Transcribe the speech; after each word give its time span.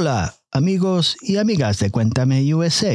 Hola, 0.00 0.32
amigos 0.52 1.16
y 1.22 1.38
amigas 1.38 1.80
de 1.80 1.90
Cuéntame 1.90 2.54
USA. 2.54 2.94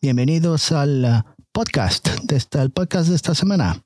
Bienvenidos 0.00 0.70
al 0.70 1.04
uh, 1.04 1.44
podcast 1.50 2.08
de 2.22 2.36
esta, 2.36 2.62
el 2.62 2.70
podcast 2.70 3.08
de 3.08 3.16
esta 3.16 3.34
semana. 3.34 3.82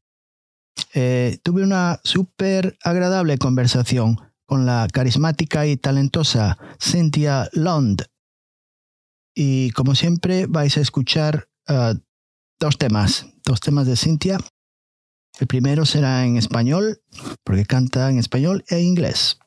Eh, 0.93 1.38
tuve 1.43 1.62
una 1.62 1.99
súper 2.04 2.77
agradable 2.83 3.38
conversación 3.38 4.19
con 4.45 4.67
la 4.67 4.87
carismática 4.92 5.67
y 5.67 5.78
talentosa 5.78 6.59
Cynthia 6.78 7.49
Lund. 7.54 8.04
Y 9.35 9.71
como 9.71 9.95
siempre 9.95 10.45
vais 10.45 10.77
a 10.77 10.82
escuchar 10.82 11.49
uh, 11.71 11.99
dos 12.60 12.77
temas, 12.77 13.24
dos 13.46 13.60
temas 13.60 13.87
de 13.87 13.96
Cynthia. 13.96 14.38
El 15.41 15.46
primero 15.46 15.87
será 15.87 16.27
en 16.27 16.37
español, 16.37 17.00
porque 17.45 17.64
canta 17.64 18.10
en 18.10 18.18
español 18.18 18.62
e 18.68 18.80
inglés. 18.80 19.38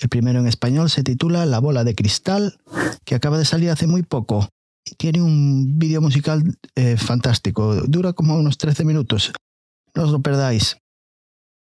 El 0.00 0.08
primero 0.08 0.38
en 0.38 0.46
español 0.46 0.90
se 0.90 1.02
titula 1.02 1.46
La 1.46 1.58
bola 1.58 1.84
de 1.84 1.94
cristal, 1.94 2.60
que 3.04 3.14
acaba 3.14 3.38
de 3.38 3.44
salir 3.44 3.70
hace 3.70 3.86
muy 3.86 4.02
poco. 4.02 4.48
Tiene 4.96 5.20
un 5.20 5.78
vídeo 5.78 6.00
musical 6.00 6.42
eh, 6.76 6.96
fantástico. 6.96 7.74
Dura 7.86 8.12
como 8.12 8.36
unos 8.36 8.58
13 8.58 8.84
minutos. 8.84 9.32
No 9.94 10.04
os 10.04 10.10
lo 10.10 10.20
perdáis. 10.20 10.76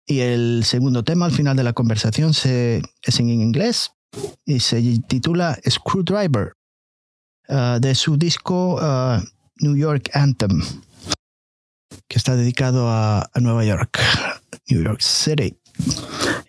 Y 0.08 0.20
el 0.20 0.64
segundo 0.66 1.04
tema 1.04 1.26
al 1.26 1.32
final 1.32 1.56
de 1.56 1.64
la 1.64 1.74
conversación 1.74 2.34
se, 2.34 2.82
es 3.04 3.20
en 3.20 3.30
inglés 3.30 3.92
y 4.46 4.60
se 4.60 4.82
titula 5.08 5.58
Screwdriver, 5.68 6.54
uh, 7.50 7.80
de 7.80 7.96
su 7.96 8.16
disco 8.18 8.76
uh, 8.76 9.20
New 9.58 9.76
York 9.76 10.12
Anthem, 10.14 10.62
que 12.08 12.18
está 12.18 12.36
dedicado 12.36 12.90
a 12.90 13.30
Nueva 13.36 13.66
York, 13.66 14.00
New 14.70 14.84
York 14.84 15.02
City. 15.02 15.58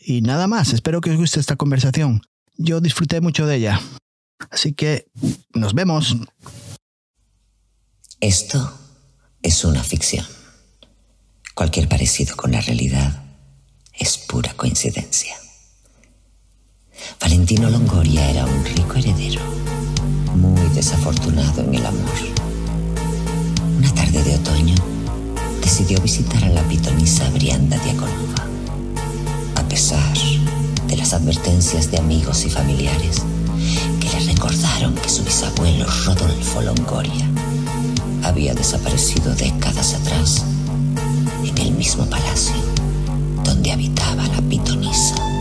Y 0.09 0.20
nada 0.20 0.46
más, 0.46 0.73
espero 0.73 1.01
que 1.01 1.10
os 1.10 1.16
guste 1.16 1.41
esta 1.41 1.56
conversación. 1.56 2.23
Yo 2.56 2.80
disfruté 2.80 3.20
mucho 3.20 3.45
de 3.45 3.57
ella. 3.57 3.80
Así 4.52 4.73
que 4.73 5.10
nos 5.52 5.74
vemos. 5.74 6.16
Esto 8.21 8.73
es 9.43 9.65
una 9.65 9.82
ficción. 9.82 10.24
Cualquier 11.57 11.88
parecido 11.88 12.37
con 12.37 12.52
la 12.52 12.60
realidad 12.60 13.24
es 13.98 14.16
pura 14.16 14.54
coincidencia. 14.54 15.35
Valentino 17.20 17.68
Longoria 17.68 18.30
era 18.30 18.46
un 18.46 18.65
rico 18.65 18.95
heredero, 18.95 19.43
muy 20.37 20.68
desafortunado 20.68 21.63
en 21.63 21.74
el 21.74 21.85
amor. 21.85 22.15
Una 23.76 23.93
tarde 23.93 24.23
de 24.23 24.37
otoño 24.37 24.76
decidió 25.60 26.01
visitar 26.01 26.45
a 26.45 26.51
la 26.51 26.63
pitonisa 26.68 27.29
Brianda 27.30 27.76
Diaconova 27.79 28.55
a 29.57 29.62
pesar 29.68 30.15
de 30.87 30.96
las 30.96 31.12
advertencias 31.12 31.90
de 31.90 31.99
amigos 31.99 32.45
y 32.45 32.51
familiares 32.51 33.23
que 34.01 34.09
le 34.09 34.32
recordaron 34.32 34.95
que 34.95 35.09
su 35.09 35.24
bisabuelo 35.24 35.87
Rodolfo 36.04 36.63
Longoria 36.63 37.29
había 38.23 38.54
desaparecido 38.54 39.35
décadas 39.35 39.95
atrás 39.95 40.45
en 41.45 41.59
el 41.59 41.73
mismo 41.73 42.07
palacio 42.07 42.54
donde 43.45 43.73
habitaba 43.73 44.26
la 44.29 44.40
pitonisa. 44.43 45.35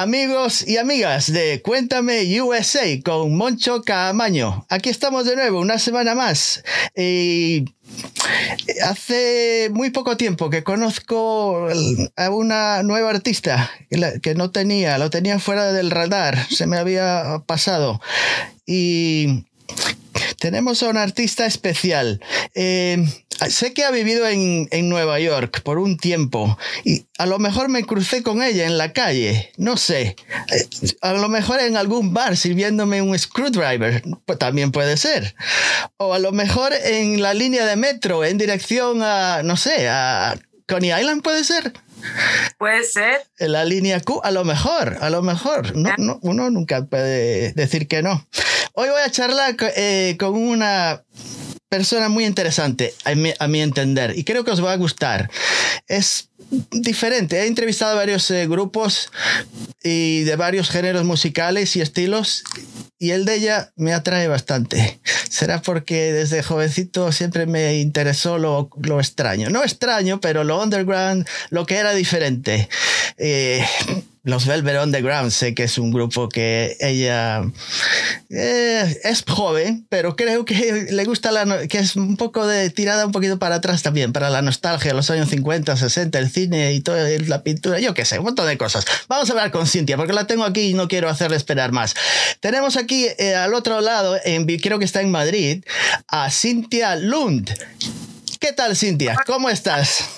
Amigos 0.00 0.66
y 0.66 0.78
amigas 0.78 1.30
de 1.30 1.60
Cuéntame 1.60 2.40
USA 2.40 2.86
con 3.04 3.36
Moncho 3.36 3.82
Camaño. 3.82 4.64
Aquí 4.70 4.88
estamos 4.88 5.26
de 5.26 5.36
nuevo, 5.36 5.60
una 5.60 5.78
semana 5.78 6.14
más. 6.14 6.64
Y 6.96 7.66
hace 8.82 9.68
muy 9.70 9.90
poco 9.90 10.16
tiempo 10.16 10.48
que 10.48 10.64
conozco 10.64 11.68
a 12.16 12.30
una 12.30 12.82
nueva 12.82 13.10
artista 13.10 13.70
que 14.22 14.34
no 14.34 14.50
tenía, 14.50 14.96
lo 14.96 15.10
tenía 15.10 15.38
fuera 15.38 15.70
del 15.70 15.90
radar, 15.90 16.46
se 16.50 16.66
me 16.66 16.78
había 16.78 17.42
pasado. 17.44 18.00
Y 18.64 19.44
tenemos 20.38 20.82
a 20.82 20.88
un 20.88 20.96
artista 20.96 21.44
especial. 21.44 22.22
Eh, 22.54 23.04
sé 23.48 23.72
que 23.72 23.84
ha 23.84 23.90
vivido 23.90 24.26
en, 24.28 24.68
Nueva 24.88 25.20
York 25.20 25.62
por 25.62 25.78
un 25.78 25.96
tiempo 25.96 26.58
y 26.84 27.06
a 27.18 27.26
lo 27.26 27.38
mejor 27.38 27.68
me 27.68 27.84
crucé 27.84 28.22
con 28.22 28.42
ella 28.42 28.66
en 28.66 28.76
la 28.76 28.92
calle, 28.92 29.52
no 29.56 29.76
sé. 29.76 30.16
Eh, 30.52 30.68
a 31.00 31.12
lo 31.12 31.28
mejor 31.28 31.60
en 31.60 31.76
algún 31.76 32.12
bar 32.12 32.36
sirviéndome 32.36 33.02
un 33.02 33.16
screwdriver, 33.18 34.02
pues 34.26 34.38
también 34.38 34.72
puede 34.72 34.96
ser. 34.96 35.34
O 35.96 36.12
a 36.12 36.18
lo 36.18 36.32
mejor 36.32 36.72
en 36.72 37.22
la 37.22 37.34
línea 37.34 37.64
de 37.66 37.76
metro 37.76 38.24
en 38.24 38.38
dirección 38.38 39.02
a, 39.02 39.42
no 39.42 39.56
sé, 39.56 39.88
a 39.88 40.38
Coney 40.66 40.92
Island, 40.92 41.22
puede 41.22 41.44
ser. 41.44 41.72
Puede 42.58 42.84
ser. 42.84 43.26
En 43.38 43.52
la 43.52 43.64
línea 43.64 44.00
Q, 44.00 44.20
a 44.22 44.30
lo 44.30 44.44
mejor, 44.44 44.98
a 45.00 45.10
lo 45.10 45.22
mejor. 45.22 45.76
No, 45.76 45.90
no, 45.98 46.18
uno 46.22 46.50
nunca 46.50 46.84
puede 46.84 47.52
decir 47.52 47.88
que 47.88 48.02
no. 48.02 48.26
Hoy 48.72 48.88
voy 48.88 49.00
a 49.04 49.10
charlar 49.10 49.56
eh, 49.76 50.16
con 50.18 50.34
una 50.34 51.02
persona 51.70 52.08
muy 52.08 52.26
interesante, 52.26 52.92
a 53.04 53.14
mi, 53.46 53.60
entender, 53.62 54.18
y 54.18 54.24
creo 54.24 54.44
que 54.44 54.50
os 54.50 54.62
va 54.62 54.72
a 54.72 54.76
gustar. 54.76 55.30
Es 55.86 56.28
diferente. 56.72 57.38
He 57.40 57.46
entrevistado 57.46 57.92
a 57.92 57.94
varios 57.94 58.28
eh, 58.32 58.48
grupos 58.48 59.08
y 59.82 60.22
de 60.22 60.34
varios 60.34 60.68
géneros 60.68 61.04
musicales 61.04 61.76
y 61.76 61.80
estilos, 61.80 62.42
y 62.98 63.12
el 63.12 63.24
de 63.24 63.36
ella 63.36 63.72
me 63.76 63.92
atrae 63.92 64.26
bastante. 64.26 65.00
Será 65.30 65.62
porque 65.62 66.12
desde 66.12 66.42
jovencito 66.42 67.12
siempre 67.12 67.46
me 67.46 67.78
interesó 67.78 68.36
lo, 68.36 68.68
lo 68.82 68.98
extraño. 68.98 69.48
No 69.48 69.62
extraño, 69.62 70.20
pero 70.20 70.42
lo 70.42 70.60
underground, 70.60 71.26
lo 71.50 71.66
que 71.66 71.76
era 71.76 71.94
diferente. 71.94 72.68
Eh, 73.16 73.64
los 74.22 74.46
Velvet 74.46 74.82
Underground, 74.82 75.30
sé 75.30 75.54
que 75.54 75.64
es 75.64 75.78
un 75.78 75.90
grupo 75.90 76.28
que 76.28 76.76
ella 76.80 77.42
eh, 78.28 79.00
es 79.02 79.24
joven, 79.26 79.86
pero 79.88 80.14
creo 80.14 80.44
que 80.44 80.88
le 80.90 81.04
gusta 81.04 81.32
la 81.32 81.66
que 81.68 81.78
es 81.78 81.96
un 81.96 82.16
poco 82.16 82.46
de 82.46 82.68
tirada 82.70 83.06
un 83.06 83.12
poquito 83.12 83.38
para 83.38 83.56
atrás 83.56 83.82
también, 83.82 84.12
para 84.12 84.28
la 84.28 84.42
nostalgia, 84.42 84.92
los 84.92 85.10
años 85.10 85.30
50, 85.30 85.76
60, 85.76 86.18
el 86.18 86.30
cine 86.30 86.72
y 86.74 86.80
toda 86.80 87.08
la 87.26 87.42
pintura, 87.42 87.80
yo 87.80 87.94
qué 87.94 88.04
sé, 88.04 88.18
un 88.18 88.26
montón 88.26 88.46
de 88.46 88.58
cosas. 88.58 88.84
Vamos 89.08 89.28
a 89.30 89.32
hablar 89.32 89.50
con 89.50 89.66
Cintia, 89.66 89.96
porque 89.96 90.12
la 90.12 90.26
tengo 90.26 90.44
aquí 90.44 90.70
y 90.70 90.74
no 90.74 90.88
quiero 90.88 91.08
hacerle 91.08 91.36
esperar 91.36 91.72
más. 91.72 91.94
Tenemos 92.40 92.76
aquí 92.76 93.06
eh, 93.18 93.34
al 93.34 93.54
otro 93.54 93.80
lado, 93.80 94.18
en, 94.24 94.46
creo 94.58 94.78
que 94.78 94.84
está 94.84 95.00
en 95.00 95.10
Madrid, 95.10 95.64
a 96.08 96.30
Cintia 96.30 96.96
Lund. 96.96 97.54
¿Qué 98.40 98.54
tal, 98.54 98.74
Cintia? 98.74 99.16
¿Cómo 99.26 99.50
estás? 99.50 100.08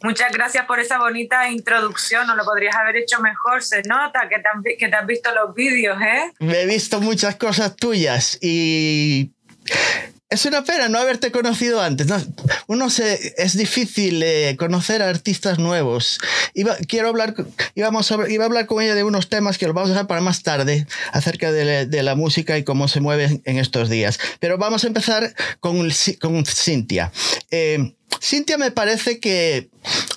Muchas 0.00 0.30
gracias 0.30 0.64
por 0.66 0.78
esa 0.78 0.98
bonita 0.98 1.50
introducción, 1.50 2.24
no 2.28 2.36
lo 2.36 2.44
podrías 2.44 2.76
haber 2.76 2.94
hecho 2.96 3.20
mejor, 3.20 3.60
se 3.60 3.82
nota 3.82 4.28
que 4.28 4.36
te, 4.36 4.76
que 4.76 4.88
te 4.88 4.94
has 4.94 5.04
visto 5.04 5.34
los 5.34 5.52
vídeos, 5.52 6.00
¿eh? 6.00 6.32
Me 6.38 6.62
he 6.62 6.66
visto 6.66 7.00
muchas 7.00 7.34
cosas 7.34 7.74
tuyas 7.74 8.38
y 8.40 9.32
es 10.28 10.44
una 10.44 10.64
pena 10.64 10.88
no 10.88 10.98
haberte 10.98 11.30
conocido 11.30 11.80
antes. 11.80 12.08
Uno 12.66 12.90
se, 12.90 13.34
es 13.36 13.56
difícil 13.56 14.22
eh, 14.22 14.56
conocer 14.58 15.02
a 15.02 15.08
artistas 15.08 15.58
nuevos. 15.58 16.18
Iba, 16.54 16.76
quiero 16.88 17.08
hablar, 17.08 17.34
íbamos 17.74 18.10
a, 18.10 18.28
iba 18.28 18.44
a 18.44 18.46
hablar 18.46 18.66
con 18.66 18.82
ella 18.82 18.94
de 18.94 19.04
unos 19.04 19.28
temas 19.28 19.56
que 19.56 19.66
los 19.66 19.74
vamos 19.74 19.90
a 19.90 19.92
dejar 19.92 20.06
para 20.08 20.20
más 20.20 20.42
tarde 20.42 20.86
acerca 21.12 21.52
de, 21.52 22.02
la 22.02 22.14
música 22.14 22.58
y 22.58 22.64
cómo 22.64 22.88
se 22.88 23.00
mueve 23.00 23.40
en 23.44 23.58
estos 23.58 23.88
días. 23.88 24.18
Pero 24.40 24.58
vamos 24.58 24.84
a 24.84 24.88
empezar 24.88 25.34
con, 25.60 25.88
con 26.20 26.44
Cintia. 26.44 27.12
Eh, 27.50 27.94
Cintia 28.20 28.58
me 28.58 28.70
parece 28.70 29.20
que 29.20 29.70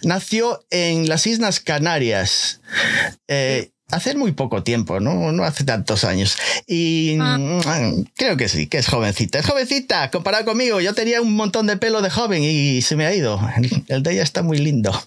nació 0.03 0.65
en 0.71 1.07
las 1.07 1.27
Islas 1.27 1.59
Canarias. 1.59 2.61
Eh, 3.27 3.71
hace 3.91 4.15
muy 4.15 4.31
poco 4.31 4.63
tiempo, 4.63 4.99
¿no? 4.99 5.31
No 5.31 5.43
hace 5.43 5.63
tantos 5.63 6.03
años. 6.03 6.37
Y 6.67 7.17
ah. 7.19 7.37
mm, 7.37 8.03
creo 8.15 8.37
que 8.37 8.49
sí, 8.49 8.67
que 8.67 8.77
es 8.77 8.87
jovencita. 8.87 9.39
Es 9.39 9.45
jovencita, 9.45 10.11
comparado 10.11 10.45
conmigo. 10.45 10.79
Yo 10.81 10.93
tenía 10.93 11.21
un 11.21 11.35
montón 11.35 11.67
de 11.67 11.77
pelo 11.77 12.01
de 12.01 12.09
joven 12.09 12.43
y 12.43 12.81
se 12.81 12.95
me 12.95 13.05
ha 13.05 13.13
ido. 13.13 13.39
El 13.87 14.03
de 14.03 14.11
ella 14.13 14.23
está 14.23 14.41
muy 14.41 14.57
lindo. 14.57 14.91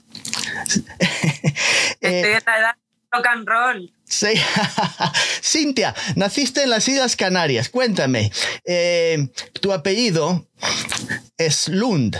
Estoy 2.01 2.33
en 2.33 2.43
la 2.47 2.59
edad 2.59 2.75
rock 3.13 3.27
and 3.27 3.47
roll. 3.47 3.93
Sí. 4.05 4.29
Cintia, 5.43 5.95
naciste 6.17 6.63
en 6.63 6.71
las 6.71 6.89
Islas 6.89 7.17
Canarias. 7.17 7.69
Cuéntame, 7.69 8.33
eh, 8.65 9.29
tu 9.61 9.73
apellido 9.73 10.47
es 11.39 11.69
Lund. 11.69 12.17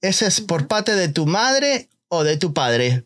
¿Ese 0.00 0.26
es 0.26 0.40
por 0.40 0.66
parte 0.66 0.94
de 0.94 1.08
tu 1.08 1.26
madre 1.26 1.88
o 2.08 2.24
de 2.24 2.36
tu 2.36 2.52
padre? 2.52 3.04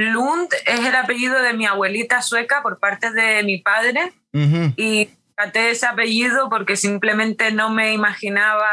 Lund 0.00 0.48
es 0.66 0.80
el 0.80 0.94
apellido 0.94 1.40
de 1.42 1.52
mi 1.52 1.66
abuelita 1.66 2.22
sueca 2.22 2.62
por 2.62 2.78
parte 2.78 3.12
de 3.12 3.42
mi 3.42 3.58
padre 3.58 4.12
y 4.32 5.08
traté 5.40 5.70
ese 5.70 5.86
apellido 5.86 6.48
porque 6.50 6.76
simplemente 6.76 7.50
no 7.50 7.70
me 7.70 7.94
imaginaba 7.94 8.68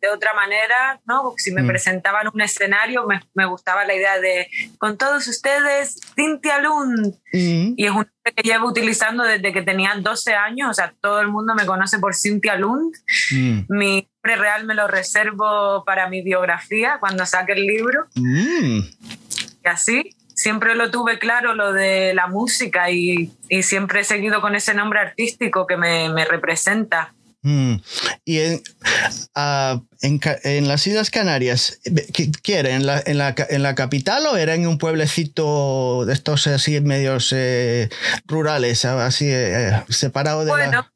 de 0.00 0.08
otra 0.08 0.34
manera, 0.34 1.00
¿no? 1.06 1.22
Porque 1.22 1.42
si 1.42 1.52
me 1.52 1.62
mm. 1.62 1.66
presentaban 1.66 2.28
un 2.32 2.40
escenario 2.40 3.06
me, 3.06 3.22
me, 3.34 3.46
gustaba 3.46 3.84
la 3.84 3.94
idea 3.94 4.20
de 4.20 4.48
con 4.78 4.98
todos 4.98 5.26
ustedes, 5.28 6.00
Cynthia 6.14 6.58
Lund. 6.58 7.14
Y 7.32 7.84
es 7.84 7.90
un 7.90 7.96
nombre 7.96 8.34
que 8.36 8.42
llevo 8.42 8.68
utilizando 8.68 9.24
desde 9.24 9.52
que 9.52 9.62
tenía 9.62 9.94
12 9.96 10.34
años, 10.34 10.70
o 10.70 10.74
sea, 10.74 10.94
todo 11.00 11.20
el 11.20 11.28
mundo 11.28 11.54
me 11.54 11.66
conoce 11.66 11.98
por 11.98 12.14
Cynthia 12.14 12.56
Lund. 12.56 12.94
Mm. 13.30 13.60
Mi 13.68 14.08
nombre 14.22 14.42
real 14.42 14.66
me 14.66 14.74
lo 14.74 14.86
reservo 14.86 15.84
para 15.84 16.08
mi 16.08 16.22
biografía 16.22 16.98
cuando 17.00 17.24
saque 17.24 17.52
el 17.52 17.66
libro. 17.66 18.06
Mm. 18.14 18.80
Y 19.64 19.68
así 19.68 20.14
siempre 20.34 20.74
lo 20.74 20.90
tuve 20.90 21.18
claro 21.18 21.54
lo 21.54 21.72
de 21.72 22.12
la 22.14 22.26
música 22.26 22.90
y, 22.90 23.32
siempre 23.62 24.00
he 24.00 24.04
seguido 24.04 24.40
con 24.40 24.54
ese 24.54 24.74
nombre 24.74 25.00
artístico 25.00 25.66
que 25.66 25.76
me, 25.76 26.24
representa. 26.24 27.14
Mm. 27.42 27.74
Y 28.24 28.38
ah, 29.34 29.80
en, 30.00 30.20
en, 30.44 30.66
las 30.66 30.86
Islas 30.86 31.10
Canarias, 31.10 31.78
¿qué, 32.42 32.54
era? 32.54 32.70
¿En 32.70 32.86
la, 32.86 33.02
en, 33.04 33.18
la, 33.18 33.34
¿En 33.50 33.62
la, 33.62 33.74
capital 33.74 34.26
o 34.26 34.36
era 34.36 34.54
en 34.54 34.66
un 34.66 34.78
pueblecito 34.78 36.04
de 36.06 36.14
estos 36.14 36.46
así 36.46 36.80
medios 36.80 37.32
eh, 37.36 37.90
rurales, 38.26 38.84
así 38.84 39.26
eh, 39.28 39.82
separado 39.88 40.44
de 40.44 40.50
bueno, 40.50 40.86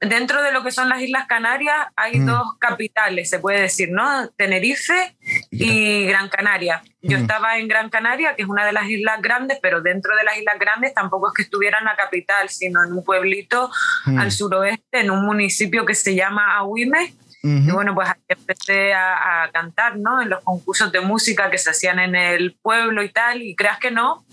dentro 0.00 0.42
de 0.42 0.52
lo 0.52 0.62
que 0.62 0.70
son 0.70 0.88
las 0.88 1.00
Islas 1.02 1.26
Canarias 1.26 1.76
hay 1.96 2.20
mm. 2.20 2.26
dos 2.26 2.46
capitales, 2.58 3.28
se 3.28 3.38
puede 3.38 3.62
decir, 3.62 3.90
¿no? 3.90 4.28
Tenerife 4.36 5.15
y 5.58 6.06
Gran 6.06 6.28
Canaria. 6.28 6.82
Yo 7.02 7.18
mm. 7.18 7.20
estaba 7.20 7.58
en 7.58 7.68
Gran 7.68 7.90
Canaria, 7.90 8.34
que 8.36 8.42
es 8.42 8.48
una 8.48 8.66
de 8.66 8.72
las 8.72 8.88
islas 8.88 9.20
grandes, 9.22 9.58
pero 9.62 9.80
dentro 9.80 10.16
de 10.16 10.24
las 10.24 10.36
islas 10.38 10.58
grandes 10.58 10.94
tampoco 10.94 11.28
es 11.28 11.34
que 11.34 11.42
estuviera 11.42 11.78
en 11.78 11.84
la 11.84 11.96
capital, 11.96 12.48
sino 12.48 12.84
en 12.84 12.92
un 12.92 13.04
pueblito 13.04 13.70
mm. 14.06 14.18
al 14.18 14.32
suroeste, 14.32 15.00
en 15.00 15.10
un 15.10 15.24
municipio 15.24 15.84
que 15.84 15.94
se 15.94 16.14
llama 16.14 16.56
Ahuime. 16.56 17.14
Y 17.42 17.70
bueno, 17.70 17.94
pues 17.94 18.08
ahí 18.08 18.14
empecé 18.26 18.92
a, 18.92 19.44
a, 19.44 19.52
cantar, 19.52 19.96
¿no? 19.96 20.20
En 20.20 20.30
los 20.30 20.42
concursos 20.42 20.90
de 20.90 21.00
música 21.00 21.48
que 21.48 21.58
se 21.58 21.70
hacían 21.70 22.00
en 22.00 22.16
el 22.16 22.58
pueblo 22.60 23.04
y 23.04 23.10
tal, 23.10 23.40
y 23.40 23.54
creas 23.54 23.78
que 23.78 23.92
no, 23.92 24.26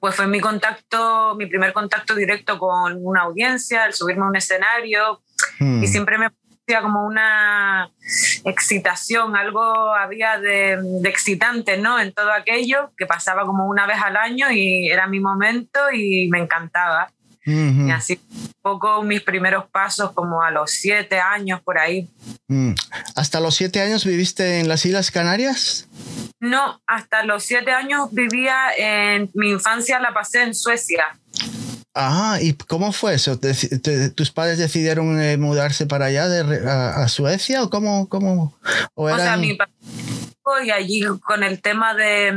pues 0.00 0.14
fue 0.14 0.26
mi 0.26 0.40
contacto, 0.40 1.34
mi 1.36 1.46
primer 1.46 1.72
contacto 1.72 2.14
directo 2.14 2.58
con 2.58 2.98
una 3.02 3.22
audiencia, 3.22 3.86
el 3.86 3.92
subirme 3.92 4.24
a 4.24 4.28
un 4.28 4.36
escenario 4.36 5.22
hmm. 5.58 5.82
y 5.82 5.86
siempre 5.86 6.18
me 6.18 6.30
como 6.82 7.04
una 7.04 7.90
excitación, 8.44 9.36
algo 9.36 9.94
había 9.94 10.38
de, 10.38 10.78
excitante, 11.04 11.76
¿no? 11.76 11.98
En 12.00 12.12
todo 12.12 12.32
aquello 12.32 12.92
que 12.96 13.06
pasaba 13.06 13.44
como 13.44 13.66
una 13.66 13.86
vez 13.86 13.98
al 14.02 14.16
año 14.16 14.50
y 14.50 14.88
era 14.90 15.06
mi 15.06 15.20
momento 15.20 15.78
y 15.92 16.28
me 16.28 16.38
encantaba. 16.38 17.10
Y 17.46 17.90
así 17.90 18.18
un 18.30 18.52
poco 18.62 19.02
mis 19.02 19.20
primeros 19.20 19.68
pasos 19.68 20.12
como 20.12 20.42
a 20.42 20.50
los 20.50 20.70
siete 20.70 21.20
años 21.20 21.60
por 21.60 21.78
ahí. 21.78 22.08
Hmm. 22.48 22.72
¿Hasta 23.16 23.38
los 23.38 23.54
siete 23.54 23.82
años 23.82 24.06
viviste 24.06 24.60
en 24.60 24.68
las 24.68 24.86
Islas 24.86 25.10
Canarias? 25.10 25.86
No, 26.40 26.80
hasta 26.86 27.22
los 27.22 27.44
siete 27.44 27.72
años 27.72 28.08
vivía 28.12 28.56
en 28.78 29.30
mi 29.34 29.50
infancia, 29.50 30.00
la 30.00 30.14
pasé 30.14 30.42
en 30.42 30.54
Suecia. 30.54 31.18
Ah, 31.94 32.38
¿y 32.40 32.54
cómo 32.54 32.92
fue 32.92 33.14
eso? 33.14 33.38
¿Tus 33.38 34.30
padres 34.32 34.58
decidieron 34.58 35.20
eh, 35.20 35.36
mudarse 35.36 35.86
para 35.86 36.06
allá 36.06 36.24
a, 36.24 37.08
Suecia 37.08 37.62
o 37.62 37.70
cómo? 37.70 38.08
cómo 38.08 38.58
o, 38.94 39.16
sea, 39.16 39.36
mi 39.36 39.54
padre 39.54 39.72
y 40.64 40.70
allí 40.70 41.02
con 41.24 41.42
el 41.42 41.62
tema 41.62 41.94
de, 41.94 42.32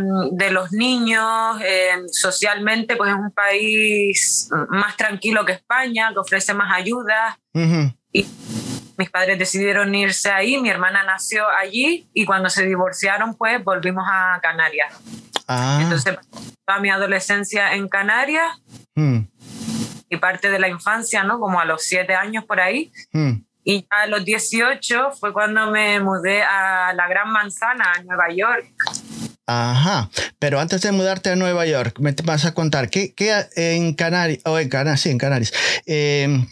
los 0.51 0.71
niños, 0.71 1.59
eh, 1.63 1.89
socialmente, 2.11 2.95
pues 2.95 3.11
es 3.11 3.17
un 3.17 3.31
país 3.31 4.49
más 4.69 4.95
tranquilo 4.95 5.45
que 5.45 5.53
España, 5.53 6.11
que 6.13 6.19
ofrece 6.19 6.53
más 6.53 6.71
ayuda. 6.73 7.39
Y 8.13 8.25
mis 8.97 9.09
padres 9.09 9.37
decidieron 9.37 9.93
irse 9.93 10.31
ahí, 10.31 10.57
mi 10.59 10.69
hermana 10.69 11.03
nació 11.03 11.47
allí 11.49 12.07
y 12.13 12.25
cuando 12.25 12.49
se 12.49 12.65
divorciaron, 12.65 13.35
pues 13.35 13.63
volvimos 13.63 14.05
a 14.07 14.39
Canarias. 14.41 14.93
Ah. 15.47 15.79
Entonces, 15.81 16.17
toda 16.65 16.79
mi 16.79 16.89
adolescencia 16.89 17.73
en 17.73 17.87
Canarias 17.87 18.61
Mm, 18.97 19.19
y 20.09 20.17
parte 20.17 20.49
de 20.49 20.59
la 20.59 20.67
infancia, 20.67 21.23
¿no? 21.23 21.39
Como 21.39 21.59
a 21.59 21.65
los 21.65 21.83
siete 21.83 22.15
años 22.15 22.45
por 22.45 22.59
ahí. 22.59 22.91
mm. 23.11 23.33
Y 23.63 23.81
ya 23.81 24.03
a 24.03 24.07
los 24.07 24.23
18 24.23 25.11
fue 25.19 25.33
cuando 25.33 25.69
me 25.71 25.99
mudé 25.99 26.41
a 26.41 26.93
la 26.93 27.05
Gran 27.09 27.29
Manzana, 27.33 27.91
a 27.97 28.01
Nueva 28.03 28.29
York. 28.33 28.65
Ajá, 29.45 30.09
pero 30.39 30.61
antes 30.61 30.81
de 30.81 30.93
mudarte 30.93 31.31
a 31.31 31.35
Nueva 31.35 31.65
York, 31.65 31.99
me 31.99 32.13
te 32.13 32.23
vas 32.23 32.45
a 32.45 32.53
contar, 32.53 32.89
¿qué, 32.89 33.13
qué 33.13 33.45
en 33.57 33.93
Canarias, 33.93 34.39
o 34.45 34.57
en 34.57 34.69
Canarias, 34.69 35.01
sí, 35.01 35.09
en 35.09 35.17
Canarias, 35.17 35.53
eh, 35.85 36.45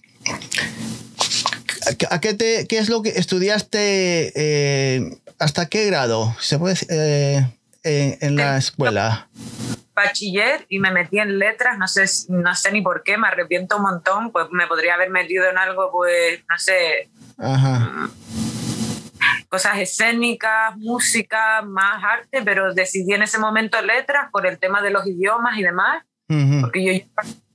¿a 2.09 2.19
qué, 2.19 2.33
te, 2.33 2.67
qué 2.67 2.79
es 2.79 2.89
lo 2.89 3.01
que 3.01 3.09
estudiaste, 3.09 4.33
eh, 4.35 5.17
hasta 5.39 5.67
qué 5.67 5.85
grado, 5.85 6.35
se 6.41 6.57
puede 6.57 6.73
decir, 6.73 6.87
eh, 6.91 7.45
en, 7.83 8.17
en 8.19 8.35
la 8.35 8.57
escuela? 8.57 9.29
Bachiller 9.95 10.65
y 10.69 10.79
me 10.79 10.91
metí 10.91 11.19
en 11.19 11.39
letras, 11.39 11.77
no 11.77 11.87
sé, 11.87 12.05
no 12.29 12.53
sé 12.53 12.71
ni 12.71 12.81
por 12.81 13.01
qué, 13.03 13.17
me 13.17 13.27
arrepiento 13.27 13.77
un 13.77 13.83
montón, 13.83 14.31
pues 14.31 14.47
me 14.51 14.67
podría 14.67 14.95
haber 14.95 15.09
metido 15.09 15.49
en 15.49 15.57
algo, 15.57 15.89
pues, 15.91 16.43
no 16.49 16.57
sé, 16.57 17.09
Ajá, 17.37 18.09
cosas 19.49 19.77
escénicas, 19.77 20.75
música, 20.77 21.61
más 21.61 22.03
arte, 22.03 22.41
pero 22.43 22.73
decidí 22.73 23.13
en 23.13 23.23
ese 23.23 23.39
momento 23.39 23.81
letras 23.81 24.29
por 24.31 24.45
el 24.45 24.59
tema 24.59 24.81
de 24.81 24.91
los 24.91 25.05
idiomas 25.07 25.57
y 25.57 25.63
demás, 25.63 26.03
ujú, 26.27 26.61
porque 26.61 26.83
yo, 26.83 27.05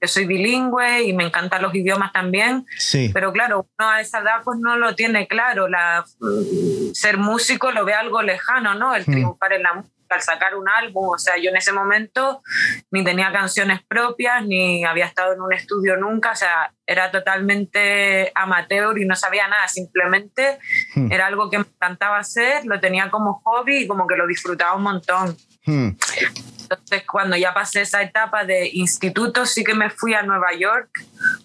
yo 0.00 0.08
soy 0.08 0.24
bilingüe 0.26 1.02
y 1.02 1.12
me 1.12 1.24
encantan 1.24 1.62
los 1.62 1.74
idiomas 1.74 2.12
también, 2.12 2.64
sí, 2.78 3.10
pero 3.12 3.32
claro, 3.32 3.66
uno 3.78 3.90
a 3.90 4.00
esa 4.00 4.20
edad 4.20 4.40
pues 4.44 4.58
no 4.60 4.76
lo 4.76 4.94
tiene 4.94 5.26
claro, 5.28 5.68
la, 5.68 6.04
mm, 6.20 6.92
ser 6.94 7.18
músico 7.18 7.70
lo 7.70 7.84
ve 7.84 7.92
algo 7.94 8.22
lejano, 8.22 8.74
¿no? 8.74 8.94
El 8.94 9.02
Mm. 9.02 9.12
triunfar 9.12 9.52
en 9.52 9.62
la 9.62 9.74
música, 9.74 9.94
al 10.14 10.22
sacar 10.22 10.54
un 10.56 10.68
álbum, 10.68 11.08
o 11.08 11.18
sea, 11.18 11.36
yo 11.36 11.50
en 11.50 11.56
ese 11.56 11.72
momento 11.72 12.42
ni 12.90 13.04
tenía 13.04 13.32
canciones 13.32 13.80
propias, 13.86 14.44
ni 14.44 14.84
había 14.84 15.06
estado 15.06 15.32
en 15.32 15.40
un 15.40 15.52
estudio 15.52 15.96
nunca, 15.96 16.32
o 16.32 16.36
sea, 16.36 16.72
era 16.86 17.10
totalmente 17.10 18.32
amateur 18.34 18.98
y 18.98 19.06
no 19.06 19.14
sabía 19.14 19.46
nada, 19.48 19.68
simplemente 19.68 20.58
Mm. 20.96 21.12
era 21.12 21.26
algo 21.26 21.48
que 21.50 21.58
me 21.58 21.64
encantaba 21.64 22.18
hacer, 22.18 22.64
lo 22.66 22.80
tenía 22.80 23.10
como 23.10 23.40
hobby 23.44 23.84
y 23.84 23.86
como 23.86 24.06
que 24.06 24.16
lo 24.16 24.26
disfrutaba 24.26 24.74
un 24.74 24.82
montón. 24.82 25.36
mm, 25.66 25.90
Entonces, 26.62 27.02
cuando 27.10 27.36
ya 27.36 27.52
pasé 27.52 27.80
esa 27.82 28.00
etapa 28.00 28.44
de 28.44 28.68
instituto, 28.72 29.44
sí 29.44 29.64
que 29.64 29.74
me 29.74 29.90
fui 29.90 30.14
a 30.14 30.22
Nueva 30.22 30.52
York, 30.54 30.88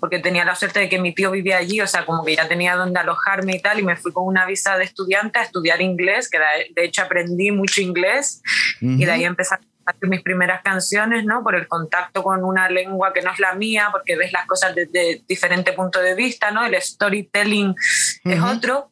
porque 0.06 0.20
tenía 0.20 0.46
la 0.46 0.54
suerte 0.54 0.82
de 0.82 0.88
que 0.88 1.00
mi 1.00 1.16
tío 1.16 1.32
vivía 1.32 1.58
allí, 1.58 1.82
o 1.82 1.88
sea, 1.88 2.06
como 2.06 2.24
que 2.24 2.36
ya 2.36 2.48
tenía 2.48 2.76
donde 2.76 3.00
alojarme 3.00 3.56
y 3.56 3.60
tal, 3.60 3.80
y 3.80 3.82
me 3.82 3.96
fui 3.96 4.14
con 4.14 4.28
una 4.28 4.46
visa 4.46 4.78
de 4.78 4.84
estudiante 4.84 5.40
a 5.40 5.42
estudiar 5.42 5.82
inglés, 5.82 6.30
que 6.30 6.38
de 6.38 6.86
hecho 6.86 7.02
aprendí 7.02 7.50
mucho 7.50 7.82
inglés, 7.82 8.44
y 8.82 9.04
de 9.04 9.12
ahí 9.12 9.24
empecé 9.26 9.56
a 9.56 9.60
hacer 9.84 10.08
mis 10.08 10.22
primeras 10.22 10.62
canciones, 10.62 11.26
¿no? 11.26 11.42
Por 11.42 11.56
el 11.56 11.68
contacto 11.68 12.22
con 12.22 12.44
una 12.44 12.70
lengua 12.70 13.14
que 13.14 13.24
no 13.24 13.32
es 13.32 13.40
la 13.40 13.56
mía, 13.56 13.90
porque 13.92 14.16
ves 14.16 14.32
las 14.32 14.46
cosas 14.46 14.76
desde 14.76 15.24
diferente 15.28 15.74
punto 15.74 16.00
de 16.00 16.14
vista, 16.14 16.52
¿no? 16.52 16.64
El 16.64 16.80
storytelling 16.80 17.74
es 18.26 18.40
Ujú. 18.40 18.46
otro. 18.48 18.92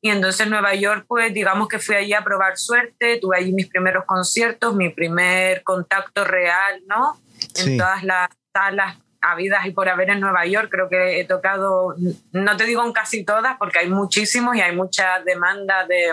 Y 0.00 0.10
entonces 0.10 0.42
en 0.42 0.50
Nueva 0.50 0.72
York, 0.76 1.04
pues 1.08 1.34
digamos 1.34 1.66
que 1.66 1.80
fui 1.80 1.96
allí 1.96 2.12
a 2.12 2.22
probar 2.22 2.56
suerte, 2.58 3.18
tuve 3.20 3.38
allí 3.38 3.52
mis 3.52 3.66
primeros 3.66 4.04
conciertos, 4.04 4.72
mi 4.72 4.90
primer 4.90 5.64
contacto 5.64 6.24
real, 6.24 6.80
¿no? 6.86 7.20
En 7.56 7.64
Sí. 7.64 7.76
todas 7.76 8.04
las 8.04 8.28
salas 8.54 8.98
habidas 9.20 9.66
y 9.66 9.70
por 9.70 9.88
haber 9.88 10.10
en 10.10 10.20
Nueva 10.20 10.46
York, 10.46 10.68
creo 10.70 10.88
que 10.88 11.20
he 11.20 11.24
tocado, 11.24 11.94
no 12.32 12.56
te 12.56 12.64
digo 12.64 12.84
en 12.84 12.92
casi 12.92 13.24
todas, 13.24 13.56
porque 13.58 13.80
hay 13.80 13.88
muchísimos 13.88 14.56
y 14.56 14.60
hay 14.60 14.74
mucha 14.74 15.20
demanda 15.20 15.86
de, 15.86 16.12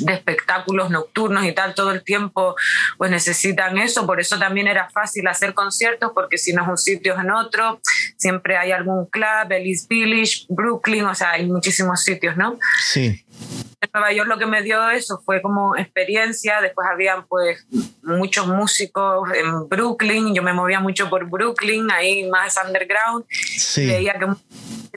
de 0.00 0.12
espectáculos 0.12 0.90
nocturnos 0.90 1.44
y 1.44 1.52
tal, 1.52 1.74
todo 1.74 1.92
el 1.92 2.02
tiempo 2.02 2.56
pues 2.98 3.10
necesitan 3.10 3.78
eso, 3.78 4.06
por 4.06 4.20
eso 4.20 4.38
también 4.38 4.68
era 4.68 4.88
fácil 4.90 5.26
hacer 5.26 5.54
conciertos, 5.54 6.12
porque 6.14 6.38
si 6.38 6.52
no 6.52 6.62
es 6.62 6.68
un 6.68 6.78
sitio 6.78 7.14
es 7.14 7.20
en 7.20 7.30
otro, 7.30 7.80
siempre 8.16 8.56
hay 8.56 8.72
algún 8.72 9.06
club, 9.06 9.50
Ellis 9.50 9.86
Village, 9.88 10.46
Brooklyn, 10.48 11.04
o 11.04 11.14
sea, 11.14 11.32
hay 11.32 11.46
muchísimos 11.46 12.02
sitios, 12.02 12.36
¿no? 12.36 12.58
sí, 12.82 13.24
En 13.80 13.90
Nueva 13.92 14.12
York 14.12 14.28
lo 14.28 14.38
que 14.38 14.46
me 14.46 14.62
dio 14.62 14.88
eso 14.90 15.20
fue 15.24 15.42
como 15.42 15.76
experiencia, 15.76 16.60
después 16.60 16.88
habían 16.90 17.26
pues 17.26 17.66
muchos 18.02 18.46
músicos 18.46 19.28
en 19.34 19.68
Brooklyn, 19.68 20.34
yo 20.34 20.42
me 20.42 20.52
movía 20.52 20.80
mucho 20.80 21.08
por 21.08 21.28
Brooklyn, 21.28 21.90
ahí 21.90 22.28
más 22.28 22.56
underground, 22.64 23.24
sí, 23.28 23.86
veía 23.86 24.18
que 24.18 24.26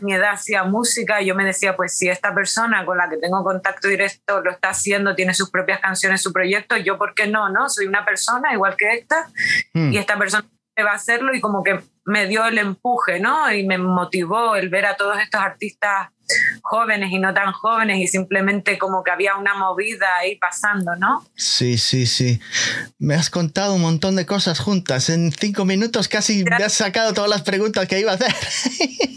mi 0.01 0.13
edad 0.13 0.34
hacía 0.34 0.63
música 0.63 1.21
y 1.21 1.25
yo 1.25 1.36
me 1.36 1.43
decía, 1.43 1.75
pues 1.75 1.97
si 1.97 2.08
esta 2.10 2.34
persona 2.34 2.86
con 2.86 2.97
la 2.97 3.10
que 3.10 3.17
tengo 3.17 3.43
contacto 3.43 3.88
directo 3.88 4.41
lo 4.41 4.51
está 4.51 4.69
haciendo, 4.69 5.15
tiene 5.15 5.34
sus 5.34 5.49
propias 5.49 5.79
canciones, 5.79 6.21
su 6.21 6.32
proyecto, 6.32 6.77
yo 6.77 6.97
por 6.97 7.13
qué 7.13 7.27
no, 7.27 7.49
¿no? 7.49 7.69
Soy 7.69 7.88
una 7.88 8.05
persona 8.05 8.53
igual 8.53 8.75
que 8.77 8.93
esta 8.93 9.29
mm, 9.73 9.91
y 9.91 9.97
esta 9.97 10.17
persona 10.17 10.45
va 10.84 10.92
a 10.92 10.96
hacerlo 10.96 11.34
y 11.36 11.42
como 11.42 11.63
que 11.63 11.80
me 12.06 12.28
dio 12.28 12.46
el 12.46 12.58
empuje, 12.58 13.20
¿no? 13.20 13.52
Y 13.54 13.65
me 13.65 13.78
motivó 13.78 14.56
el 14.56 14.70
ver 14.70 14.86
a 14.86 14.96
todos 14.96 15.18
estos 15.20 15.39
artistas 15.42 16.10
jóvenes 16.62 17.12
y 17.12 17.18
no 17.20 17.34
tan 17.34 17.52
jóvenes 17.54 17.98
y 17.98 18.08
simplemente 18.08 18.78
como 18.78 19.04
que 19.04 19.10
había 19.12 19.36
una 19.36 19.56
movida 19.56 20.06
ahí 20.20 20.36
pasando, 20.36 20.96
¿no? 20.96 21.26
sí, 21.36 21.78
sí, 21.78 22.06
sí. 22.06 22.39
Me 23.00 23.15
has 23.15 23.30
contado 23.32 23.74
un 23.74 23.82
montón 23.82 24.15
de 24.15 24.26
cosas 24.28 24.60
juntas. 24.60 25.10
En 25.10 25.32
cinco 25.32 25.65
minutos 25.65 26.08
casi 26.08 26.44
me 26.44 26.63
has 26.63 26.74
sacado 26.74 27.13
todas 27.13 27.30
las 27.32 27.42
preguntas 27.42 27.88
que 27.88 28.00
iba 28.00 28.12
a 28.12 28.15
hacer. 28.15 28.34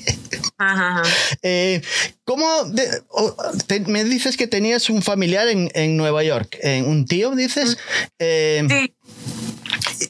Ajá, 0.58 1.00
ajá. 1.00 1.02
Eh, 1.42 1.82
¿Cómo 2.24 2.64
de- 2.66 3.02
o- 3.08 3.34
te- 3.66 3.80
me 3.80 4.04
dices 4.04 4.36
que 4.36 4.46
tenías 4.46 4.90
un 4.90 5.02
familiar 5.02 5.48
en, 5.48 5.70
en 5.74 5.96
Nueva 5.96 6.22
York? 6.22 6.56
¿En 6.62 6.86
¿Un 6.86 7.04
tío, 7.04 7.32
dices? 7.32 7.78
Eh, 8.20 8.62
Sí, 8.68 8.94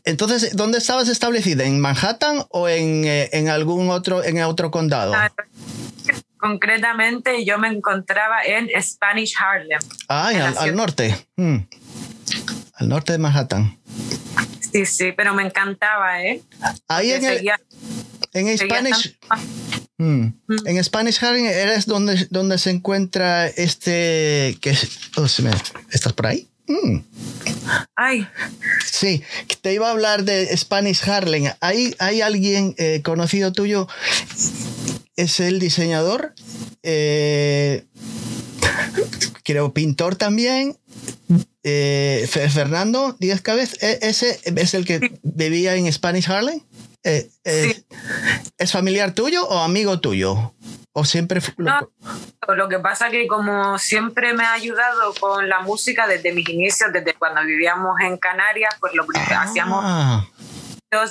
Entonces, 0.05 0.55
¿dónde 0.57 0.79
estabas 0.79 1.09
establecida? 1.09 1.65
¿En 1.65 1.81
Manhattan 1.81 2.45
o 2.51 2.69
en, 2.69 3.05
eh, 3.05 3.29
en 3.33 3.49
algún 3.49 3.91
otro, 3.91 4.23
en 4.25 4.41
otro 4.43 4.71
condado? 4.71 5.15
Ah, 5.15 5.31
concretamente 6.39 7.45
yo 7.45 7.59
me 7.59 7.69
encontraba 7.69 8.43
en 8.45 8.69
Spanish 8.83 9.35
Harlem. 9.39 9.79
Ah, 10.09 10.29
al, 10.29 10.59
al 10.59 10.75
norte. 10.75 11.17
Mm. 11.37 11.57
Al 12.75 12.89
norte 12.89 13.13
de 13.13 13.19
Manhattan. 13.19 13.79
Sí, 14.73 14.87
sí, 14.87 15.13
pero 15.17 15.35
me 15.35 15.43
encantaba, 15.45 16.23
¿eh? 16.23 16.43
Ahí 16.89 17.13
en, 17.13 17.25
el- 17.25 17.51
en 18.33 18.59
Spanish. 18.59 19.17
estando- 19.21 19.63
Mm. 19.99 20.33
En 20.67 20.83
Spanish 20.83 21.23
Harlem 21.25 21.45
eres 21.47 21.87
donde, 21.87 22.27
donde 22.31 22.59
se 22.59 22.71
encuentra 22.71 23.47
este. 23.47 24.59
Que, 24.61 24.77
oh, 25.17 25.27
¿Estás 25.93 26.13
por 26.15 26.27
ahí? 26.27 26.49
Mm. 26.67 26.99
Ay, 27.97 28.27
Sí, 28.91 29.23
te 29.61 29.73
iba 29.75 29.89
a 29.89 29.91
hablar 29.91 30.25
de 30.25 30.57
Spanish 30.57 31.09
Harlem. 31.09 31.53
¿Hay, 31.61 31.95
hay 31.99 32.21
alguien 32.21 32.75
eh, 32.79 33.01
conocido 33.03 33.53
tuyo? 33.53 33.89
¿Es 35.17 35.41
el 35.41 35.59
diseñador? 35.59 36.35
Eh, 36.83 37.85
creo 39.45 39.73
pintor 39.73 40.17
también. 40.17 40.77
Eh, 41.65 42.27
Fe- 42.31 42.49
Fernando 42.51 43.17
Díaz 43.21 43.41
Cabez. 43.41 43.83
¿E- 43.83 43.99
¿Ese 44.03 44.41
es 44.45 44.75
el 44.75 44.85
que 44.85 45.13
vivía 45.23 45.75
en 45.77 45.93
Spanish 45.93 46.29
Harlem? 46.31 46.61
Sí. 47.05 47.31
¿Es 48.59 48.71
familiar 48.73 49.13
tuyo 49.15 49.45
o 49.49 49.59
amigo 49.59 50.01
tuyo? 50.01 50.55
¿O 50.95 51.05
siempre 51.05 51.41
No. 51.57 51.91
Lo 52.55 52.69
que 52.69 52.79
pasa 52.79 53.09
que 53.11 53.27
como 53.27 53.79
siempre 53.79 54.35
me 54.35 54.45
ha 54.45 54.53
ayudado 54.53 55.15
con 55.19 55.49
la 55.49 55.61
música 55.61 56.07
desde 56.07 56.33
mis 56.33 56.49
inicios, 56.49 56.93
desde 56.93 57.15
cuando 57.15 57.43
vivíamos 57.43 57.99
en 58.01 58.19
Canarias, 58.19 58.75
pues 58.79 58.95
lo 58.95 59.07
primero 59.07 59.39
hacíamos 59.39 59.81
Ah, 59.85 60.27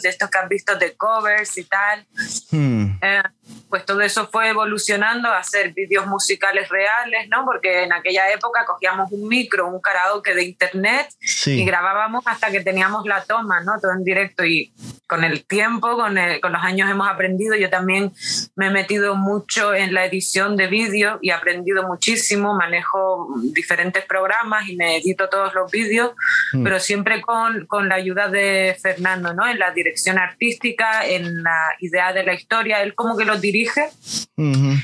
de 0.03 0.09
estos 0.09 0.29
que 0.29 0.37
has 0.37 0.47
visto 0.47 0.75
de 0.77 0.95
covers 0.95 1.57
y 1.57 1.63
tal. 1.63 2.05
hmm, 2.51 2.85
Eh, 3.01 3.23
pues 3.67 3.83
todo 3.83 4.01
eso 4.01 4.27
fue 4.31 4.49
evolucionando 4.49 5.27
a 5.29 5.39
hacer 5.39 5.73
vídeos 5.73 6.05
musicales 6.05 6.69
reales, 6.69 7.27
¿no? 7.29 7.43
Porque 7.45 7.83
en 7.83 7.91
aquella 7.93 8.29
época 8.31 8.63
cogíamos 8.65 9.11
un 9.11 9.27
micro, 9.27 9.67
un 9.67 9.81
karaoke 9.81 10.35
de 10.35 10.43
internet 10.43 11.07
y 11.21 11.27
sí. 11.27 11.65
grabábamos 11.65 12.23
hasta 12.27 12.51
que 12.51 12.59
teníamos 12.61 13.05
la 13.07 13.23
toma, 13.23 13.61
¿no? 13.61 13.79
Todo 13.81 13.93
en 13.93 14.03
directo 14.03 14.45
y 14.45 14.71
con 15.11 15.25
el 15.25 15.43
tiempo, 15.45 15.97
con, 15.97 16.17
el- 16.17 16.39
con 16.39 16.53
los 16.53 16.63
años 16.63 16.89
hemos 16.89 17.05
aprendido. 17.09 17.53
Yo 17.57 17.69
también 17.69 18.13
me 18.55 18.67
he 18.67 18.69
metido 18.69 19.15
mucho 19.15 19.73
en 19.73 19.93
la 19.93 20.05
edición 20.05 20.55
de 20.55 20.67
vídeo 20.67 21.19
y 21.21 21.31
he 21.31 21.33
aprendido 21.33 21.85
muchísimo. 21.85 22.53
Manejo 22.55 23.27
diferentes 23.53 24.05
programas 24.05 24.69
y 24.69 24.77
me 24.77 24.95
edito 24.97 25.27
todos 25.27 25.53
los 25.53 25.69
vídeos, 25.69 26.11
Mm. 26.53 26.63
pero 26.63 26.79
siempre 26.79 27.19
con, 27.21 27.65
con 27.65 27.89
la 27.89 27.95
ayuda 27.95 28.29
de 28.29 28.77
Fernando, 28.81 29.33
¿no? 29.33 29.45
En 29.49 29.59
la 29.59 29.71
dirección 29.71 30.17
artística, 30.17 31.05
en 31.05 31.43
la 31.43 31.59
idea 31.79 32.13
de 32.13 32.23
la 32.23 32.33
historia. 32.33 32.81
Él 32.81 32.95
como 32.95 33.17
que 33.17 33.25
los 33.25 33.41
dirige 33.41 33.89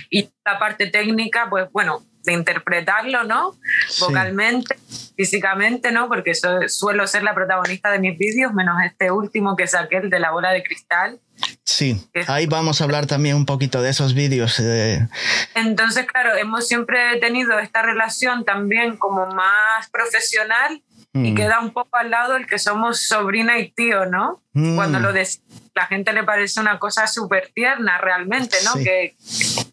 y 0.10 0.30
la 0.46 0.60
parte 0.60 0.88
técnica, 0.88 1.48
pues 1.50 1.72
bueno, 1.72 2.04
de 2.28 2.34
interpretarlo, 2.34 3.24
¿no? 3.24 3.56
sí. 3.88 4.02
Vocalmente, 4.06 4.76
físicamente, 5.16 5.92
¿no? 5.92 6.08
Porque 6.08 6.36
so- 6.36 6.68
suelo 6.68 7.08
ser 7.08 7.24
la 7.24 7.34
protagonista 7.34 7.90
de 7.90 7.98
mis 8.00 8.18
vídeos, 8.20 8.54
menos 8.54 8.76
este 8.86 9.10
último 9.10 9.56
que 9.56 9.66
saqué, 9.66 9.98
el 9.98 10.10
de 10.12 10.20
la 10.20 10.32
bola 10.32 10.52
de 10.52 10.62
cristal. 10.62 11.20
Sí, 11.64 12.00
ahí 12.28 12.46
vamos 12.48 12.82
a 12.82 12.84
hablar 12.84 13.06
también 13.08 13.36
un 13.36 13.46
poquito 13.46 13.82
de 13.82 13.90
esos 13.90 14.14
vídeos. 14.14 14.60
eh, 14.60 15.08
Entonces, 15.56 16.06
claro, 16.06 16.36
hemos 16.36 16.68
siempre 16.68 17.18
tenido 17.20 17.58
esta 17.60 17.82
relación 17.82 18.44
también 18.46 18.98
como 18.98 19.26
más 19.28 19.90
profesional 19.90 20.82
Y 21.14 21.32
Mm. 21.32 21.36
queda 21.36 21.60
un 21.62 21.72
poco 21.72 21.98
al 21.98 22.12
lado 22.12 22.36
el 22.36 22.46
que 22.46 22.60
somos 22.60 23.02
sobrina 23.08 23.58
y 23.58 23.72
tío, 23.72 24.06
¿no? 24.06 24.44
Mm. 24.54 24.76
Cuando 24.76 25.00
lo 25.00 25.14
des 25.14 25.42
la 25.74 25.88
gente 25.88 26.14
le 26.14 26.24
parece 26.24 26.60
una 26.60 26.78
cosa 26.78 27.08
súper 27.08 27.50
tierna 27.56 27.98
realmente, 27.98 28.56
¿no? 28.64 28.74
Sí. 28.74 28.84
Que 28.84 29.16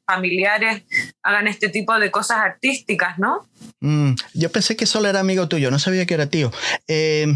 familiares 0.07 0.85
hagan 1.25 1.49
este 1.49 1.69
tipo 1.71 1.99
de 1.99 2.11
cosas 2.11 2.39
artísticas, 2.39 3.19
¿no? 3.19 3.47
Mm, 3.81 4.13
yo 4.35 4.53
pensé 4.53 4.77
que 4.77 4.87
solo 4.87 5.09
era 5.09 5.21
amigo 5.21 5.49
tuyo, 5.49 5.71
no 5.71 5.79
sabía 5.79 6.07
que 6.07 6.15
era 6.15 6.27
tío. 6.27 6.53
Eh, 6.87 7.35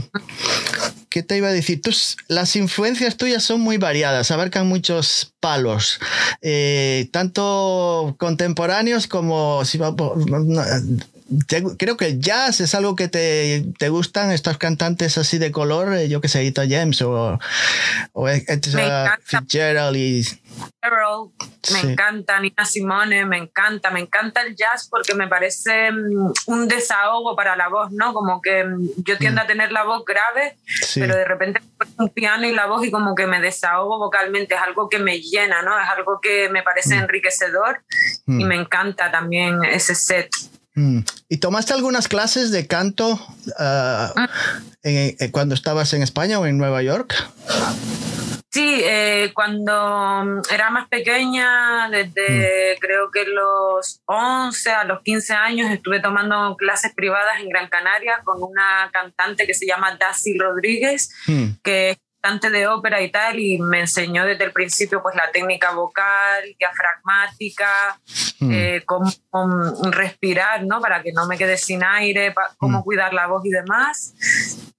¿Qué 1.08 1.22
te 1.22 1.38
iba 1.38 1.48
a 1.48 1.52
decir? 1.52 1.80
Tus, 1.80 2.18
las 2.28 2.54
influencias 2.54 3.16
tuyas 3.16 3.42
son 3.42 3.60
muy 3.62 3.78
variadas, 3.78 4.30
abarcan 4.30 4.66
muchos 4.66 5.32
palos, 5.40 5.98
eh, 6.42 7.08
tanto 7.12 8.14
contemporáneos 8.18 9.06
como... 9.06 9.64
si 9.64 9.78
va 9.78 9.96
por- 9.96 10.30
no, 10.30 10.62
te- 11.46 11.62
creo 11.78 11.96
que 11.96 12.06
el 12.06 12.20
jazz 12.20 12.60
es 12.60 12.74
algo 12.74 12.94
que 12.94 13.08
te, 13.08 13.64
te 13.78 13.88
gustan, 13.88 14.30
estos 14.32 14.58
cantantes 14.58 15.16
así 15.16 15.38
de 15.38 15.50
color, 15.50 15.94
eh, 15.94 16.08
yo 16.10 16.20
que 16.20 16.28
sé, 16.28 16.44
Ita 16.44 16.64
James 16.68 17.00
o. 17.00 17.38
Fitzgerald 19.24 19.96
y... 19.96 20.24
Me 20.82 21.80
Sí. 21.80 21.86
encanta 21.88 22.40
Nina 22.40 22.64
Simone, 22.64 23.26
me 23.26 23.36
encanta, 23.36 23.90
me 23.90 24.00
encanta 24.00 24.42
el 24.42 24.54
jazz 24.54 24.88
porque 24.88 25.12
me 25.14 25.26
parece 25.28 25.90
mm, 25.90 26.32
un 26.46 26.68
desahogo 26.68 27.34
para 27.36 27.56
la 27.56 27.68
voz, 27.68 27.90
¿no? 27.92 28.14
Como 28.14 28.40
que 28.40 28.64
mm, 28.64 28.88
yo 29.04 29.18
tiendo 29.18 29.40
a 29.42 29.46
tener 29.46 29.72
la 29.72 29.82
voz 29.84 30.04
grave, 30.06 30.56
Sí. 30.66 31.00
pero 31.00 31.16
de 31.16 31.24
repente 31.24 31.60
un 31.98 32.08
piano 32.10 32.46
y 32.46 32.52
la 32.54 32.66
voz 32.66 32.84
y 32.86 32.90
como 32.90 33.14
que 33.14 33.26
me 33.26 33.40
desahogo 33.40 33.98
vocalmente, 33.98 34.54
es 34.54 34.60
algo 34.62 34.88
que 34.88 34.98
me 34.98 35.20
llena, 35.20 35.62
¿no? 35.62 35.78
Es 35.78 35.88
algo 35.88 36.20
que 36.22 36.48
me 36.48 36.62
parece 36.62 36.94
enriquecedor 36.94 37.82
y 38.26 38.44
Mm. 38.44 38.46
me 38.46 38.54
encanta 38.56 39.10
también 39.10 39.64
ese 39.64 39.94
set. 39.94 40.30
Mm. 40.74 41.00
¿Y 41.28 41.38
tomaste 41.38 41.74
algunas 41.74 42.06
clases 42.06 42.50
de 42.52 42.66
canto 42.68 43.18
ah, 43.58 44.14
en- 44.84 45.16
en- 45.18 45.30
cuando 45.32 45.54
estabas 45.56 45.92
en 45.92 46.02
España 46.02 46.38
o 46.38 46.46
en 46.46 46.56
Nueva 46.56 46.82
York? 46.82 47.14
Sí, 48.50 48.80
eh, 48.82 49.30
cuando 49.34 50.22
mm, 50.24 50.40
era 50.52 50.70
más 50.70 50.88
pequeña, 50.88 51.88
desde 51.90 52.76
creo 52.80 53.10
que 53.10 53.24
los 53.26 54.00
11 54.06 54.70
a 54.70 54.84
los 54.84 55.02
15 55.02 55.34
años, 55.34 55.70
estuve 55.70 56.00
tomando 56.00 56.56
clases 56.56 56.94
privadas 56.94 57.40
en 57.40 57.50
Gran 57.50 57.68
Canaria 57.68 58.20
con 58.24 58.42
una 58.42 58.88
cantante 58.92 59.46
que 59.46 59.52
se 59.54 59.66
llama 59.66 59.96
Daisy 59.96 60.38
Rodríguez, 60.38 61.10
Mm. 61.26 61.44
que 61.62 61.90
es 61.90 61.98
cantante 62.20 62.50
de 62.50 62.66
ópera 62.66 63.00
y 63.02 63.10
tal, 63.12 63.38
y 63.38 63.58
me 63.58 63.80
enseñó 63.80 64.24
desde 64.24 64.44
el 64.44 64.52
principio 64.52 65.02
pues 65.02 65.14
la 65.14 65.30
técnica 65.30 65.70
vocal, 65.72 66.42
diafragmática, 66.58 68.00
Mm. 68.40 68.50
eh, 68.52 68.82
cómo 68.86 69.10
mm, 69.32 69.90
respirar, 69.92 70.64
¿no? 70.64 70.80
Para 70.80 71.02
que 71.02 71.12
no 71.12 71.26
me 71.26 71.36
quede 71.36 71.56
sin 71.58 71.84
aire, 71.84 72.34
cómo 72.56 72.80
Mm. 72.80 72.82
cuidar 72.84 73.12
la 73.12 73.26
voz 73.26 73.44
y 73.44 73.50
demás. 73.50 74.14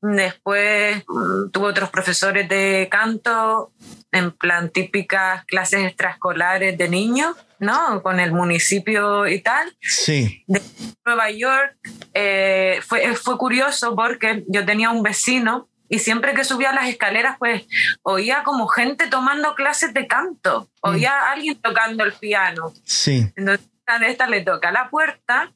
Después 0.02 1.04
mm, 1.08 1.50
tuve 1.52 1.68
otros 1.68 1.90
profesores 1.90 2.48
de 2.48 2.88
canto, 2.90 3.72
en 4.12 4.32
plan 4.32 4.70
típicas 4.70 5.46
clases 5.46 5.86
extraescolares 5.86 6.78
de 6.78 6.90
niños, 6.90 7.36
¿no? 7.60 8.02
Con 8.02 8.20
el 8.20 8.32
municipio 8.32 9.28
y 9.28 9.42
tal. 9.42 9.76
Sí. 9.82 10.44
De 10.48 10.62
Nueva 11.06 11.30
York 11.32 11.78
eh, 12.14 12.80
fue, 12.86 13.16
fue 13.16 13.38
curioso 13.38 13.96
porque 13.96 14.46
yo 14.48 14.66
tenía 14.66 14.90
un 14.90 15.04
vecino 15.04 15.70
y 15.90 16.00
siempre 16.00 16.34
que 16.34 16.44
subía 16.44 16.72
las 16.72 16.88
escaleras, 16.88 17.38
pues 17.40 17.64
oía 18.04 18.44
como 18.44 18.68
gente 18.68 19.08
tomando 19.08 19.56
clases 19.56 19.94
de 19.94 20.08
canto, 20.08 20.70
oía 20.82 21.12
a 21.12 21.32
alguien 21.32 21.60
tocando 21.60 22.04
el 22.04 22.14
piano. 22.14 22.72
Sí. 22.84 23.32
Entonces, 23.36 23.68
una 23.88 24.00
de 24.00 24.12
estas 24.12 24.30
le 24.30 24.42
toca 24.42 24.70
a 24.70 24.72
la 24.72 24.90
puerta 24.90 25.52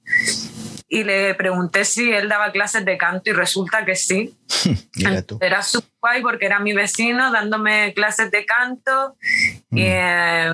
y 0.93 1.03
le 1.03 1.33
pregunté 1.33 1.85
si 1.85 2.13
él 2.13 2.29
daba 2.29 2.51
clases 2.51 2.85
de 2.85 2.99
canto 2.99 3.27
y 3.31 3.33
resulta 3.33 3.83
que 3.83 3.95
sí. 3.95 4.37
Era 5.41 5.63
súper 5.63 5.89
guay 5.99 6.21
porque 6.21 6.45
era 6.45 6.59
mi 6.59 6.73
vecino 6.73 7.31
dándome 7.31 7.93
clases 7.95 8.29
de 8.29 8.45
canto. 8.45 9.15
Mm. 9.71 9.77
Y, 9.77 9.85
eh, 9.87 10.53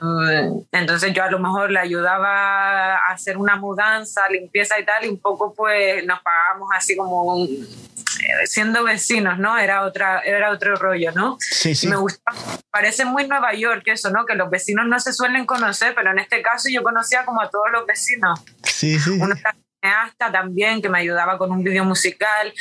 entonces 0.72 1.12
yo 1.12 1.24
a 1.24 1.30
lo 1.30 1.40
mejor 1.40 1.72
le 1.72 1.80
ayudaba 1.80 2.96
a 2.96 3.12
hacer 3.12 3.36
una 3.36 3.58
mudanza, 3.58 4.30
limpieza 4.30 4.80
y 4.80 4.86
tal, 4.86 5.04
y 5.04 5.10
un 5.10 5.20
poco 5.20 5.54
pues 5.54 6.06
nos 6.06 6.22
pagábamos 6.22 6.70
así 6.74 6.96
como 6.96 7.24
un- 7.24 7.50
eh, 7.50 8.46
siendo 8.48 8.84
vecinos, 8.86 9.40
¿no? 9.40 9.58
Era, 9.58 9.84
otra, 9.84 10.22
era 10.22 10.52
otro 10.52 10.76
rollo, 10.78 11.12
¿no? 11.12 11.36
Sí, 11.40 11.76
sí. 11.76 11.88
Me 11.90 11.98
gusta, 11.98 12.32
parece 12.72 13.04
muy 13.04 13.28
Nueva 13.28 13.54
York 13.54 13.84
eso, 13.88 14.10
¿no? 14.10 14.26
Que 14.26 14.36
los 14.36 14.50
vecinos 14.50 14.88
no 14.88 15.00
se 15.02 15.12
suelen 15.12 15.46
conocer, 15.46 15.94
pero 15.96 16.12
en 16.12 16.20
este 16.20 16.42
caso 16.42 16.70
yo 16.72 16.82
conocía 16.82 17.26
como 17.26 17.42
a 17.42 17.50
todos 17.50 17.66
los 17.74 17.86
vecinos. 17.86 18.40
Sí, 18.64 18.98
sí. 19.00 19.10
Uno 19.20 19.36
era 19.36 19.54
cineasta 19.90 20.32
también 20.32 20.82
que 20.82 20.90
me 20.90 21.00
ayudaba 21.00 21.38
con 21.38 21.52
un 21.52 21.64
video 21.64 21.84
musical. 21.86 22.54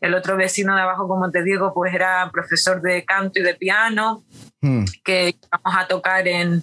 El 0.00 0.14
otro 0.14 0.36
vecino 0.36 0.74
de 0.74 0.82
abajo, 0.82 1.08
como 1.08 1.30
te 1.30 1.42
digo, 1.42 1.72
pues 1.74 1.94
era 1.94 2.28
profesor 2.32 2.80
de 2.80 3.04
canto 3.04 3.38
y 3.40 3.42
de 3.42 3.54
piano 3.54 4.22
Mm. 4.62 4.84
que 5.04 5.36
vamos 5.52 5.78
a 5.78 5.86
tocar 5.86 6.26
en, 6.26 6.62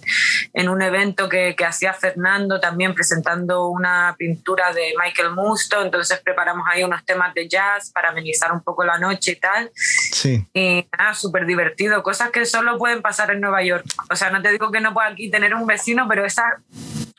en 0.52 0.68
un 0.68 0.82
evento 0.82 1.28
que, 1.28 1.54
que 1.56 1.64
hacía 1.64 1.92
Fernando 1.92 2.58
también 2.60 2.92
presentando 2.92 3.68
una 3.68 4.14
pintura 4.18 4.72
de 4.72 4.92
Michael 5.00 5.30
Musto, 5.30 5.80
entonces 5.80 6.20
preparamos 6.22 6.66
ahí 6.68 6.82
unos 6.82 7.04
temas 7.04 7.32
de 7.34 7.48
jazz 7.48 7.92
para 7.92 8.10
amenizar 8.10 8.50
un 8.52 8.60
poco 8.62 8.84
la 8.84 8.98
noche 8.98 9.32
y 9.32 9.36
tal. 9.36 9.70
Sí. 9.74 10.44
Y 10.52 10.86
nada, 10.98 11.14
súper 11.14 11.46
divertido, 11.46 12.02
cosas 12.02 12.30
que 12.30 12.44
solo 12.44 12.76
pueden 12.78 13.00
pasar 13.00 13.30
en 13.30 13.40
Nueva 13.40 13.62
York. 13.62 13.86
O 14.10 14.16
sea, 14.16 14.28
no 14.30 14.42
te 14.42 14.50
digo 14.50 14.72
que 14.72 14.80
no 14.80 14.92
pueda 14.92 15.08
aquí 15.08 15.30
tener 15.30 15.54
un 15.54 15.64
vecino, 15.64 16.06
pero 16.08 16.26
esas 16.26 16.46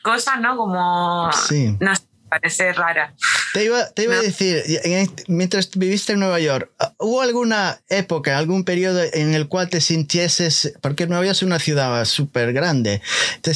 cosas, 0.02 0.40
¿no? 0.40 0.56
Como, 0.58 1.32
Sí. 1.32 1.74
no 1.80 1.96
sé, 1.96 2.02
parece 2.28 2.72
rara. 2.72 3.14
Te 3.54 3.64
iba, 3.64 3.88
te 3.90 4.04
iba 4.04 4.14
a 4.18 4.22
decir, 4.22 4.62
este- 4.66 5.24
mientras 5.28 5.70
viviste 5.76 6.12
en 6.12 6.20
Nueva 6.20 6.38
York, 6.40 6.70
¿hubo 6.98 7.22
alguna 7.22 7.80
época, 7.88 8.36
algún 8.36 8.64
periodo 8.64 9.00
en 9.12 9.34
el 9.34 9.48
cual 9.48 9.68
te 9.70 9.80
sintieses, 9.80 10.74
porque 10.82 11.06
Nueva 11.06 11.24
York 11.24 11.36
es 11.36 11.42
una 11.42 11.58
ciudad 11.58 12.04
súper 12.04 12.52
grande, 12.52 13.00
te- 13.40 13.52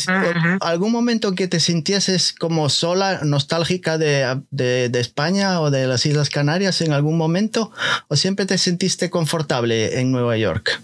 algún 0.61 0.93
momento 0.93 1.29
en 1.29 1.35
que 1.35 1.49
te 1.49 1.61
sintieses 1.61 2.33
como 2.33 2.69
sola, 2.71 3.21
nostálgica 3.25 3.99
de, 3.99 4.41
de- 4.51 4.89
de 4.89 5.01
España 5.01 5.61
o 5.61 5.71
de 5.71 5.87
las 5.87 6.07
Islas 6.07 6.31
Canarias 6.31 6.81
en 6.81 6.93
algún 6.93 7.17
momento? 7.19 7.73
¿O 8.09 8.17
siempre 8.17 8.47
te 8.47 8.57
sentiste 8.59 9.11
confortable 9.11 10.01
en 10.01 10.13
Nueva 10.13 10.37
York? 10.37 10.81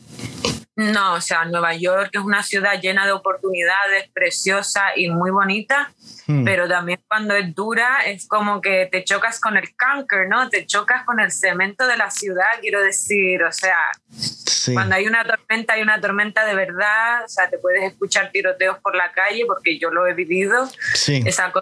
No, 0.77 1.15
o 1.15 1.21
sea, 1.23 1.45
Nueva 1.47 1.75
York 1.75 2.11
es 2.13 2.21
una 2.21 2.43
ciudad 2.43 2.79
llena 2.81 3.07
de 3.07 3.13
oportunidades, 3.13 4.09
preciosa 4.13 4.89
y 4.95 5.09
muy 5.11 5.31
bonita, 5.31 5.91
Hmm. 6.27 6.45
pero 6.45 6.69
también 6.69 7.01
cuando 7.07 7.35
es 7.37 7.55
dura 7.55 8.01
es 8.05 8.27
como 8.27 8.61
que 8.61 8.89
te 8.91 9.05
chocas 9.05 9.39
con 9.39 9.57
el 9.57 9.75
canker, 9.77 10.29
¿no? 10.29 10.49
Te 10.51 10.67
chocas 10.67 11.05
con 11.05 11.21
el 11.21 11.31
cemento 11.31 11.87
de 11.87 11.97
la 11.97 12.11
ciudad, 12.11 12.47
quiero 12.61 12.83
decir, 12.83 13.43
o 13.45 13.53
sea, 13.53 13.77
Sí. 14.11 14.75
cuando 14.75 14.97
hay 14.97 15.07
una 15.07 15.25
tormenta, 15.25 15.75
hay 15.75 15.83
una 15.83 16.01
tormenta 16.01 16.45
de 16.45 16.55
verdad, 16.57 17.25
o 17.25 17.29
sea, 17.29 17.49
te 17.49 17.59
puedes 17.59 17.85
escuchar 17.85 18.31
tiroteos 18.33 18.79
por 18.81 18.97
la 18.97 19.13
calle 19.13 19.45
porque 19.47 19.79
yo 19.79 19.91
lo 19.91 20.07
he 20.09 20.15
vivido, 20.15 20.69
Sí. 20.95 21.23
esa 21.25 21.53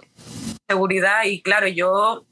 seguridad 0.67 1.23
y 1.25 1.41
claro, 1.43 1.67
yo 1.67 2.25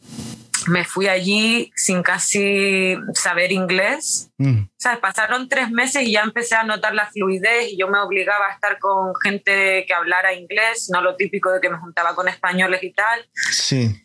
me 0.67 0.85
fui 0.85 1.07
allí 1.07 1.71
sin 1.75 2.03
casi 2.03 2.97
saber 3.13 3.51
inglés. 3.51 4.29
Mm. 4.37 4.63
O 4.63 4.69
sea, 4.77 4.99
pasaron 4.99 5.49
tres 5.49 5.69
meses 5.71 6.03
y 6.03 6.13
ya 6.13 6.21
empecé 6.21 6.55
a 6.55 6.63
notar 6.63 6.93
la 6.93 7.07
fluidez 7.07 7.71
y 7.71 7.77
yo 7.77 7.87
me 7.87 7.99
obligaba 7.99 8.47
a 8.47 8.53
estar 8.53 8.79
con 8.79 9.13
gente 9.21 9.85
que 9.87 9.93
hablara 9.93 10.33
inglés, 10.33 10.89
no 10.91 11.01
lo 11.01 11.15
típico 11.15 11.51
de 11.51 11.61
que 11.61 11.69
me 11.69 11.77
juntaba 11.77 12.15
con 12.15 12.27
españoles 12.27 12.83
y 12.83 12.93
tal. 12.93 13.29
Sí. 13.33 14.01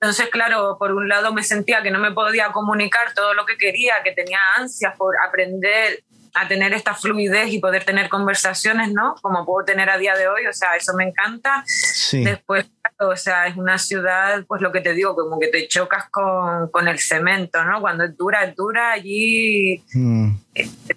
Entonces, 0.00 0.28
claro, 0.30 0.76
por 0.78 0.92
un 0.92 1.08
lado 1.08 1.32
me 1.32 1.44
sentía 1.44 1.82
que 1.82 1.92
no 1.92 2.00
me 2.00 2.12
podía 2.12 2.50
comunicar 2.50 3.14
todo 3.14 3.34
lo 3.34 3.46
que 3.46 3.56
quería, 3.56 3.94
que 4.02 4.12
tenía 4.12 4.40
ansias 4.56 4.96
por 4.96 5.14
aprender 5.26 6.02
a 6.34 6.48
tener 6.48 6.72
esta 6.72 6.94
fluidez 6.94 7.52
y 7.52 7.58
poder 7.58 7.84
tener 7.84 8.08
conversaciones, 8.08 8.92
¿no? 8.92 9.14
Como 9.20 9.44
puedo 9.44 9.64
tener 9.64 9.90
a 9.90 9.98
día 9.98 10.16
de 10.16 10.28
hoy, 10.28 10.46
o 10.46 10.52
sea, 10.52 10.74
eso 10.76 10.92
me 10.94 11.04
encanta. 11.04 11.62
Sí. 11.66 12.24
Después, 12.24 12.70
o 12.98 13.16
sea, 13.16 13.46
es 13.46 13.56
una 13.56 13.78
ciudad, 13.78 14.44
pues 14.46 14.62
lo 14.62 14.72
que 14.72 14.80
te 14.80 14.94
digo, 14.94 15.14
como 15.14 15.38
que 15.38 15.48
te 15.48 15.68
chocas 15.68 16.08
con, 16.10 16.70
con 16.70 16.88
el 16.88 16.98
cemento, 16.98 17.64
¿no? 17.64 17.80
Cuando 17.80 18.04
es 18.04 18.16
dura, 18.16 18.44
es 18.44 18.56
dura, 18.56 18.92
allí 18.92 19.82
Mm. 19.94 20.36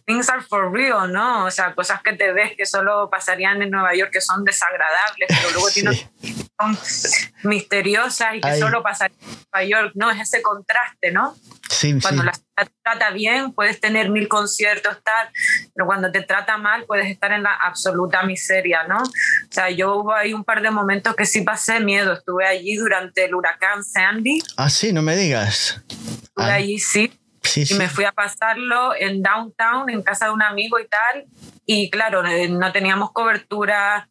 Things 0.05 0.29
are 0.29 0.41
for 0.41 0.71
real, 0.71 1.11
¿no? 1.11 1.45
O 1.45 1.51
sea, 1.51 1.73
cosas 1.73 2.01
que 2.01 2.13
te 2.13 2.31
ves 2.33 2.53
que 2.57 2.65
solo 2.65 3.09
pasarían 3.09 3.61
en 3.61 3.71
Nueva 3.71 3.95
York 3.95 4.11
que 4.11 4.21
son 4.21 4.43
desagradables, 4.43 5.27
pero 5.29 5.51
luego 5.51 5.69
Sí. 5.69 5.81
tienes 5.81 6.09
son 6.59 6.77
misteriosas 7.43 8.35
y 8.35 8.41
que 8.41 8.49
Ay. 8.49 8.59
solo 8.59 8.81
pasarían 8.83 9.19
en 9.21 9.37
Nueva 9.51 9.65
York, 9.65 9.91
¿no? 9.95 10.11
Es 10.11 10.19
ese 10.21 10.41
contraste, 10.41 11.11
¿no? 11.11 11.35
Sí, 11.69 11.97
Cuando 12.01 12.21
sí. 12.21 12.25
la 12.27 12.33
ciudad 12.33 12.45
te 12.67 12.71
trata 12.83 13.09
bien, 13.11 13.51
puedes 13.53 13.79
tener 13.79 14.09
mil 14.09 14.27
conciertos, 14.27 14.97
tal, 15.03 15.29
pero 15.73 15.85
cuando 15.85 16.11
te 16.11 16.21
trata 16.21 16.57
mal, 16.57 16.85
puedes 16.85 17.07
estar 17.07 17.31
en 17.31 17.43
la 17.43 17.53
absoluta 17.53 18.23
miseria, 18.23 18.83
¿no? 18.87 18.97
O 19.03 19.11
sea, 19.51 19.69
yo 19.69 19.95
hubo 19.95 20.13
ahí 20.13 20.33
un 20.33 20.43
par 20.43 20.61
de 20.61 20.71
momentos 20.71 21.15
que 21.15 21.25
sí 21.25 21.41
pasé 21.41 21.79
miedo. 21.81 22.13
Estuve 22.13 22.45
allí 22.47 22.75
durante 22.75 23.25
el 23.25 23.35
huracán 23.35 23.83
Sandy, 23.83 24.41
Ah, 24.57 24.69
sí, 24.69 24.93
no 24.93 25.01
me 25.01 25.15
digas. 25.15 25.81
estuve 25.89 26.29
Ah, 26.51 26.53
allí, 26.55 26.79
sí, 26.79 27.11
Sí, 27.45 27.61
y 27.61 27.65
sí. 27.65 27.73
me 27.75 27.87
fui 27.89 28.05
a 28.05 28.11
pasarlo 28.11 28.95
en 28.95 29.21
downtown, 29.21 29.89
en 29.89 30.01
casa 30.01 30.25
de 30.25 30.31
un 30.31 30.41
amigo 30.41 30.79
y 30.79 30.87
tal. 30.87 31.25
Y 31.67 31.89
claro, 31.89 32.23
eh, 32.25 32.47
no 32.47 32.71
teníamos 32.71 33.11
cobertura, 33.11 34.07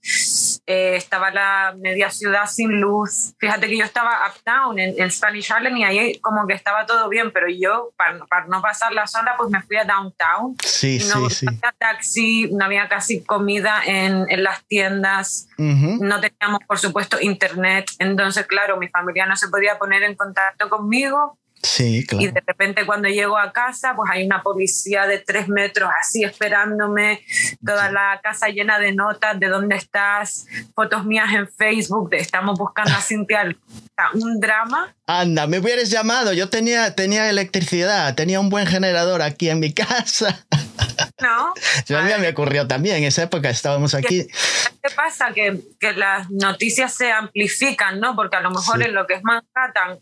eh, 0.67 0.97
estaba 0.97 1.31
la 1.31 1.75
media 1.79 2.11
ciudad 2.11 2.47
sin 2.47 2.81
luz. 2.81 3.35
Fíjate 3.39 3.69
que 3.69 3.79
yo 3.79 3.85
estaba 3.85 4.21
uptown 4.29 4.79
en, 4.79 4.95
en 5.01 5.11
Spanish 5.11 5.53
Harlem 5.53 5.77
y 5.77 5.85
ahí 5.85 6.19
como 6.19 6.47
que 6.49 6.55
estaba 6.55 6.85
todo 6.85 7.09
bien, 7.09 7.31
pero 7.33 7.47
yo, 7.49 7.93
para, 7.97 8.25
para 8.27 8.47
no 8.47 8.61
pasar 8.61 8.93
la 8.93 9.07
zona, 9.07 9.35
pues 9.37 9.51
me 9.51 9.63
fui 9.63 9.77
a 9.77 9.85
downtown. 9.85 10.57
Sí, 10.65 10.99
no 11.15 11.31
sí, 11.31 11.47
había 11.47 11.73
taxi, 11.79 12.51
no 12.51 12.65
había 12.65 12.89
casi 12.89 13.23
comida 13.23 13.83
en, 13.85 14.27
en 14.29 14.43
las 14.43 14.65
tiendas, 14.67 15.47
Ujú. 15.57 15.99
no 16.05 16.21
teníamos, 16.21 16.61
por 16.67 16.79
supuesto, 16.79 17.21
internet. 17.21 17.91
Entonces, 18.01 18.47
claro, 18.47 18.79
mi 18.79 18.89
familia 18.89 19.27
no 19.27 19.37
se 19.37 19.49
podía 19.49 19.79
poner 19.79 20.03
en 20.03 20.17
contacto 20.17 20.69
conmigo. 20.69 21.39
Sí, 21.65 22.07
Y 22.19 22.27
de 22.27 22.43
repente 22.47 22.85
cuando 22.85 23.09
llego 23.09 23.39
a 23.39 23.51
casa, 23.51 23.95
pues 23.97 24.11
hay 24.13 24.27
una 24.27 24.43
policía 24.43 25.07
de 25.07 25.19
tres 25.19 25.49
metros 25.49 25.91
así 25.99 26.23
esperándome, 26.23 27.25
toda 27.65 27.91
la 27.91 28.21
casa 28.23 28.49
llena 28.49 28.79
de 28.79 28.93
notas 28.93 29.41
de 29.41 29.49
dónde 29.49 29.77
estás, 29.77 30.47
fotos 30.75 31.07
mías 31.07 31.33
en 31.33 31.49
Facebook, 31.49 32.11
de 32.11 32.19
estamos 32.19 32.59
buscando 32.59 32.93
a 32.93 33.01
Cintia. 33.01 33.57
Un 34.13 34.41
drama. 34.41 34.95
Anda, 35.07 35.47
me 35.47 35.59
hubieras 35.59 35.89
llamado. 35.89 36.33
Yo 36.35 36.51
tenía, 36.51 36.95
tenía 36.95 37.31
electricidad, 37.31 38.15
tenía 38.15 38.41
un 38.41 38.51
buen 38.51 38.67
generador 38.67 39.23
aquí 39.23 39.49
en 39.49 39.61
mi 39.61 39.73
casa. 39.73 40.45
¿No? 41.23 41.55
Yo 41.87 41.99
a 41.99 42.03
mí 42.03 42.11
me 42.21 42.29
ocurrió 42.29 42.67
también. 42.67 42.97
En 42.97 43.05
esa 43.05 43.23
época 43.23 43.49
estábamos 43.49 43.95
aquí. 43.95 44.27
¿Qué 44.27 44.95
pasa? 44.95 45.33
Que, 45.33 45.61
que 45.81 45.93
las 45.95 46.31
noticias 46.31 46.93
se 46.95 47.11
amplifican, 47.11 48.01
¿no? 48.01 48.15
Porque 48.15 48.37
a 48.37 48.41
lo 48.41 48.51
mejor 48.51 48.79
Sí. 48.81 48.85
en 48.85 48.95
lo 48.95 49.07
que 49.07 49.15
es 49.15 49.23
Manhattan 49.23 49.99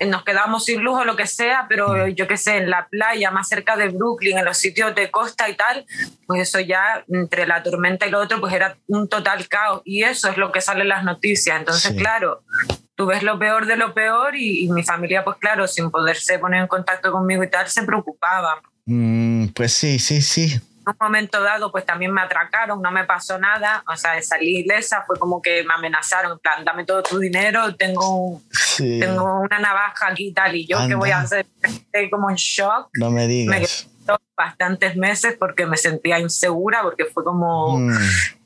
nos 0.00 0.24
quedamos 0.24 0.64
sin 0.64 0.82
luz 0.82 0.98
o 1.00 1.04
lo 1.04 1.16
que 1.16 1.26
sea, 1.26 1.66
pero 1.68 2.06
yo 2.08 2.26
qué 2.26 2.36
sé, 2.36 2.56
en 2.56 2.70
la 2.70 2.88
playa, 2.88 3.30
más 3.30 3.48
cerca 3.48 3.76
de 3.76 3.88
Brooklyn, 3.88 4.38
en 4.38 4.44
los 4.44 4.56
sitios 4.58 4.94
de 4.94 5.10
costa 5.10 5.48
y 5.48 5.54
tal, 5.54 5.86
pues 6.26 6.42
eso 6.42 6.60
ya, 6.60 7.04
entre 7.08 7.46
la 7.46 7.62
tormenta 7.62 8.06
y 8.06 8.10
lo 8.10 8.20
otro, 8.20 8.40
pues 8.40 8.52
era 8.52 8.76
un 8.88 9.08
total 9.08 9.46
caos. 9.48 9.82
Y 9.84 10.02
eso 10.02 10.28
es 10.28 10.36
lo 10.36 10.50
que 10.52 10.60
sale 10.60 10.82
en 10.82 10.88
las 10.88 11.04
noticias. 11.04 11.58
Entonces, 11.58 11.92
Sí. 11.92 11.96
claro, 11.98 12.42
tú 12.96 13.06
ves 13.06 13.22
lo 13.22 13.38
peor 13.38 13.66
de 13.66 13.76
lo 13.76 13.94
peor 13.94 14.34
y, 14.36 14.64
y 14.64 14.68
mi 14.70 14.82
familia, 14.82 15.24
pues 15.24 15.36
claro, 15.38 15.66
sin 15.68 15.90
poderse 15.90 16.38
poner 16.38 16.62
en 16.62 16.66
contacto 16.68 17.12
conmigo 17.12 17.42
y 17.44 17.50
tal, 17.50 17.68
se 17.68 17.82
preocupaba 17.84 18.60
Mm, 18.86 19.48
pues 19.54 19.72
sí, 19.72 19.98
sí, 19.98 20.20
sí. 20.20 20.60
Un 20.86 20.96
momento 21.00 21.42
dado 21.42 21.70
pues 21.72 21.84
también 21.86 22.12
me 22.12 22.20
atracaron, 22.20 22.80
no 22.82 22.90
me 22.90 23.04
pasó 23.04 23.38
nada, 23.38 23.82
o 23.90 23.96
sea, 23.96 24.20
salí 24.22 24.58
ilesa, 24.60 25.02
fue 25.06 25.18
como 25.18 25.40
que 25.42 25.64
me 25.64 25.74
amenazaron, 25.74 26.32
en 26.32 26.38
plan, 26.38 26.64
dame 26.64 26.84
todo 26.84 27.02
tu 27.02 27.18
dinero, 27.18 27.74
tengo, 27.76 28.40
sí. 28.50 29.00
tengo 29.00 29.40
una 29.40 29.58
navaja 29.58 30.08
aquí 30.08 30.28
y 30.28 30.32
tal, 30.32 30.54
y 30.54 30.66
yo 30.66 30.76
qué 30.78 30.82
Anda. 30.84 30.96
voy 30.96 31.10
a 31.10 31.20
hacer, 31.20 31.46
estoy 31.62 32.10
como 32.10 32.30
en 32.30 32.36
shock, 32.36 32.88
No 32.94 33.10
me 33.10 33.22
me 33.22 33.26
digas. 33.28 33.86
quedé 33.86 33.94
bastantes 34.36 34.96
meses 34.96 35.36
porque 35.38 35.64
me 35.64 35.76
sentía 35.76 36.18
insegura, 36.18 36.82
porque 36.82 37.04
fue 37.06 37.22
como 37.24 37.78
Mm, 37.78 37.96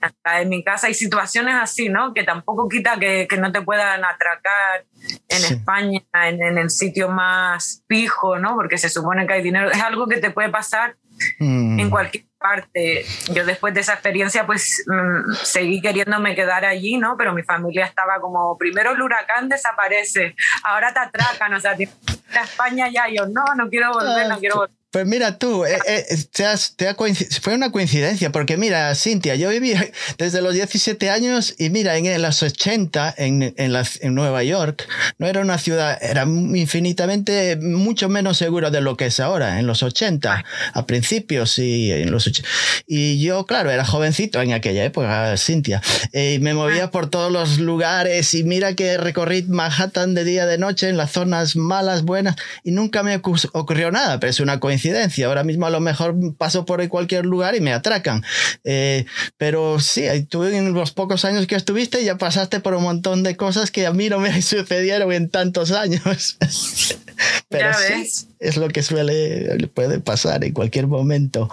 hasta 0.01 0.43
en 0.43 0.49
mi 0.51 0.63
casa 0.63 0.87
hay 0.87 0.95
situaciones 0.95 1.55
así, 1.61 1.89
¿no? 1.89 2.13
Que 2.15 2.23
tampoco 2.25 2.69
quita 2.69 2.99
que, 2.99 3.27
que 3.29 3.39
no 3.39 3.51
te 3.51 3.63
puedan 3.63 4.05
atracar 4.05 4.85
en 5.29 5.39
Sí. 5.39 5.55
España, 5.55 6.01
en, 6.13 6.43
en 6.43 6.59
el 6.59 6.71
sitio 6.71 7.09
más 7.09 7.83
pijo, 7.89 8.39
¿no? 8.39 8.55
Porque 8.55 8.77
se 8.79 8.89
supone 8.91 9.27
que 9.27 9.33
hay 9.33 9.43
dinero, 9.43 9.71
es 9.71 9.83
algo 9.83 10.07
que 10.07 10.19
te 10.19 10.31
puede 10.31 10.51
pasar 10.51 10.97
mm. 11.41 11.81
en 11.81 11.91
cualquier 11.91 12.25
parte. 12.39 13.05
Yo 13.33 13.45
después 13.45 13.75
de 13.75 13.81
esa 13.81 13.95
experiencia 13.95 14.47
pues 14.47 14.85
mm, 14.87 15.33
seguí 15.35 15.81
queriéndome 15.81 16.35
quedar 16.35 16.65
allí, 16.65 16.97
¿no? 16.97 17.17
Pero 17.17 17.35
mi 17.35 17.43
familia 17.43 17.85
estaba 17.85 18.21
como, 18.21 18.57
primero 18.57 18.93
el 18.93 19.03
huracán 19.03 19.49
desaparece, 19.49 20.35
ahora 20.63 20.93
te 20.93 21.01
atracan, 21.01 21.53
o 21.55 21.61
sea, 21.61 21.75
ir 21.79 21.89
a 22.35 22.43
España 22.43 22.89
ya, 22.89 23.09
Y 23.09 23.17
yo 23.17 23.27
no, 23.27 23.45
no 23.57 23.69
quiero 23.69 23.93
volver, 23.93 24.29
no 24.29 24.39
quiero 24.39 24.57
volver. 24.57 24.78
Pues 24.91 25.05
mira 25.07 25.37
tú, 25.39 25.67
eh, 25.67 25.77
eh, 25.87 26.17
te 26.33 26.47
has- 26.47 26.75
te 26.75 26.89
ha 26.89 26.97
fue 27.43 27.55
una 27.55 27.71
coincidencia, 27.71 28.33
porque 28.33 28.57
mira, 28.57 28.95
Cintia, 28.95 29.35
yo 29.35 29.51
viví 29.51 29.75
desde 30.19 30.41
los 30.41 30.55
17 30.55 31.11
años 31.11 31.55
y 31.59 31.69
mira, 31.69 31.99
en, 31.99 32.07
en 32.07 32.23
los 32.23 32.43
80, 32.43 33.15
en, 33.19 33.55
en, 33.59 33.73
la- 33.75 33.87
en 34.01 34.15
Nueva 34.15 34.43
York, 34.45 34.89
no 35.19 35.27
era 35.27 35.41
una 35.43 35.59
ciudad, 35.59 35.99
era 36.03 36.23
infinitamente 36.23 37.57
mucho 37.61 38.09
menos 38.09 38.39
segura 38.39 38.71
de 38.71 38.81
lo 38.81 38.97
que 38.97 39.07
es 39.07 39.21
ahora, 39.21 39.59
en 39.61 39.67
los 39.67 39.83
80, 39.83 40.43
a 40.73 40.87
principios 40.87 41.59
y 41.59 41.93
en 41.93 42.11
los 42.11 42.27
80. 42.27 42.49
Y 42.87 43.21
yo, 43.21 43.45
claro, 43.45 43.71
era 43.71 43.85
jovencito 43.85 44.41
en 44.41 44.55
aquella 44.55 44.85
época, 44.87 45.37
Cintia, 45.37 45.83
eh, 46.15 46.35
y 46.37 46.39
me 46.39 46.55
movía 46.55 46.91
por 46.91 47.11
todos 47.11 47.31
los 47.31 47.59
lugares 47.59 48.33
y 48.33 48.43
mira 48.43 48.73
que 48.75 48.97
recorrí 48.97 49.43
Manhattan 49.43 50.15
de 50.15 50.25
día, 50.25 50.47
de 50.47 50.57
noche, 50.57 50.89
en 50.89 50.97
las 50.97 51.13
zonas 51.13 51.57
malas, 51.57 52.05
buenas, 52.05 52.37
y 52.65 52.71
nunca 52.71 53.03
me 53.03 53.17
ocurrió 53.17 53.91
nada, 53.91 54.19
pero 54.19 54.31
es 54.31 54.41
una 54.41 54.59
coincidencia. 54.59 54.78
Ahora 55.27 55.45
mismo 55.45 55.67
a 55.67 55.71
lo 55.71 55.81
mejor 55.81 56.15
paso 56.37 56.65
por 56.65 56.87
cualquier 56.89 57.27
lugar 57.27 57.55
y 57.55 57.61
me 57.61 57.73
atracan. 57.73 58.25
Eh, 58.65 59.05
pero 59.37 59.81
sí, 59.81 60.05
tú 60.29 60.45
en 60.45 60.73
los 60.73 60.93
pocos 60.93 61.25
años 61.25 61.47
que 61.47 61.55
estuviste 61.55 62.05
ya 62.05 62.17
pasaste 62.17 62.61
por 62.61 62.75
un 62.75 62.83
montón 62.83 63.23
de 63.23 63.37
cosas 63.37 63.71
que 63.71 63.87
a 63.87 63.93
mí 63.93 64.09
no 64.09 64.19
me 64.19 64.43
sucedieron 64.43 65.13
en 65.13 65.31
tantos 65.31 65.73
años. 65.73 66.39
pero 67.49 67.71
sí, 67.75 68.29
es 68.39 68.57
lo 68.57 68.69
que 68.69 68.83
suele, 68.83 69.69
puede 69.75 70.01
pasar 70.01 70.45
en 70.45 70.53
cualquier 70.53 70.87
momento. 70.87 71.51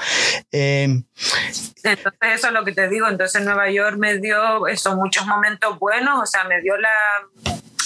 Eh, 0.52 1.04
Entonces 1.84 2.30
eso 2.36 2.48
es 2.48 2.54
lo 2.54 2.64
que 2.64 2.72
te 2.72 2.90
digo, 2.90 3.08
entonces 3.08 3.44
Nueva 3.44 3.70
York 3.70 3.98
me 3.98 4.18
dio 4.18 4.68
eso, 4.68 4.96
muchos 4.96 5.26
momentos 5.26 5.78
buenos, 5.80 6.22
o 6.22 6.26
sea, 6.26 6.44
me 6.46 6.62
dio 6.62 6.78
la... 6.78 6.90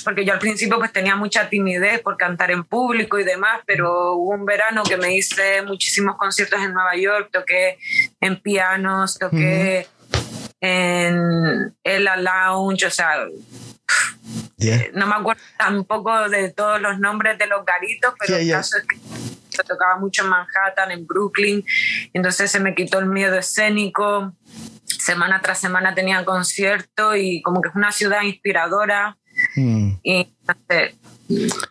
Porque 0.04 0.26
yo 0.26 0.34
al 0.34 0.40
principio 0.40 0.78
pues 0.78 0.92
tenía 0.92 1.16
mucha 1.16 1.50
timidez 1.50 2.02
por 2.02 2.18
cantar 2.18 2.52
en 2.52 2.64
público 2.64 3.20
y 3.20 3.24
demás, 3.24 3.62
pero 3.66 4.14
hubo 4.14 4.32
un 4.32 4.46
verano 4.46 4.84
que 4.84 4.98
me 4.98 5.16
hice 5.16 5.62
muchísimos 5.62 6.16
conciertos 6.18 6.60
en 6.62 6.74
Nueva 6.74 6.96
York, 6.96 7.30
toqué 7.32 7.78
en 8.22 8.42
pianos, 8.42 9.18
toqué 9.18 9.88
en 10.62 11.76
el 11.84 12.04
Lounge, 12.04 12.86
o 12.86 12.92
sea, 12.92 13.28
yeah. 14.58 14.88
no 14.94 15.08
me 15.08 15.16
acuerdo 15.16 15.42
tampoco 15.58 16.30
de 16.30 16.52
todos 16.52 16.82
los 16.82 17.00
nombres 17.00 17.38
de 17.38 17.48
los 17.48 17.66
garitos, 17.66 18.14
pero 18.20 18.38
Sí, 18.38 18.50
el 18.50 18.52
caso 18.52 18.78
es 18.78 18.84
que 18.86 18.98
yo 18.98 19.64
tocaba 19.64 19.98
mucho 19.98 20.24
en 20.24 20.30
Manhattan, 20.30 20.92
en 20.92 21.08
Brooklyn, 21.08 21.64
entonces 22.14 22.52
se 22.52 22.60
me 22.60 22.76
quitó 22.76 23.00
el 23.00 23.06
miedo 23.06 23.38
escénico. 23.38 24.34
Semana 24.86 25.40
tras 25.42 25.60
semana 25.60 25.96
tenía 25.96 26.26
concierto 26.26 27.16
y 27.16 27.42
como 27.42 27.62
que 27.62 27.70
es 27.70 27.76
una 27.76 27.92
ciudad 27.92 28.22
inspiradora 28.24 29.19
Mm. 29.56 29.92
y 30.04 30.34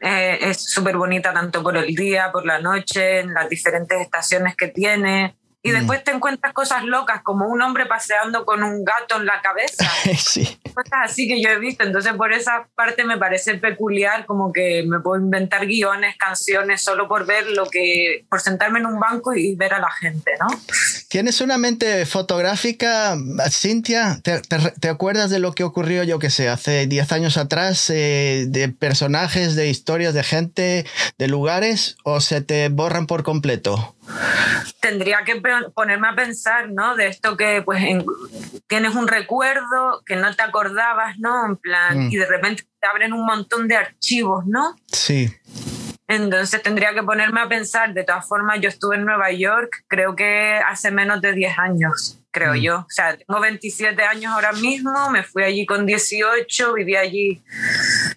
eh, 0.01 0.39
es 0.43 0.71
súper 0.71 0.97
bonita 0.97 1.33
tanto 1.33 1.63
por 1.63 1.77
el 1.77 1.95
día, 1.95 2.31
por 2.33 2.47
la 2.47 2.61
noche, 2.61 3.21
en 3.21 3.35
las 3.35 3.49
diferentes 3.49 4.01
estaciones 4.01 4.57
que 4.57 4.69
tiene. 4.69 5.35
Y 5.61 5.71
Mm. 5.71 5.75
después 5.75 6.05
te 6.05 6.13
encuentras 6.13 6.53
cosas 6.53 6.85
locas, 6.85 7.23
como 7.23 7.47
un 7.49 7.61
hombre 7.61 7.87
paseando 7.87 8.45
con 8.47 8.63
un 8.63 8.85
gato 8.85 9.17
en 9.17 9.27
la 9.27 9.41
cabeza 9.43 9.85
sí. 10.17 10.61
cosas 10.73 11.01
así 11.03 11.27
que 11.27 11.43
yo 11.43 11.51
he 11.51 11.59
visto. 11.59 11.83
Entonces, 11.83 12.13
por 12.15 12.33
esa 12.33 12.69
parte 12.77 13.05
me 13.05 13.19
parece 13.19 13.55
peculiar, 13.55 14.25
como 14.25 14.53
que 14.53 14.85
me 14.87 15.01
puedo 15.01 15.21
inventar 15.21 15.67
guiones, 15.67 16.17
canciones, 16.17 16.81
solo 16.83 17.09
por 17.09 17.27
ver 17.27 17.49
lo 17.49 17.67
que, 17.69 18.25
por 18.31 18.41
sentarme 18.41 18.79
en 18.79 18.87
un 18.87 19.01
banco 19.01 19.35
y 19.35 19.57
ver 19.57 19.75
a 19.75 19.81
la 19.81 19.91
gente, 19.91 20.33
¿no? 20.39 20.47
¿Tienes 21.09 21.41
una 21.41 21.57
mente 21.57 22.05
fotográfica, 22.05 23.17
Cintia? 23.51 24.21
¿Te, 24.23 24.41
te- 24.43 24.73
te 24.79 24.89
acuerdas 24.91 25.31
de 25.31 25.39
lo 25.39 25.53
que 25.55 25.65
ocurrió, 25.65 26.05
yo 26.05 26.19
que 26.19 26.29
sé, 26.29 26.51
hace 26.51 26.87
10 26.87 27.11
años 27.13 27.39
atrás, 27.39 27.89
eh, 27.89 28.45
de 28.49 28.69
personajes, 28.69 29.57
de 29.57 29.71
historias, 29.71 30.13
de 30.13 30.23
gente, 30.23 30.85
de 31.17 31.29
lugares, 31.29 31.97
o 32.05 32.21
se 32.21 32.43
te 32.43 32.69
borran 32.69 33.07
por 33.07 33.23
completo? 33.23 33.97
Tendría 34.81 35.21
que 35.25 35.41
ponerme 35.75 36.09
a 36.09 36.15
pensar, 36.15 36.71
¿no? 36.71 36.95
De 36.95 37.07
esto 37.07 37.39
que, 37.39 37.63
pues, 37.65 37.83
en- 37.85 38.05
tienes 38.67 38.95
un 38.95 39.09
recuerdo 39.09 40.03
que 40.05 40.17
no 40.17 40.35
te 40.37 40.43
acordabas, 40.43 41.19
¿no? 41.19 41.47
En 41.47 41.57
plan, 41.57 42.07
Mm. 42.09 42.13
y 42.13 42.17
de 42.17 42.27
repente 42.27 42.65
te 42.81 42.87
abren 42.87 43.15
un 43.15 43.25
montón 43.25 43.67
de 43.67 43.77
archivos, 43.77 44.45
¿no? 44.47 44.77
Sí. 44.93 45.33
Entonces 46.09 46.63
tendría 46.63 46.95
que 46.95 47.03
ponerme 47.03 47.43
a 47.43 47.49
pensar, 47.49 47.93
de 47.93 48.03
todas 48.03 48.27
formas, 48.27 48.61
yo 48.61 48.69
estuve 48.71 48.97
en 48.97 49.05
Nueva 49.05 49.31
York, 49.31 49.85
creo 49.89 50.17
que 50.17 50.59
hace 50.67 50.91
menos 50.91 51.21
de 51.21 51.35
10 51.35 51.59
años, 51.59 52.19
creo 52.31 52.55
Mm. 52.55 52.61
yo. 52.61 52.77
O 52.79 52.87
sea, 52.89 53.15
tengo 53.19 53.39
27 53.41 54.03
años 54.03 54.33
ahora 54.33 54.53
mismo, 54.53 55.11
me 55.11 55.23
fui 55.23 55.43
allí 55.43 55.67
con 55.67 55.85
18, 55.85 56.73
viví 56.73 56.97
allí 56.97 57.43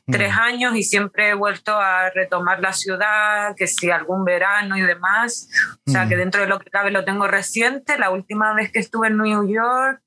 Mm. 0.07 0.11
tres 0.11 0.33
años 0.37 0.75
y 0.77 0.83
siempre 0.83 1.29
he 1.29 1.33
vuelto 1.33 1.75
a 1.77 2.09
retomar 2.11 2.61
la 2.61 2.71
ciudad, 2.71 3.55
que 3.57 3.67
si 3.67 3.91
algún 3.91 4.23
verano 4.23 4.77
y 4.77 4.81
demás. 4.81 5.49
O 5.85 5.91
sea, 5.91 6.05
Mm. 6.05 6.09
que 6.09 6.15
dentro 6.15 6.41
de 6.41 6.47
lo 6.47 6.59
que 6.59 6.69
cabe 6.69 6.91
lo 6.91 7.03
tengo 7.03 7.27
reciente. 7.27 7.97
La 7.97 8.09
última 8.09 8.53
vez 8.53 8.71
que 8.71 8.79
estuve 8.79 9.07
en 9.07 9.17
New 9.17 9.49
York 9.53 10.01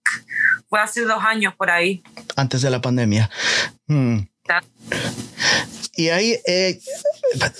fue 0.71 0.81
hace 0.81 1.03
dos 1.03 1.23
años 1.23 1.55
por 1.55 1.71
ahí. 1.71 2.03
Antes 2.35 2.63
de 2.63 2.71
la 2.71 2.81
pandemia. 2.81 3.29
Y 5.97 6.09
ahí, 6.09 6.37
eh, 6.47 6.79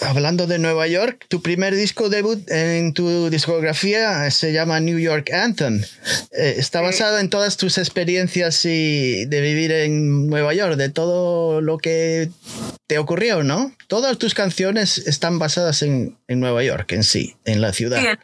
hablando 0.03 0.47
de 0.47 0.59
Nueva 0.59 0.87
York, 0.87 1.27
tu 1.29 1.41
primer 1.43 1.75
disco 1.75 2.09
debut 2.09 2.49
en 2.51 2.93
tu 2.93 3.31
discografía 3.31 4.31
se 4.31 4.53
llama 4.53 4.81
New 4.81 4.99
York 4.99 5.31
Anthem. 5.33 5.83
Eh, 6.33 6.55
está 6.59 6.81
basado 6.81 7.19
en 7.19 7.31
todas 7.31 7.57
tus 7.57 7.79
experiencias 7.79 8.65
y 8.65 9.25
de 9.27 9.41
vivir 9.41 9.73
en 9.73 10.27
Nueva 10.29 10.53
York, 10.55 10.75
de 10.77 10.89
todo 10.91 11.61
lo 11.61 11.79
que 11.79 12.31
te 12.87 12.99
ocurrió, 12.99 13.43
¿no? 13.43 13.73
Todas 13.89 14.19
tus 14.19 14.35
canciones 14.35 14.99
están 14.99 15.39
basadas 15.39 15.83
en, 15.83 16.17
en 16.29 16.41
Nueva 16.41 16.63
York 16.63 16.93
en 16.93 17.03
sí, 17.05 17.37
en 17.45 17.61
la 17.61 17.73
ciudad. 17.73 18.01
Sí, 18.01 18.07
el 18.07 18.19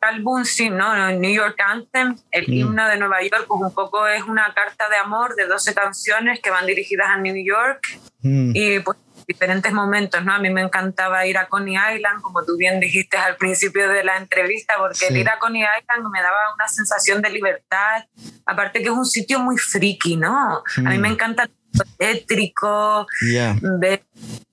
álbum 0.00 0.44
sí, 0.44 0.70
¿no? 0.70 1.10
New 1.12 1.32
York 1.34 1.56
Anthem, 1.64 2.16
el 2.32 2.48
Mm. 2.48 2.52
himno 2.52 2.88
de 2.88 2.96
Nueva 2.98 3.22
York, 3.22 3.44
pues 3.46 3.60
un 3.62 3.72
poco 3.72 4.06
es 4.08 4.22
una 4.24 4.52
carta 4.54 4.88
de 4.88 4.96
amor 4.96 5.36
de 5.36 5.46
12 5.46 5.74
canciones 5.74 6.40
que 6.42 6.50
van 6.50 6.66
dirigidas 6.66 7.06
a 7.10 7.18
New 7.18 7.36
York 7.36 7.80
Mm, 8.22 8.52
y 8.54 8.80
pues 8.80 8.98
diferentes 9.32 9.72
momentos, 9.72 10.24
¿no? 10.24 10.32
A 10.34 10.38
mí 10.40 10.50
me 10.50 10.60
encantaba 10.62 11.24
ir 11.24 11.38
a 11.38 11.46
Coney 11.46 11.76
Island, 11.94 12.20
como 12.20 12.44
tú 12.44 12.56
bien 12.56 12.80
dijiste 12.80 13.16
al 13.16 13.36
principio 13.36 13.88
de 13.88 14.02
la 14.02 14.16
entrevista, 14.16 14.74
porque 14.78 15.06
el 15.06 15.14
Sí. 15.14 15.20
ir 15.20 15.28
a 15.28 15.38
Coney 15.38 15.62
Island 15.62 16.10
me 16.12 16.20
daba 16.20 16.52
una 16.54 16.66
sensación 16.66 17.22
de 17.22 17.30
libertad, 17.30 18.04
aparte 18.44 18.80
que 18.80 18.86
es 18.86 18.90
un 18.90 19.06
sitio 19.06 19.38
muy 19.38 19.56
friki, 19.56 20.16
¿no? 20.16 20.62
A 20.78 20.80
mí 20.90 20.98
Mm. 20.98 21.00
me 21.00 21.08
encanta 21.08 21.48
lo 21.72 21.84
tétrico, 21.96 23.06
Ya. 23.32 23.54
ver, 23.78 24.02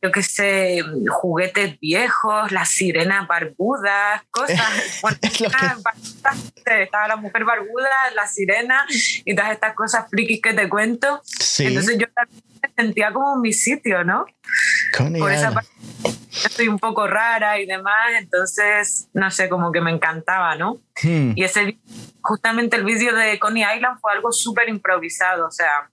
yo 0.03 0.11
qué 0.11 0.21
sé, 0.21 0.83
juguetes 1.09 1.79
viejos, 1.79 2.51
las 2.51 2.69
sirenas 2.69 3.27
barbudas, 3.27 4.21
cosas. 4.29 4.61
Bueno, 5.01 5.17
Es 5.23 5.41
lo 5.41 5.49
que- 5.49 6.83
estaba 6.83 7.07
la 7.07 7.15
mujer 7.15 7.43
barbuda, 7.43 7.89
la 8.13 8.27
sirena 8.27 8.85
y 9.25 9.33
todas 9.35 9.51
estas 9.51 9.73
cosas 9.73 10.05
frikis 10.11 10.41
que 10.41 10.53
te 10.53 10.69
cuento. 10.69 11.21
Sí. 11.23 11.65
Entonces 11.65 11.97
yo 11.97 12.05
sentía 12.77 13.11
como 13.11 13.37
mi 13.37 13.53
sitio, 13.53 14.03
¿no? 14.03 14.25
Coney 14.95 15.19
Por 15.19 15.31
esa 15.31 15.51
parte 15.51 15.69
soy 16.49 16.67
un 16.67 16.77
poco 16.79 17.07
rara 17.07 17.59
y 17.59 17.65
demás, 17.65 18.13
entonces, 18.19 19.09
no 19.13 19.31
sé, 19.31 19.49
como 19.49 19.71
que 19.71 19.81
me 19.81 19.91
encantaba, 19.91 20.55
¿no? 20.55 20.77
Mm, 21.03 21.31
Y 21.35 21.43
ese, 21.43 21.79
justamente 22.21 22.75
el 22.75 22.83
vídeo 22.85 23.15
de 23.15 23.39
Coney 23.39 23.63
Island 23.75 23.99
fue 23.99 24.11
algo 24.13 24.31
súper 24.31 24.69
improvisado, 24.69 25.47
o 25.47 25.51
sea, 25.51 25.89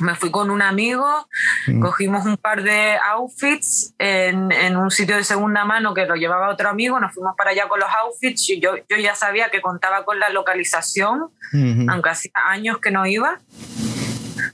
me 0.00 0.14
fui 0.14 0.30
con 0.30 0.50
un 0.50 0.62
amigo, 0.62 1.28
Mm. 1.66 1.80
cogimos 1.80 2.24
un 2.24 2.36
par 2.36 2.62
de 2.62 2.96
outfits 3.04 3.94
en, 3.98 4.52
en 4.52 4.76
un 4.76 4.90
sitio 4.90 5.16
de 5.16 5.24
segunda 5.24 5.64
mano 5.64 5.92
que 5.94 6.06
lo 6.06 6.14
llevaba 6.14 6.50
otro 6.50 6.68
amigo, 6.68 7.00
nos 7.00 7.12
fuimos 7.12 7.34
para 7.36 7.50
allá 7.50 7.68
con 7.68 7.80
los 7.80 7.88
outfits 8.04 8.48
y 8.50 8.60
yo, 8.60 8.76
yo 8.88 8.96
ya 8.96 9.14
sabía 9.14 9.50
que 9.50 9.60
contaba 9.60 10.04
con 10.04 10.18
la 10.20 10.28
localización, 10.30 11.30
mhm. 11.52 11.88
aunque 11.90 12.10
hacía 12.10 12.32
años 12.46 12.78
que 12.78 12.90
no 12.90 13.06
iba, 13.06 13.40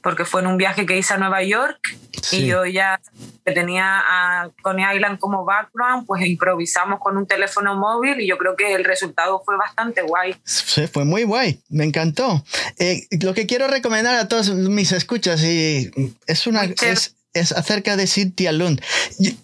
porque 0.04 0.24
fue 0.24 0.42
en 0.42 0.46
un 0.46 0.56
viaje 0.58 0.86
que 0.86 0.96
hice 0.96 1.14
a 1.14 1.18
Nueva 1.18 1.42
York 1.42 1.78
Sí. 2.22 2.36
y 2.42 2.46
yo 2.46 2.64
ya 2.64 3.00
tenía 3.44 4.00
a 4.06 4.50
Coney 4.62 4.84
Island 4.96 5.18
como 5.18 5.44
background, 5.44 6.06
pues 6.06 6.24
improvisamos 6.24 7.00
con 7.00 7.16
un 7.16 7.26
teléfono 7.26 7.74
móvil 7.76 8.20
y 8.20 8.26
yo 8.28 8.38
creo 8.38 8.54
que 8.56 8.72
el 8.74 8.84
resultado 8.84 9.42
fue 9.44 9.56
bastante 9.56 10.02
guay. 10.02 10.36
Sí, 10.44 10.86
fue 10.86 11.04
muy 11.04 11.24
guay, 11.24 11.60
me 11.68 11.84
encantó. 11.84 12.44
Eh, 12.78 13.06
lo 13.20 13.34
que 13.34 13.46
quiero 13.46 13.66
recomendar 13.66 14.14
a 14.14 14.28
todos 14.28 14.50
mis 14.54 14.92
escuchas 14.92 15.42
y 15.42 15.90
es 16.26 16.46
una 16.46 16.64
es, 16.64 17.16
es 17.32 17.52
acerca 17.52 17.96
de 17.96 18.06
Cynthia 18.06 18.52
Lund. 18.52 18.80
Y- 19.18 19.36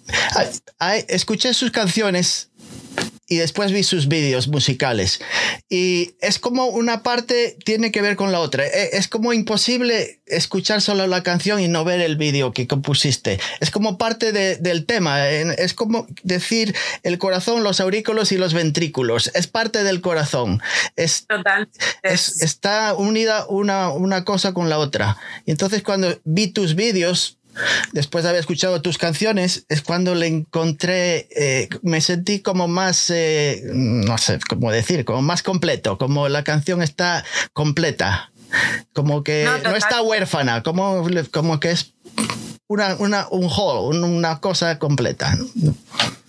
a- 0.79 0.87
a- 0.87 0.97
escuché 0.97 1.53
sus 1.55 1.71
canciones 1.71 2.50
y 3.31 3.37
después 3.37 3.73
vi 3.73 3.83
sus 3.85 4.09
vídeos 4.09 4.49
musicales 4.49 5.21
y 5.69 6.15
es 6.21 6.39
como 6.41 6.67
una 6.67 7.03
parte 7.03 7.57
tiene 7.65 7.93
que 7.93 8.03
ver 8.03 8.17
con 8.17 8.33
la 8.33 8.41
otra. 8.41 8.67
E- 8.67 8.91
Es 8.93 9.07
como 9.09 9.33
imposible 9.33 10.21
escuchar 10.27 10.83
solo 10.83 11.07
la 11.07 11.23
canción 11.23 11.61
y 11.61 11.69
no 11.69 11.85
ver 11.85 12.01
el 12.01 12.17
vídeo 12.17 12.53
que 12.53 12.67
compusiste. 12.67 13.39
Es 13.61 13.71
como 13.71 13.97
parte 13.99 14.33
de- 14.33 14.57
del 14.57 14.85
tema. 14.85 15.29
Es 15.29 15.75
como 15.75 16.07
decir 16.25 16.75
el 17.05 17.19
corazón, 17.19 17.63
los 17.63 17.81
aurículos 17.81 18.33
y 18.33 18.37
los 18.37 18.53
ventrículos. 18.53 19.31
Es 19.35 19.47
parte 19.47 19.85
del 19.85 20.01
corazón. 20.01 20.61
Es 20.97 21.27
Total. 21.29 21.69
es- 22.03 22.43
está 22.43 22.95
unida 22.95 23.47
una, 23.49 23.91
una 23.91 24.25
cosa 24.25 24.53
con 24.53 24.69
la 24.69 24.79
otra. 24.79 25.17
Y 25.47 25.53
entonces 25.53 25.83
cuando 25.83 26.19
vi 26.25 26.49
tus 26.49 26.75
vídeos, 26.75 27.39
después 27.93 28.25
de 28.25 28.31
haber 28.31 28.41
escuchado 28.41 28.81
tus 28.83 28.99
canciones, 28.99 29.65
es 29.69 29.83
cuando 29.83 30.15
le 30.15 30.27
encontré, 30.27 31.29
eh, 31.37 31.69
me 31.83 32.01
sentí 32.01 32.41
como 32.41 32.69
más, 32.69 33.11
eh, 33.11 33.63
no 33.73 34.19
sé 34.19 34.39
cómo 34.49 34.71
decir, 34.71 35.05
como 35.05 35.23
más 35.23 35.43
completo, 35.43 35.99
como 35.99 36.29
la 36.29 36.45
canción 36.45 36.83
está 36.83 37.25
completa, 37.53 38.31
como 38.93 39.23
que 39.23 39.45
No, 39.45 39.59
no, 39.71 39.77
está 39.77 40.03
huérfana, 40.03 40.63
como, 40.63 41.07
como 41.33 41.61
que 41.61 41.71
es 41.73 41.95
una, 42.67 42.95
una, 42.97 43.27
un 43.31 43.45
whole, 43.47 43.97
un- 43.99 44.05
una 44.05 44.41
cosa 44.41 44.79
completa. 44.79 45.37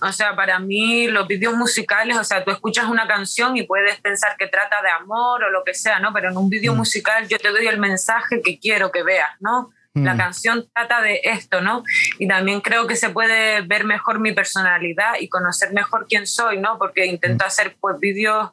O 0.01 0.11
sea, 0.11 0.35
para 0.35 0.57
mí 0.57 1.07
los 1.07 1.27
vídeos 1.27 1.53
musicales, 1.53 2.17
o 2.17 2.23
sea, 2.23 2.43
tú 2.43 2.49
escuchas 2.49 2.85
una 2.85 3.07
canción 3.07 3.55
y 3.57 3.63
puedes 3.63 3.99
pensar 4.01 4.35
que 4.39 4.47
trata 4.47 4.81
de 4.81 4.89
amor 4.89 5.43
o 5.43 5.51
lo 5.51 5.63
que 5.63 5.75
sea, 5.75 5.99
¿no? 5.99 6.11
Pero 6.13 6.31
en 6.31 6.37
un 6.37 6.49
vídeo 6.49 6.73
Mm. 6.73 6.77
musical 6.77 7.27
yo 7.27 7.37
te 7.37 7.49
doy 7.49 7.67
el 7.67 7.77
mensaje 7.77 8.41
que 8.41 8.57
quiero 8.57 8.91
que 8.91 9.03
veas, 9.03 9.29
¿no? 9.39 9.69
La 9.93 10.13
Mm. 10.13 10.17
canción 10.17 10.69
trata 10.73 11.01
de 11.01 11.19
esto, 11.23 11.59
¿no? 11.59 11.83
Y 12.17 12.25
también 12.27 12.61
creo 12.61 12.87
que 12.87 12.95
se 12.95 13.09
puede 13.09 13.61
ver 13.61 13.83
mejor 13.83 14.19
mi 14.19 14.31
personalidad 14.31 15.15
y 15.19 15.27
conocer 15.27 15.73
mejor 15.73 16.05
quién 16.07 16.25
soy, 16.25 16.59
¿no? 16.59 16.77
Porque 16.77 17.05
intento 17.05 17.43
hacer 17.45 17.75
pues 17.81 17.99
vídeos 17.99 18.51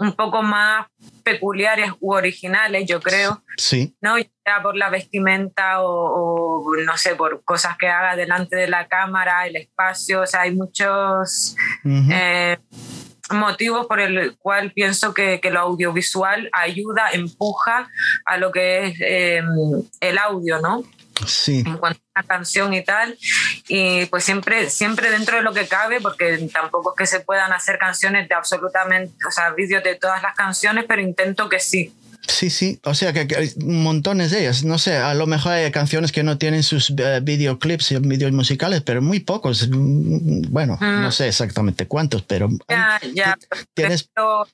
un 0.00 0.14
poco 0.14 0.42
más 0.42 0.86
peculiares 1.22 1.92
u 2.00 2.12
originales, 2.12 2.86
yo 2.88 3.00
creo. 3.00 3.42
Sí, 3.56 3.94
¿no? 4.00 4.18
Ya 4.18 4.62
por 4.62 4.76
la 4.76 4.90
vestimenta 4.90 5.82
o, 5.82 6.64
o, 6.64 6.76
no 6.84 6.96
sé, 6.96 7.14
por 7.14 7.44
cosas 7.44 7.76
que 7.76 7.88
haga 7.88 8.16
delante 8.16 8.56
de 8.56 8.66
la 8.68 8.88
cámara, 8.88 9.46
el 9.46 9.56
espacio, 9.56 10.22
o 10.22 10.26
sea, 10.26 10.42
hay 10.42 10.54
muchos 10.54 11.54
eh, 11.84 12.56
motivos 13.30 13.86
por 13.86 14.00
el 14.00 14.36
cual 14.38 14.72
pienso 14.72 15.14
que, 15.14 15.40
que 15.40 15.50
lo 15.50 15.60
audiovisual 15.60 16.48
ayuda, 16.52 17.10
empuja 17.12 17.90
a 18.24 18.36
lo 18.36 18.52
que 18.52 18.86
es 18.86 19.00
eh, 19.00 19.42
el 20.00 20.18
audio, 20.18 20.60
¿no? 20.60 20.84
sí. 21.26 21.64
en 21.66 21.76
cuanto 21.78 22.00
a 22.14 22.20
la 22.20 22.26
canción 22.26 22.74
y 22.74 22.82
tal. 22.82 23.18
Y 23.68 24.06
pues 24.06 24.24
siempre, 24.24 24.70
siempre 24.70 25.10
dentro 25.10 25.36
de 25.36 25.42
lo 25.42 25.52
que 25.52 25.66
cabe, 25.66 26.00
porque 26.00 26.38
tampoco 26.52 26.90
es 26.92 26.98
que 26.98 27.06
se 27.06 27.20
puedan 27.20 27.52
hacer 27.52 27.78
canciones 27.78 28.28
de 28.28 28.34
absolutamente, 28.34 29.14
o 29.26 29.30
sea, 29.30 29.50
vídeos 29.50 29.82
de 29.82 29.96
todas 29.96 30.22
las 30.22 30.34
canciones, 30.34 30.84
pero 30.86 31.02
intento 31.02 31.48
que 31.48 31.60
sí. 31.60 31.92
Sí, 32.28 32.50
sí, 32.50 32.78
o 32.84 32.94
sea 32.94 33.12
que, 33.14 33.26
que 33.26 33.36
hay 33.36 33.50
montones 33.64 34.30
de 34.30 34.40
ellas. 34.40 34.62
No 34.62 34.76
sé, 34.78 34.96
a 34.98 35.14
lo 35.14 35.26
mejor 35.26 35.52
hay 35.52 35.70
canciones 35.72 36.12
que 36.12 36.22
no 36.22 36.36
tienen 36.36 36.62
sus 36.62 36.90
eh, 36.90 37.20
videoclips 37.22 37.90
y 37.92 37.98
vídeos 38.00 38.32
musicales, 38.32 38.82
pero 38.82 39.00
muy 39.02 39.20
pocos. 39.20 39.68
Mm, 39.70 40.42
Bueno, 40.50 40.76
Mm. 40.80 41.00
no 41.02 41.10
sé 41.10 41.26
exactamente 41.28 41.86
cuántos, 41.86 42.22
pero 42.22 42.48
Ya, 42.68 42.96
hay- 43.02 43.14
ya. 43.14 43.36
ti- 43.40 43.46
tienes... 43.74 44.02
ejemplo, 44.02 44.46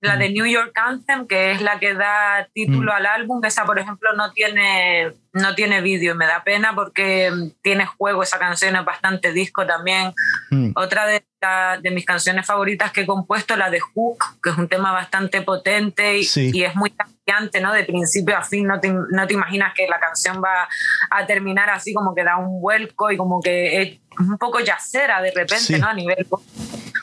la 0.00 0.16
de 0.16 0.30
New 0.30 0.44
York 0.46 0.72
Anthem, 0.76 1.26
que 1.26 1.52
es 1.52 1.62
la 1.62 1.78
que 1.78 1.94
da 1.94 2.48
título 2.52 2.92
Mm. 2.92 2.96
al 2.96 3.06
álbum, 3.06 3.44
esa 3.44 3.64
por 3.64 3.78
ejemplo 3.78 4.10
no 4.16 4.32
tiene, 4.32 5.12
no 5.32 5.54
tiene 5.54 5.80
vídeo 5.80 6.14
y 6.14 6.16
me 6.16 6.26
da 6.26 6.42
pena 6.42 6.74
porque 6.74 7.30
mm, 7.30 7.50
tiene 7.62 7.86
juego 7.86 8.22
esa 8.22 8.38
canción, 8.38 8.74
es 8.76 8.84
bastante 8.84 9.32
disco 9.32 9.66
también. 9.66 10.12
Mm, 10.50 10.72
Otra 10.74 11.06
de, 11.06 11.24
la- 11.40 11.78
de 11.80 11.90
mis 11.90 12.04
canciones 12.04 12.46
favoritas 12.46 12.90
que 12.92 13.02
he 13.02 13.06
compuesto, 13.06 13.56
la 13.56 13.70
de 13.70 13.80
Hook, 13.80 14.18
que 14.42 14.50
es 14.50 14.56
un 14.58 14.68
tema 14.68 14.92
bastante 14.92 15.42
potente 15.42 16.18
y, 16.18 16.24
Sí. 16.24 16.50
y 16.52 16.64
es 16.64 16.74
muy 16.74 16.90
cambiante, 16.90 17.60
¿no? 17.60 17.72
De 17.72 17.84
principio 17.84 18.36
a 18.36 18.42
fin, 18.42 18.66
no 18.66 18.80
te, 18.80 18.92
no 18.92 19.26
te 19.26 19.34
imaginas 19.34 19.72
que 19.74 19.86
la 19.86 20.00
canción 20.00 20.42
va 20.42 20.68
a 21.10 21.26
terminar 21.26 21.70
así, 21.70 21.94
como 21.94 22.14
que 22.14 22.24
da 22.24 22.36
un 22.36 22.60
vuelco 22.60 23.10
y 23.10 23.16
como 23.16 23.40
que 23.40 23.82
es 23.82 23.98
un 24.18 24.36
poco 24.36 24.58
yacera 24.60 25.22
de 25.22 25.30
repente, 25.30 25.58
Sí. 25.64 25.78
¿no? 25.78 25.86
A 25.88 25.94
nivel 25.94 26.26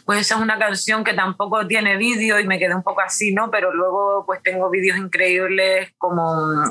pues 0.08 0.22
esa 0.22 0.36
es 0.36 0.42
una 0.42 0.58
canción 0.58 1.04
que 1.04 1.14
tampoco 1.14 1.68
tiene 1.68 1.98
vídeo 1.98 2.40
y 2.40 2.48
me 2.48 2.58
quedé 2.58 2.74
un 2.74 2.82
poco 2.82 3.02
así, 3.02 3.34
¿no? 3.34 3.52
Pero 3.52 3.72
luego 3.74 4.24
pues 4.26 4.42
tengo 4.42 4.70
vídeos 4.72 4.98
increíbles 4.98 5.92
como, 6.00 6.24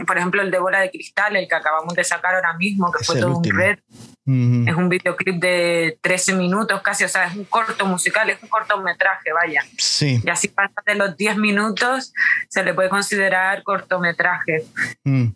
por 0.06 0.16
ejemplo, 0.18 0.40
el 0.42 0.50
de 0.50 0.58
Bola 0.58 0.80
de 0.80 0.90
Cristal, 0.90 1.36
el 1.36 1.46
que 1.46 1.54
acabamos 1.54 1.94
de 1.94 2.02
sacar 2.02 2.34
ahora 2.34 2.54
mismo, 2.54 2.90
que 2.90 3.02
Es 3.02 3.06
fue 3.06 3.20
todo 3.20 3.30
un 3.32 3.36
último. 3.36 3.58
red. 3.58 3.78
ujú. 4.26 4.64
Es 4.70 4.74
un 4.74 4.88
videoclip 4.88 5.36
de 5.40 5.98
13 6.00 6.32
minutos 6.34 6.80
casi, 6.82 7.04
o 7.04 7.08
sea, 7.08 7.26
es 7.26 7.36
un 7.36 7.44
corto 7.44 7.84
musical, 7.86 8.28
es 8.30 8.42
un 8.42 8.48
cortometraje, 8.48 9.32
vaya. 9.32 9.62
Sí. 9.76 10.20
Y 10.24 10.30
así 10.30 10.48
pasa 10.48 10.82
de 10.86 10.94
los 10.96 11.16
10 11.16 11.36
minutos, 11.36 12.12
se 12.48 12.64
le 12.64 12.72
puede 12.74 12.88
considerar 12.88 13.62
cortometraje. 13.62 14.64
mm. 15.04 15.26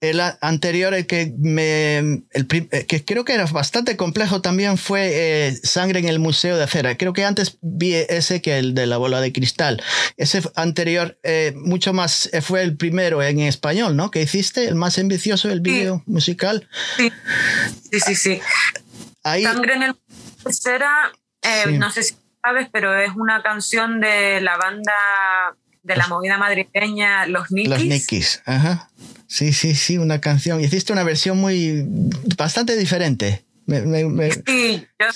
El 0.00 0.20
anterior, 0.40 0.94
el 0.94 1.06
que 1.06 1.32
me. 1.38 1.98
El 1.98 2.46
eh, 2.72 2.86
que 2.86 3.04
creo 3.04 3.24
que 3.24 3.34
era 3.34 3.46
bastante 3.46 3.96
complejo 3.96 4.40
también 4.42 4.76
fue 4.78 5.10
eh, 5.12 5.56
Sangre 5.62 6.00
en 6.00 6.08
el 6.08 6.18
Museo 6.18 6.56
de 6.56 6.64
Acera. 6.64 6.96
Creo 6.96 7.12
que 7.12 7.24
antes 7.24 7.58
vi 7.60 7.94
ese 7.94 8.42
que 8.42 8.58
el 8.58 8.74
de 8.74 8.86
la 8.86 8.96
bola 8.96 9.20
de 9.20 9.32
cristal. 9.32 9.82
Ese 10.16 10.42
anterior, 10.56 11.18
eh, 11.22 11.52
mucho 11.56 11.92
más, 11.92 12.28
eh, 12.32 12.40
fue 12.40 12.62
el 12.62 12.76
primero 12.76 13.22
en 13.22 13.40
español, 13.40 13.96
¿no? 13.96 14.10
Que 14.10 14.22
hiciste, 14.22 14.64
el 14.64 14.74
más 14.74 14.98
ambicioso, 14.98 15.50
el 15.50 15.60
video 15.60 16.02
musical. 16.06 16.68
Sí, 16.96 17.12
sí, 17.92 18.00
sí. 18.00 18.14
sí. 18.16 18.40
Ahí. 19.22 19.44
Sangre 19.44 19.74
en 19.74 19.82
el 19.84 19.94
Cera, 20.50 21.12
eh, 21.42 21.62
Sí. 21.66 21.78
no 21.78 21.90
sé 21.90 22.02
si 22.02 22.14
sabes, 22.42 22.68
pero 22.72 22.98
es 22.98 23.12
una 23.14 23.42
canción 23.42 24.00
de 24.00 24.40
la 24.40 24.56
banda 24.56 24.92
de 25.82 25.96
la 25.96 26.06
movida 26.08 26.38
madrileña 26.38 27.26
Los 27.26 27.50
Nikis. 27.50 27.70
Los 27.70 27.84
Nikis, 27.84 28.42
ajá. 28.44 28.90
Sí, 29.32 29.54
sí, 29.54 29.74
sí, 29.74 29.96
una 29.96 30.20
canción. 30.20 30.60
Hiciste 30.60 30.92
una 30.92 31.04
versión 31.04 31.38
muy. 31.38 31.86
bastante 32.36 32.76
diferente. 32.76 33.46
Sí, 34.46 34.86
yo, 34.98 35.06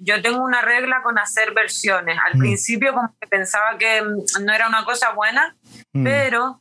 yo 0.00 0.22
tengo 0.22 0.42
una 0.42 0.60
regla 0.60 1.02
con 1.04 1.16
hacer 1.20 1.54
versiones. 1.54 2.18
Al 2.26 2.36
mm. 2.36 2.40
principio 2.40 2.92
como 2.92 3.14
que 3.20 3.28
pensaba 3.28 3.78
que 3.78 4.02
mm, 4.02 4.44
no 4.44 4.52
era 4.52 4.66
una 4.66 4.84
cosa 4.84 5.12
buena, 5.12 5.54
mm. 5.92 6.02
pero 6.02 6.60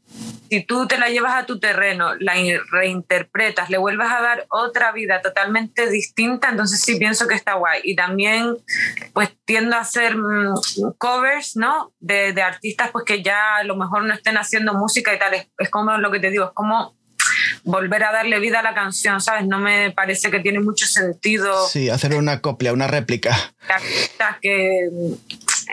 si 0.52 0.64
tú 0.64 0.86
te 0.86 1.00
la 1.00 1.10
llevas 1.10 1.34
a 1.34 1.48
tu 1.48 1.60
terreno, 1.60 2.14
la 2.20 2.34
reinterpretas, 2.72 3.72
le 3.72 3.80
vuelves 3.80 4.08
a 4.08 4.22
dar 4.22 4.46
otra 4.50 4.92
vida 4.92 5.20
totalmente 5.24 5.90
distinta, 5.90 6.50
entonces 6.50 6.80
sí 6.80 7.00
pienso 7.00 7.28
que 7.28 7.34
está 7.34 7.54
guay. 7.54 7.82
Y 7.86 7.96
también 7.96 8.56
pues 9.14 9.36
tiendo 9.46 9.78
a 9.78 9.80
hacer 9.80 10.16
covers, 11.00 11.56
¿no? 11.56 11.92
De, 12.00 12.34
de, 12.34 12.44
artistas 12.44 12.92
pues 12.92 13.04
que 13.04 13.24
ya 13.24 13.56
a 13.56 13.64
lo 13.64 13.76
mejor 13.76 14.04
no 14.04 14.14
estén 14.14 14.38
haciendo 14.38 14.76
música 14.76 15.12
y 15.16 15.18
tal. 15.18 15.34
Es, 15.34 15.48
es 15.58 15.70
como 15.72 15.98
lo 15.98 16.12
que 16.12 16.20
te 16.20 16.30
digo, 16.30 16.46
es 16.46 16.52
como 16.54 16.99
volver 17.70 18.04
a 18.04 18.12
darle 18.12 18.40
vida 18.40 18.60
a 18.60 18.64
la 18.64 18.74
canción, 18.74 19.22
¿sabes? 19.22 19.46
No 19.48 19.60
me 19.60 19.92
parece 19.92 20.32
que 20.32 20.40
tiene 20.40 20.60
mucho 20.60 20.86
sentido. 20.86 21.68
Sí, 21.68 21.90
hacer 21.90 22.16
una 22.16 22.42
copia, 22.42 22.74
una 22.74 22.88
réplica. 22.88 23.36
Que 24.42 24.90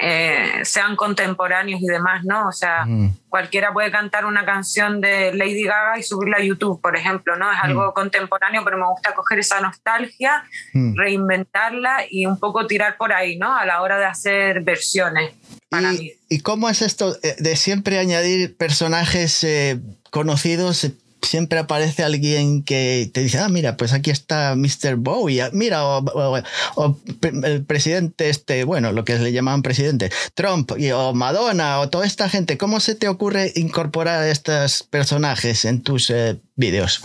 eh, 0.02 0.60
sean 0.64 0.96
contemporáneos 0.96 1.80
y 1.80 1.86
demás, 1.86 2.22
¿no? 2.24 2.48
O 2.48 2.52
sea, 2.52 2.84
mm. 2.84 3.16
cualquiera 3.28 3.72
puede 3.72 3.90
cantar 3.90 4.26
una 4.26 4.44
canción 4.44 5.00
de 5.00 5.32
Lady 5.32 5.64
Gaga 5.64 5.98
y 5.98 6.02
subirla 6.02 6.36
a 6.36 6.42
YouTube, 6.42 6.80
por 6.82 6.96
ejemplo, 6.96 7.36
¿no? 7.36 7.50
Es 7.50 7.58
algo 7.62 7.88
mm. 7.88 7.94
contemporáneo, 7.94 8.62
pero 8.64 8.76
me 8.76 8.86
gusta 8.86 9.14
coger 9.14 9.38
esa 9.38 9.60
nostalgia, 9.60 10.44
mm. 10.74 10.96
reinventarla 10.96 12.04
y 12.10 12.26
un 12.26 12.38
poco 12.38 12.66
tirar 12.66 12.98
por 12.98 13.12
ahí, 13.12 13.38
¿no? 13.38 13.56
A 13.56 13.64
la 13.64 13.80
hora 13.80 13.98
de 13.98 14.04
hacer 14.04 14.60
versiones. 14.60 15.32
Para 15.70 15.94
¿Y, 15.94 15.98
mí. 15.98 16.12
¿Y 16.28 16.40
cómo 16.40 16.68
es 16.68 16.82
esto 16.82 17.16
de 17.38 17.56
siempre 17.56 17.98
añadir 17.98 18.56
personajes 18.56 19.42
eh, 19.44 19.80
conocidos? 20.10 20.92
Siempre 21.26 21.58
aparece 21.58 22.02
alguien 22.02 22.62
que 22.62 23.10
te 23.12 23.20
dice, 23.20 23.38
ah, 23.38 23.48
mira, 23.48 23.76
pues 23.76 23.92
aquí 23.92 24.10
está 24.10 24.54
Mr. 24.56 24.96
Bowie, 24.96 25.42
ah, 25.42 25.50
mira, 25.52 25.84
o, 25.84 27.00
el 27.22 27.64
presidente 27.64 28.28
este, 28.28 28.64
bueno, 28.64 28.92
lo 28.92 29.04
que 29.04 29.16
le 29.16 29.32
llamaban 29.32 29.62
presidente, 29.62 30.10
Trump, 30.34 30.72
o 30.94 31.14
Madonna, 31.14 31.80
o 31.80 31.88
toda 31.90 32.06
esta 32.06 32.28
gente. 32.28 32.58
¿Cómo 32.58 32.80
se 32.80 32.94
te 32.94 33.08
ocurre 33.08 33.52
incorporar 33.56 34.22
a 34.22 34.30
estos 34.30 34.82
personajes 34.84 35.64
en 35.64 35.82
tus 35.82 36.10
eh, 36.10 36.40
vídeos? 36.54 37.02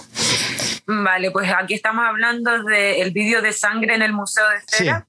Vale, 0.85 1.31
pues 1.31 1.49
aquí 1.57 1.73
estamos 1.73 2.05
hablando 2.05 2.63
del 2.63 3.11
vídeo 3.11 3.41
de 3.41 3.53
sangre 3.53 3.95
en 3.95 4.01
el 4.01 4.13
Museo 4.13 4.43
de 4.49 4.61
Cera. 4.67 5.07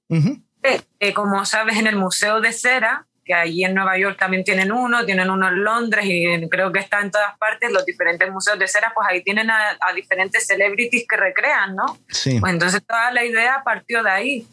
Eh, 1.01 1.13
como 1.13 1.45
sabes, 1.45 1.77
en 1.77 1.89
el 1.89 1.97
Museo 1.97 2.41
de 2.41 2.53
Cera 2.53 3.07
que 3.33 3.39
allí 3.39 3.65
en 3.65 3.75
Nueva 3.75 3.97
York 3.97 4.19
también 4.19 4.45
tienen 4.45 4.71
uno, 4.71 5.07
tienen 5.07 5.31
uno 5.31 5.49
en 5.49 5.65
Londres 5.65 6.05
y 6.07 6.49
creo 6.51 6.71
que 6.71 6.81
está 6.81 7.01
en 7.01 7.11
todas 7.11 7.39
partes, 7.39 7.73
los 7.73 7.87
diferentes 7.87 8.31
museos 8.31 8.59
de 8.59 8.69
cera, 8.69 8.93
pues 8.95 9.09
ahí 9.09 9.23
tienen 9.23 9.51
a, 9.51 9.79
diferentes 9.95 10.47
celebrities 10.47 11.07
que 11.09 11.17
recrean, 11.17 11.75
¿no? 11.75 11.99
Sí. 12.09 12.39
Pues 12.39 12.53
entonces 12.53 12.83
toda 12.87 13.11
la 13.11 13.25
idea 13.25 13.63
partió 13.65 14.03
de 14.03 14.11
ahí. 14.11 14.47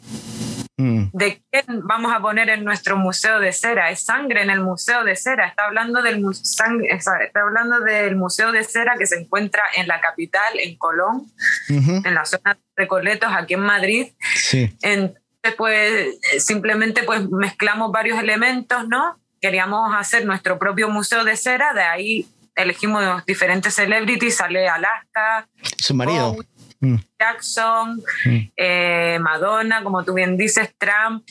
Mm. 0.78 1.10
¿De 1.12 1.42
qué 1.52 1.66
vamos 1.68 2.14
a 2.14 2.22
poner 2.22 2.50
en 2.50 2.64
nuestro 2.64 2.96
museo 2.96 3.42
de 3.42 3.52
cera? 3.52 3.90
Es 3.90 4.06
sangre 4.06 4.44
en 4.44 4.50
el 4.50 4.62
museo 4.62 5.04
de 5.04 5.18
cera. 5.18 5.48
Está 5.48 5.66
hablando 5.66 6.02
del, 6.02 6.24
está 6.32 7.42
hablando 7.42 7.82
del 7.82 8.16
museo 8.16 8.54
de 8.54 8.64
cera 8.64 8.96
que 8.98 9.06
se 9.06 9.20
encuentra 9.20 9.64
en 9.76 9.90
la 9.90 10.00
capital, 10.00 10.58
en 10.58 10.78
Colón, 10.78 11.26
en 11.68 12.14
la 12.14 12.24
zona 12.24 12.54
de 12.54 12.60
Recoletos, 12.78 13.30
aquí 13.36 13.56
en 13.56 13.60
Madrid. 13.60 14.08
Sí. 14.36 14.74
En, 14.82 15.19
pues 15.58 16.20
simplemente 16.40 17.04
pues 17.04 17.30
mezclamos 17.30 17.92
varios 17.92 18.20
elementos, 18.20 18.88
¿no? 18.88 19.20
Queríamos 19.42 19.96
hacer 19.96 20.26
nuestro 20.26 20.60
propio 20.60 20.90
museo 20.90 21.24
de 21.24 21.38
cera, 21.38 21.74
de 21.74 21.84
ahí 21.84 22.28
elegimos 22.56 23.26
diferentes 23.26 23.74
celebrities, 23.74 24.36
sale 24.36 24.68
Alaska, 24.68 25.48
su 25.78 25.94
marido, 25.94 26.36
mm. 26.82 26.96
Jackson, 27.18 28.02
mm. 28.26 28.38
Eh, 28.56 29.18
Madonna, 29.22 29.84
como 29.84 30.04
tú 30.04 30.14
bien 30.14 30.36
dices, 30.36 30.74
Trump, 30.78 31.24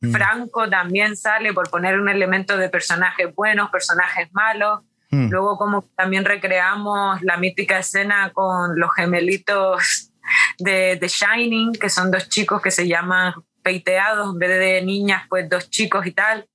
mm. 0.00 0.12
Franco 0.12 0.68
también 0.70 1.16
sale 1.16 1.52
por 1.52 1.68
poner 1.68 2.00
un 2.00 2.08
elemento 2.08 2.56
de 2.56 2.68
personajes 2.68 3.34
buenos, 3.34 3.70
personajes 3.70 4.28
malos. 4.32 4.80
Luego 5.14 5.58
como 5.58 5.82
también 5.94 6.24
recreamos 6.24 7.20
la 7.20 7.36
mítica 7.36 7.80
escena 7.80 8.30
con 8.32 8.80
los 8.80 8.94
gemelitos 8.94 10.10
de 10.58 10.96
The 11.00 11.08
Shining, 11.08 11.72
que 11.72 11.88
son 11.88 12.10
dos 12.10 12.28
chicos 12.28 12.60
que 12.62 12.70
se 12.70 12.86
llaman 12.86 13.34
peiteados, 13.62 14.32
en 14.32 14.38
vez 14.38 14.58
de 14.58 14.82
niñas, 14.82 15.22
pues 15.28 15.48
dos 15.48 15.70
chicos 15.70 16.04
y 16.06 16.12
tal, 16.12 16.48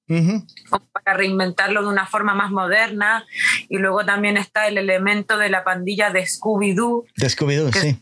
para 0.92 1.18
reinventarlo 1.18 1.82
de 1.82 1.88
una 1.88 2.06
forma 2.06 2.34
más 2.34 2.52
moderna. 2.52 3.26
Y 3.70 3.78
luego 3.78 4.06
también 4.06 4.38
está 4.38 4.68
el 4.68 4.78
elemento 4.78 5.38
de 5.38 5.50
la 5.50 5.64
pandilla 5.64 6.10
de 6.10 6.24
Scooby-Doo. 6.24 7.06
De 7.16 7.28
Scooby-Doo, 7.28 7.72
sí. 7.74 8.02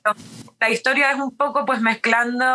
La 0.59 0.69
historia 0.69 1.11
es 1.11 1.19
un 1.19 1.36
poco 1.36 1.65
pues 1.65 1.82
mezclando 1.82 2.45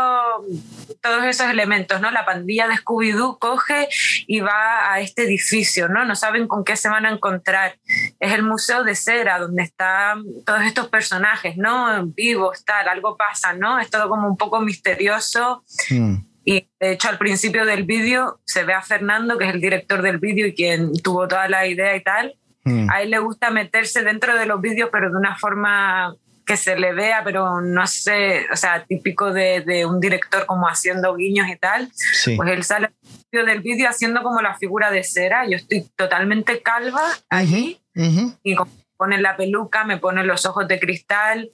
todos 1.01 1.25
esos 1.25 1.49
elementos, 1.49 2.01
¿no? 2.01 2.11
La 2.11 2.25
pandilla 2.25 2.67
de 2.67 2.75
Scooby-Doo 2.75 3.39
coge 3.39 3.89
y 4.27 4.41
va 4.41 4.93
a 4.93 5.01
este 5.01 5.25
edificio, 5.25 5.89
¿no? 5.89 6.05
No 6.05 6.17
saben 6.17 6.49
con 6.49 6.65
qué 6.65 6.77
se 6.77 6.89
van 6.89 7.07
a 7.07 7.11
encontrar. 7.11 7.79
Es 8.21 8.33
el 8.33 8.43
Museo 8.43 8.85
de 8.85 8.95
Cera, 8.95 9.39
donde 9.39 9.63
están 9.63 10.23
todos 10.45 10.63
estos 10.63 10.89
personajes, 10.89 11.57
¿no? 11.57 12.05
Vivos, 12.07 12.63
tal, 12.67 12.87
algo 12.87 13.17
pasa, 13.17 13.55
¿no? 13.55 13.81
Es 13.81 13.89
todo 13.89 14.11
como 14.11 14.29
un 14.29 14.37
poco 14.37 14.61
misterioso. 14.61 15.65
Mm. 15.89 16.17
Y 16.45 16.69
de 16.79 16.93
hecho 16.93 17.09
al 17.09 17.17
principio 17.17 17.65
del 17.65 17.85
vídeo 17.85 18.41
se 18.45 18.65
ve 18.65 18.75
a 18.75 18.83
Fernando, 18.83 19.39
que 19.39 19.49
es 19.49 19.55
el 19.55 19.61
director 19.61 20.03
del 20.03 20.19
vídeo 20.19 20.47
y 20.47 20.55
quien 20.55 20.93
tuvo 21.03 21.27
toda 21.29 21.49
la 21.49 21.67
idea 21.67 21.97
y 21.97 22.03
tal. 22.03 22.37
Mm. 22.65 22.91
A 22.91 23.01
él 23.01 23.11
le 23.11 23.19
gusta 23.21 23.51
meterse 23.51 24.03
dentro 24.03 24.37
de 24.37 24.45
los 24.45 24.61
vídeos, 24.61 24.91
pero 24.93 25.11
de 25.11 25.17
una 25.17 25.39
forma 25.39 26.15
que 26.45 26.59
se 26.59 26.77
le 26.77 26.93
vea, 26.93 27.23
pero 27.25 27.63
no 27.63 27.87
sé, 27.87 28.47
o 28.53 28.57
sea, 28.57 28.85
típico 28.85 29.33
de, 29.33 29.63
de 29.63 29.87
un 29.87 29.99
director 29.99 30.45
como 30.45 30.69
haciendo 30.69 31.15
guiños 31.15 31.49
y 31.49 31.57
tal. 31.57 31.91
Pues 32.37 32.51
él 32.51 32.65
sale 32.65 32.91
del 33.31 33.61
vídeo 33.61 33.89
haciendo 33.89 34.23
como 34.23 34.43
la 34.43 34.59
figura 34.59 34.91
de 34.91 35.05
cera. 35.05 35.47
Yo 35.49 35.57
estoy 35.57 35.89
totalmente 35.97 36.61
calva 36.61 37.03
allí 37.31 37.80
y 37.95 38.55
como 38.55 38.71
pone 39.01 39.19
la 39.19 39.35
peluca, 39.35 39.85
me 39.85 39.97
pone 39.97 40.25
los 40.25 40.45
ojos 40.45 40.69
de 40.69 40.79
cristal 40.79 41.51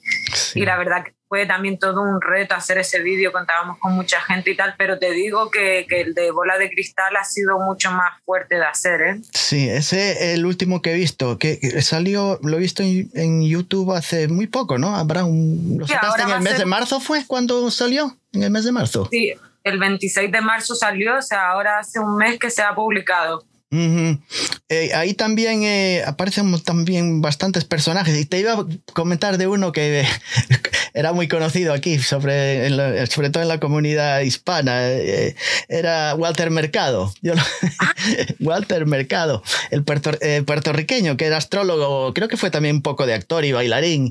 y 0.56 0.64
la 0.64 0.76
verdad 0.76 1.04
que 1.04 1.14
fue 1.28 1.46
también 1.46 1.78
todo 1.78 2.02
un 2.02 2.20
reto 2.20 2.56
hacer 2.56 2.78
ese 2.78 3.00
vídeo, 3.00 3.30
contábamos 3.30 3.78
con 3.78 3.94
mucha 3.94 4.20
gente 4.20 4.50
y 4.50 4.56
tal, 4.56 4.74
pero 4.76 4.98
te 4.98 5.12
digo 5.12 5.48
que, 5.50 5.86
que, 5.88 6.00
el 6.00 6.14
de 6.14 6.32
bola 6.32 6.58
de 6.58 6.70
cristal 6.70 7.14
ha 7.16 7.24
sido 7.24 7.58
mucho 7.60 7.92
más 7.92 8.20
fuerte 8.24 8.56
de 8.56 8.64
hacer. 8.64 9.00
¿eh? 9.00 9.20
Sí, 9.32 9.68
ese 9.68 10.12
es 10.12 10.34
el 10.34 10.44
último 10.44 10.82
que 10.82 10.92
he 10.92 10.96
visto, 10.96 11.38
que 11.38 11.58
salió, 11.82 12.40
lo 12.42 12.56
he 12.56 12.60
visto 12.60 12.82
en, 12.82 13.42
YouTube 13.42 13.92
hace 13.92 14.26
muy 14.26 14.48
poco, 14.48 14.78
¿no? 14.78 14.96
Habrá 14.96 15.24
un... 15.24 15.78
¿Lo 15.78 15.86
en 15.86 16.30
el 16.30 16.40
mes 16.40 16.58
de 16.58 16.66
marzo 16.66 16.98
fue 16.98 17.24
cuando 17.26 17.70
salió? 17.70 18.16
¿En 18.32 18.42
el 18.42 18.50
mes 18.50 18.64
de 18.64 18.72
marzo? 18.72 19.08
Sí, 19.10 19.34
el 19.62 19.78
26 19.78 20.32
de 20.32 20.40
marzo 20.40 20.74
salió, 20.74 21.18
o 21.18 21.22
sea, 21.22 21.50
ahora 21.50 21.78
hace 21.78 22.00
un 22.00 22.16
mes 22.16 22.40
que 22.40 22.50
se 22.50 22.62
ha 22.62 22.74
publicado. 22.74 23.44
Eh, 23.70 24.90
ahí 24.94 25.14
también 25.14 25.62
eh, 25.64 26.04
aparecen 26.06 26.60
también 26.62 27.20
bastantes 27.20 27.64
personajes 27.64 28.16
y 28.16 28.24
te 28.24 28.38
iba 28.38 28.52
a 28.52 28.66
comentar 28.92 29.38
de 29.38 29.48
uno 29.48 29.72
que 29.72 30.06
era 30.94 31.12
muy 31.12 31.26
conocido 31.26 31.72
aquí, 31.72 31.98
sobre, 31.98 32.68
sobre 33.08 33.30
todo 33.30 33.42
en 33.42 33.48
la 33.48 33.58
comunidad 33.58 34.20
hispana, 34.20 34.88
eh, 34.88 35.34
era 35.68 36.14
Walter 36.14 36.50
Mercado. 36.50 37.12
Walter 38.40 38.86
Mercado, 38.86 39.42
el 39.70 39.82
puertorriqueño 39.82 41.16
que 41.16 41.26
era 41.26 41.38
astrólogo, 41.38 42.14
creo 42.14 42.28
que 42.28 42.36
fue 42.36 42.50
también 42.50 42.76
un 42.76 42.82
poco 42.82 43.06
de 43.06 43.14
actor 43.14 43.44
y 43.44 43.52
bailarín. 43.52 44.10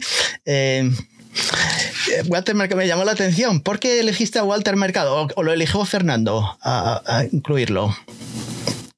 Walter 2.28 2.56
Mercado 2.56 2.78
me 2.78 2.88
llamó 2.88 3.04
la 3.04 3.14
atención. 3.14 3.62
¿Por 3.62 3.80
qué 3.80 4.00
elegiste 4.00 4.40
a 4.40 4.44
Walter 4.44 4.76
Mercado 4.76 5.28
o, 5.36 5.44
lo 5.44 5.52
eligió 5.52 5.84
Fernando 5.86 6.58
a 6.62 7.26
incluirlo? 7.32 7.96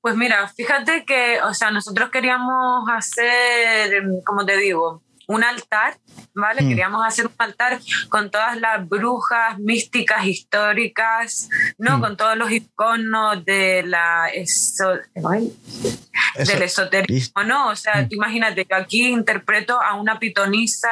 Pues 0.02 0.16
mira, 0.16 0.48
fíjate 0.48 1.06
que, 1.06 1.41
o 1.41 1.54
sea, 1.54 1.72
nosotros 1.72 2.10
queríamos 2.12 2.88
hacer, 2.89 4.04
como 4.26 4.45
te 4.45 4.58
digo, 4.58 5.04
un 5.28 5.43
altar, 5.43 5.97
¿vale? 6.34 6.63
Mm. 6.63 6.69
Queríamos 6.69 7.05
hacer 7.05 7.28
un 7.28 7.34
altar 7.38 7.80
con 8.09 8.32
todas 8.32 8.57
las 8.57 8.88
brujas 8.88 9.59
místicas 9.59 10.25
históricas, 10.25 11.49
¿no? 11.78 11.97
Mm. 11.97 12.01
Con 12.01 12.17
todos 12.17 12.38
los 12.38 12.49
iconos 12.49 13.43
de 13.45 13.84
la 13.84 14.30
eso, 14.30 14.93
del 15.13 16.61
esoterismo, 16.61 17.43
¿no? 17.43 17.67
O 17.69 17.75
sea, 17.75 18.03
mm. 18.03 18.07
imagínate 18.11 18.65
que 18.65 18.73
aquí 18.73 19.07
interpreto 19.07 19.82
a 19.82 19.95
una 19.95 20.17
pitonisa 20.17 20.89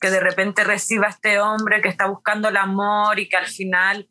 que 0.00 0.10
de 0.10 0.20
repente 0.20 0.64
reciba 0.64 1.06
a 1.06 1.10
este 1.10 1.38
hombre 1.38 1.80
que 1.80 1.88
está 1.88 2.06
buscando 2.06 2.48
el 2.48 2.56
amor 2.56 3.20
y 3.20 3.28
que 3.28 3.36
al 3.36 3.46
final 3.46 4.08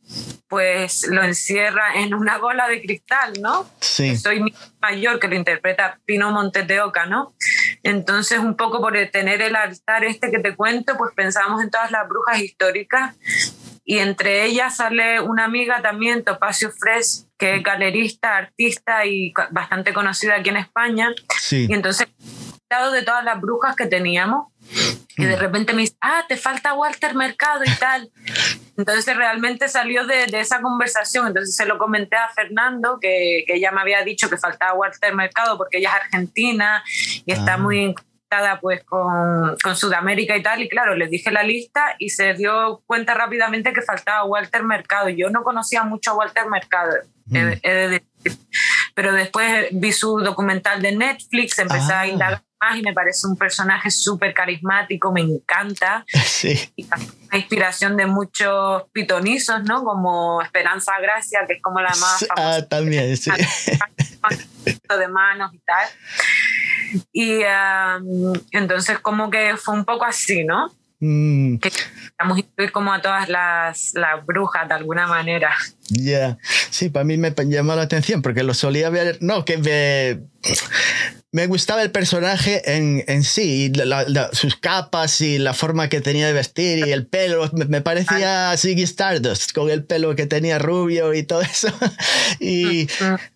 pues 0.48 1.08
lo 1.08 1.24
encierra 1.24 1.96
en 1.96 2.14
una 2.14 2.38
bola 2.38 2.68
de 2.68 2.82
cristal, 2.82 3.34
¿no? 3.42 3.70
Sí. 3.80 4.18
Soy 4.18 4.54
mayor 4.82 5.20
que 5.20 5.30
lo 5.30 5.36
interpreta 5.36 5.98
Pino 6.06 6.30
Montes 6.32 6.68
de 6.68 6.82
Oca, 6.82 7.06
¿no? 7.06 7.34
Entonces, 7.84 8.40
un 8.40 8.56
poco 8.56 8.80
por 8.80 8.94
tener 9.12 9.42
el 9.42 9.56
altar 9.56 10.04
este 10.04 10.30
que 10.32 10.40
te 10.40 10.56
cuento, 10.56 10.98
pues 10.98 11.14
pensamos 11.16 11.64
en 11.64 11.70
todas 11.70 11.92
las 11.92 12.08
brujas 12.08 12.40
históricas 12.40 13.16
y 13.84 14.00
entre 14.00 14.46
ellas 14.46 14.78
sale 14.78 15.20
una 15.20 15.46
amiga 15.46 15.82
también, 15.82 16.24
Topacio 16.24 16.72
Fres, 16.72 17.28
que 17.38 17.56
es 17.56 17.64
galerista, 17.64 18.38
artista 18.38 19.06
y 19.06 19.34
bastante 19.50 19.94
conocida 19.94 20.36
aquí 20.36 20.50
en 20.50 20.58
España. 20.58 21.10
Sí. 21.40 21.66
Y 21.70 21.74
entonces, 21.74 22.08
lado 22.70 22.92
de 22.92 23.02
todas 23.02 23.24
las 23.26 23.42
brujas 23.42 23.76
que 23.76 23.88
teníamos, 23.88 24.48
y 25.18 25.26
de 25.26 25.36
mm. 25.36 25.40
repente 25.40 25.74
me 25.74 25.82
dice, 25.82 25.96
ah, 26.02 26.24
te 26.28 26.38
falta 26.38 26.74
Walter 26.74 27.16
Mercado 27.16 27.64
y 27.66 27.76
tal. 27.76 28.10
Entonces 28.78 29.16
realmente 29.16 29.68
salió 29.68 30.06
de, 30.06 30.28
de, 30.28 30.40
esa 30.40 30.62
conversación, 30.62 31.28
entonces 31.28 31.56
se 31.56 31.66
lo 31.66 31.78
comenté 31.78 32.16
a 32.16 32.30
Fernando, 32.30 33.00
que, 33.00 33.44
que, 33.46 33.56
ella 33.56 33.72
me 33.72 33.82
había 33.82 34.04
dicho 34.04 34.30
que 34.30 34.38
faltaba 34.38 34.74
Walter 34.74 35.14
Mercado 35.14 35.58
porque 35.58 35.78
ella 35.78 35.90
es 35.90 36.06
argentina 36.06 36.84
y 37.26 37.32
está 37.32 37.56
ah. 37.56 37.58
muy 37.58 37.94
pues 38.62 38.84
con, 38.86 39.58
con, 39.62 39.76
Sudamérica 39.76 40.38
y 40.38 40.44
tal, 40.44 40.62
y 40.62 40.70
claro, 40.70 40.96
les 40.96 41.10
dije 41.10 41.32
la 41.32 41.44
lista 41.44 41.96
y 42.00 42.10
se 42.10 42.34
dio 42.34 42.82
cuenta 42.86 43.14
rápidamente 43.14 43.74
que 43.74 43.82
faltaba 43.82 44.24
Walter 44.24 44.64
Mercado. 44.64 45.10
Yo 45.10 45.30
no 45.30 45.44
conocía 45.44 45.84
mucho 45.84 46.12
a 46.12 46.14
Walter 46.16 46.48
Mercado, 46.50 46.94
mm. 47.26 47.50
pero 48.96 49.14
después 49.14 49.68
vi 49.72 49.92
su 49.92 50.20
documental 50.20 50.82
de 50.82 50.94
Netflix, 50.94 51.60
empecé 51.60 51.94
a 51.94 52.00
ah. 52.02 52.08
indagar 52.08 52.44
más 52.62 52.78
y 52.78 52.82
me 52.82 52.94
parece 52.94 53.28
un 53.28 53.36
personaje 53.36 53.90
súper 53.90 54.34
carismático, 54.34 55.12
me 55.12 55.22
encanta. 55.22 56.06
Sí. 56.32 56.58
Y 56.76 56.88
la 56.88 57.38
inspiración 57.38 57.98
de 57.98 58.08
muchos 58.08 58.84
pitonizos, 58.92 59.64
¿no? 59.64 59.84
Como 59.84 60.42
Esperanza 60.42 60.94
Gracia, 61.00 61.42
que 61.48 61.56
es 61.56 61.62
como 61.62 61.80
la 61.80 61.90
más 61.90 62.26
famosa. 62.28 62.58
Ah, 62.58 62.62
también, 62.68 63.16
sí. 63.16 63.32
De 65.00 65.08
manos 65.08 65.54
y 65.54 65.60
tal. 65.60 65.88
Y 67.12 67.42
entonces 68.52 69.00
como 69.00 69.30
que 69.30 69.56
fue 69.58 69.76
un 69.76 69.86
poco 69.86 70.06
así, 70.06 70.44
¿no? 70.44 70.72
Mm. 71.00 71.58
Que 71.58 71.72
vamos 72.18 72.38
a 72.38 72.40
incluir 72.42 72.72
como 72.72 72.94
a 72.94 73.02
todas 73.02 73.30
las, 73.30 73.92
las 73.94 74.26
brujas 74.26 74.68
de 74.68 74.74
alguna 74.76 75.08
manera. 75.08 75.56
Ya, 75.94 76.38
sí, 76.70 76.90
para 76.90 77.04
mí 77.04 77.18
me 77.18 77.34
llamó 77.48 77.76
la 77.76 77.82
atención 77.82 78.22
porque 78.22 78.44
lo 78.44 78.54
solía 78.54 78.90
ver, 78.90 79.18
no, 79.20 79.44
que 79.44 79.58
me, 79.58 80.22
me 81.34 81.48
gustaba 81.48 81.82
el 81.82 81.92
personaje 81.92 82.76
en, 82.76 83.04
en 83.08 83.24
sí, 83.24 83.72
sus 84.32 84.56
capas 84.56 85.20
y 85.20 85.38
la 85.38 85.54
forma 85.54 85.90
que 85.90 86.00
tenía 86.00 86.28
de 86.28 86.34
vestir 86.34 86.88
y 86.88 86.92
el 86.92 87.08
pelo, 87.08 87.50
me, 87.54 87.82
parecía 87.82 88.54
Ziggy 88.58 88.84
Stardust 88.84 89.52
con 89.52 89.70
el 89.70 89.84
pelo 89.84 90.16
que 90.16 90.28
tenía 90.28 90.60
rubio 90.60 91.14
y 91.14 91.24
todo 91.24 91.42
eso. 91.42 91.68
y 92.40 92.88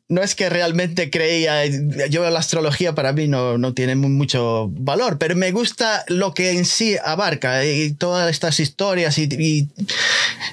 no 0.07 0.21
es 0.21 0.35
que 0.35 0.49
realmente 0.49 1.09
creía, 1.09 1.65
yo 1.65 2.29
la 2.29 2.39
astrología 2.39 2.93
para 2.95 3.11
mí 3.11 3.27
no, 3.27 3.57
no 3.57 3.73
tiene 3.73 3.95
mucho 3.95 4.69
valor, 4.71 5.17
pero 5.17 5.35
me 5.35 5.51
gusta 5.51 6.05
lo 6.07 6.33
que 6.33 6.51
en 6.51 6.65
sí 6.65 6.95
abarca 7.03 7.65
y 7.65 7.91
todas 7.93 8.29
estas 8.29 8.59
historias 8.59 9.17
y, 9.17 9.23
y 9.23 9.69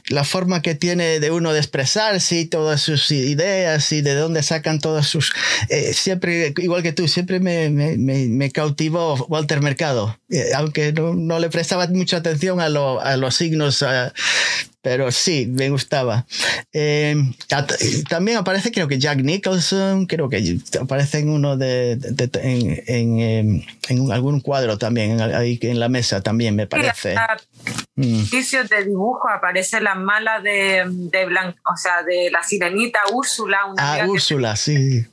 la 0.09 0.25
forma 0.25 0.63
que 0.63 0.75
tiene 0.75 1.21
de 1.21 1.31
uno 1.31 1.53
de 1.53 1.59
expresar 1.59 1.92
y 2.31 2.47
todas 2.47 2.81
sus 2.81 3.11
ideas 3.11 3.93
y 3.93 4.03
de 4.03 4.15
dónde 4.15 4.43
sacan 4.43 4.79
todas 4.79 5.07
sus... 5.07 5.33
Eh, 5.69 5.93
siempre, 5.93 6.55
igual 6.59 6.83
que 6.83 6.93
tú, 6.93 7.09
siempre 7.09 7.41
me, 7.41 7.71
me, 7.71 7.97
me, 7.97 8.51
cautivó 8.51 9.15
Walter 9.29 9.61
Mercado, 9.61 10.19
eh, 10.31 10.51
aunque 10.55 10.93
no, 10.93 11.15
no, 11.15 11.39
le 11.39 11.51
prestaba 11.51 11.87
mucha 11.89 12.19
atención 12.19 12.61
a, 12.61 12.69
lo, 12.69 13.01
a 13.01 13.17
los 13.17 13.35
signos 13.35 13.85
pero 14.83 15.13
sí, 15.13 15.47
me 15.49 15.71
gustaba. 15.71 16.27
Eh, 16.73 17.15
también 18.09 18.39
aparece, 18.39 18.73
creo 18.73 18.89
que 18.89 18.99
Jack 18.99 19.23
Nicholson, 19.23 20.07
creo 20.07 20.29
que 20.29 20.59
aparece 20.81 21.21
en 21.21 21.29
uno 21.29 21.57
de, 21.57 21.93
en, 22.43 22.83
en, 22.87 23.21
em, 23.21 23.63
en, 23.89 24.13
algún 24.13 24.41
cuadro 24.41 24.79
también, 24.79 25.21
ahí 25.21 25.59
en 25.63 25.79
la 25.79 25.89
mesa 25.89 26.21
también, 26.21 26.57
me 26.57 26.67
parece. 26.67 27.15
Mm. 28.03 28.69
de 28.69 28.85
dibujo 28.85 29.29
aparece 29.29 29.81
la 29.81 29.95
mala 29.95 30.41
de, 30.41 30.85
de 30.87 31.27
o 31.27 31.77
sea, 31.77 32.03
de 32.03 32.31
la 32.31 32.43
sirenita 32.43 33.01
Úrsula. 33.13 33.67
Una 33.67 33.95
ah, 33.95 34.07
Úrsula, 34.07 34.57
sí. 34.57 35.07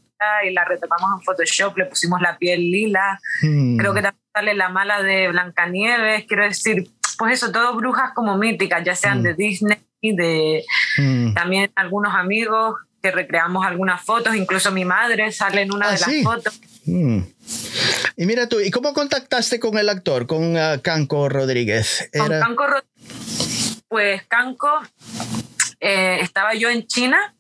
Y 0.46 0.52
la 0.52 0.66
retocamos 0.66 1.10
en 1.18 1.24
Photoshop, 1.24 1.78
le 1.78 1.86
pusimos 1.86 2.22
la 2.22 2.38
piel 2.38 2.60
lila. 2.60 3.20
Mm. 3.42 3.78
Creo 3.78 3.94
que 3.94 4.02
también 4.02 4.24
sale 4.34 4.54
la 4.54 4.70
mala 4.70 5.02
de 5.02 5.30
Blancanieves. 5.30 6.26
Quiero 6.26 6.44
decir, 6.44 6.90
pues 7.18 7.34
eso, 7.34 7.52
todo 7.52 7.76
brujas 7.76 8.12
como 8.14 8.38
míticas, 8.38 8.84
ya 8.84 8.96
sean 8.96 9.24
de 9.24 9.34
mm. 9.34 9.38
Disney, 9.38 9.78
de 10.02 10.66
mm. 10.98 11.34
también 11.34 11.72
algunos 11.76 12.14
amigos 12.14 12.76
que 13.02 13.12
recreamos 13.12 13.66
algunas 13.66 14.02
fotos, 14.02 14.36
incluso 14.36 14.72
mi 14.72 14.86
madre 14.86 15.32
sale 15.32 15.62
en 15.62 15.74
una 15.74 15.88
ah, 15.88 15.92
de 15.94 16.00
las 16.00 16.24
fotos. 16.24 16.62
Mm. 16.86 17.20
Y 18.18 18.26
mira 18.26 18.48
tú, 18.48 18.60
¿y 18.60 18.72
cómo 18.72 18.94
contactaste 18.94 19.60
con 19.60 19.78
el 19.78 19.90
actor, 19.90 20.28
con 20.28 20.56
uh, 20.56 20.82
Canco 20.82 21.30
Rodríguez? 21.30 22.10
Con 22.18 22.30
Canco 22.30 22.68
Rodríguez, 22.68 23.84
pues 23.88 24.24
Canco, 24.28 24.70
eh, 25.80 26.20
estaba 26.22 26.54
yo 26.54 26.70
en 26.70 26.86
China 26.88 27.34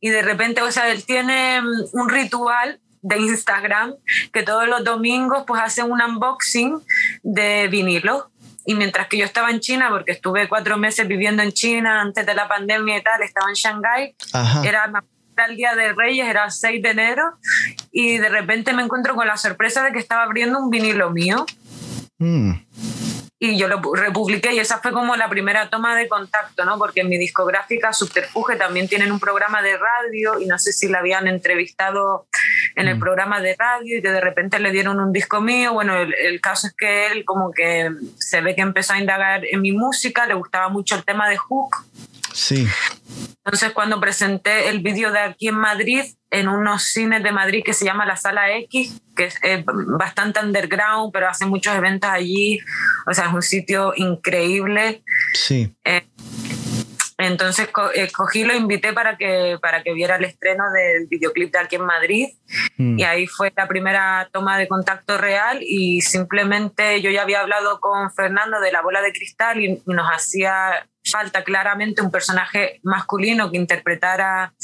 y 0.00 0.08
de 0.08 0.22
repente, 0.22 0.62
o 0.62 0.72
sea, 0.72 0.90
él 0.90 1.04
tiene 1.04 1.60
un 1.92 2.08
ritual 2.08 2.80
de 3.02 3.18
Instagram 3.18 3.94
que 4.32 4.42
todos 4.42 4.66
los 4.66 4.84
domingos 4.84 5.44
pues 5.46 5.60
hacen 5.62 5.90
un 5.90 6.00
unboxing 6.00 6.80
de 7.22 7.68
vinilo. 7.68 8.30
Y 8.66 8.74
mientras 8.74 9.08
que 9.08 9.16
yo 9.16 9.24
estaba 9.24 9.50
en 9.50 9.60
China, 9.60 9.88
porque 9.90 10.12
estuve 10.12 10.48
cuatro 10.48 10.76
meses 10.76 11.08
viviendo 11.08 11.42
en 11.42 11.52
China 11.52 12.00
antes 12.00 12.26
de 12.26 12.34
la 12.34 12.48
pandemia 12.48 12.98
y 12.98 13.02
tal, 13.02 13.22
estaba 13.22 13.48
en 13.48 13.54
Shanghái, 13.54 14.14
era 14.64 14.92
el 15.48 15.56
día 15.56 15.74
de 15.74 15.94
Reyes, 15.94 16.28
era 16.28 16.44
el 16.44 16.50
6 16.50 16.82
de 16.82 16.90
enero, 16.90 17.22
y 17.90 18.18
de 18.18 18.28
repente 18.28 18.74
me 18.74 18.82
encuentro 18.82 19.14
con 19.14 19.26
la 19.26 19.38
sorpresa 19.38 19.82
de 19.82 19.92
que 19.92 19.98
estaba 19.98 20.24
abriendo 20.24 20.58
un 20.58 20.68
vinilo 20.68 21.10
mío. 21.10 21.46
Mm 22.18 22.52
y 23.42 23.56
yo 23.56 23.68
lo 23.68 23.80
republiqué 23.94 24.52
y 24.52 24.58
esa 24.58 24.80
fue 24.80 24.92
como 24.92 25.16
la 25.16 25.30
primera 25.30 25.70
toma 25.70 25.96
de 25.96 26.08
contacto, 26.08 26.66
¿no? 26.66 26.76
Porque 26.76 27.00
en 27.00 27.08
mi 27.08 27.16
discográfica 27.16 27.94
Subterfuge 27.94 28.56
también 28.56 28.86
tienen 28.86 29.10
un 29.10 29.18
programa 29.18 29.62
de 29.62 29.78
radio 29.78 30.38
y 30.38 30.44
no 30.44 30.58
sé 30.58 30.74
si 30.74 30.88
la 30.88 30.98
habían 30.98 31.26
entrevistado 31.26 32.26
en 32.76 32.86
el 32.86 32.96
mm. 32.96 33.00
programa 33.00 33.40
de 33.40 33.56
radio 33.58 33.96
y 33.96 34.02
que 34.02 34.12
de 34.12 34.20
repente 34.20 34.58
le 34.58 34.70
dieron 34.70 35.00
un 35.00 35.10
disco 35.10 35.40
mío. 35.40 35.72
Bueno, 35.72 35.96
el, 35.96 36.12
el, 36.12 36.38
caso 36.42 36.66
es 36.66 36.74
que 36.74 37.06
él 37.06 37.24
como 37.24 37.50
que 37.50 37.90
se 38.18 38.42
ve 38.42 38.54
que 38.54 38.60
empezó 38.60 38.92
a 38.92 38.98
indagar 38.98 39.42
en 39.46 39.62
mi 39.62 39.72
música, 39.72 40.26
le 40.26 40.34
gustaba 40.34 40.68
mucho 40.68 40.94
el 40.96 41.04
tema 41.04 41.26
de 41.30 41.38
Hook. 41.38 41.76
Sí. 42.32 42.66
Entonces 43.44 43.72
cuando 43.72 44.00
presenté 44.00 44.68
el 44.68 44.80
vídeo 44.80 45.12
de 45.12 45.20
aquí 45.20 45.48
en 45.48 45.56
Madrid, 45.56 46.02
en 46.30 46.48
unos 46.48 46.84
cines 46.84 47.22
de 47.22 47.32
Madrid 47.32 47.62
que 47.64 47.72
se 47.72 47.84
llama 47.84 48.06
La 48.06 48.16
Sala 48.16 48.56
X, 48.56 49.00
que 49.16 49.24
es 49.24 49.38
bastante 49.98 50.40
underground, 50.40 51.12
pero 51.12 51.28
hace 51.28 51.46
muchos 51.46 51.74
eventos 51.74 52.08
allí. 52.08 52.58
O 53.06 53.14
sea, 53.14 53.26
es 53.26 53.32
un 53.32 53.42
sitio 53.42 53.92
increíble. 53.96 55.02
Sí. 55.34 55.74
Eh, 55.84 56.06
entonces 57.18 57.68
cogí, 57.68 58.44
lo 58.44 58.54
invité 58.54 58.92
para 58.92 59.16
que, 59.18 59.58
para 59.60 59.82
que 59.82 59.92
viera 59.92 60.16
el 60.16 60.24
estreno 60.24 60.64
del 60.72 61.06
videoclip 61.06 61.52
de 61.52 61.58
aquí 61.58 61.76
en 61.76 61.84
Madrid. 61.84 62.28
Mm. 62.78 62.98
Y 62.98 63.04
ahí 63.04 63.26
fue 63.26 63.52
la 63.54 63.68
primera 63.68 64.28
toma 64.32 64.56
de 64.56 64.68
contacto 64.68 65.18
real 65.18 65.58
y 65.60 66.00
simplemente 66.00 67.02
yo 67.02 67.10
ya 67.10 67.22
había 67.22 67.40
hablado 67.40 67.80
con 67.80 68.10
Fernando 68.12 68.60
de 68.60 68.72
la 68.72 68.80
bola 68.80 69.02
de 69.02 69.12
cristal 69.12 69.60
y 69.60 69.82
nos 69.86 70.06
hacía 70.06 70.88
falta 71.10 71.44
claramente 71.44 72.02
un 72.02 72.10
personaje 72.10 72.80
masculino 72.82 73.50
que 73.50 73.56
interpretara 73.56 74.54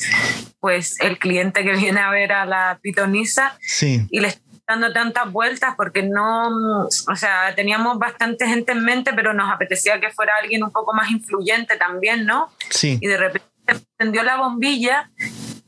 pues 0.61 1.01
el 1.01 1.18
cliente 1.18 1.64
que 1.64 1.74
viene 1.74 2.01
a 2.01 2.11
ver 2.11 2.32
a 2.32 2.47
la 2.47 2.78
pitonisa 2.82 3.57
sí. 3.61 4.07
y 4.11 4.20
le 4.20 4.34
dando 4.66 4.92
tantas 4.92 5.30
vueltas 5.30 5.74
porque 5.76 6.03
no, 6.03 6.86
o 6.86 7.16
sea, 7.16 7.55
teníamos 7.55 7.99
bastante 7.99 8.49
gente 8.49 8.72
en 8.72 8.84
mente, 8.84 9.12
pero 9.14 9.32
nos 9.32 9.53
apetecía 9.53 10.01
que 10.01 10.11
fuera 10.11 10.32
alguien 10.42 10.64
un 10.64 10.72
poco 10.72 10.92
más 10.92 11.11
influyente 11.11 11.76
también, 11.76 12.26
¿no? 12.26 12.51
Sí. 12.70 12.99
Y 13.01 13.07
de 13.07 13.16
repente 13.16 13.47
encendió 13.66 14.22
la 14.22 14.36
bombilla 14.36 15.11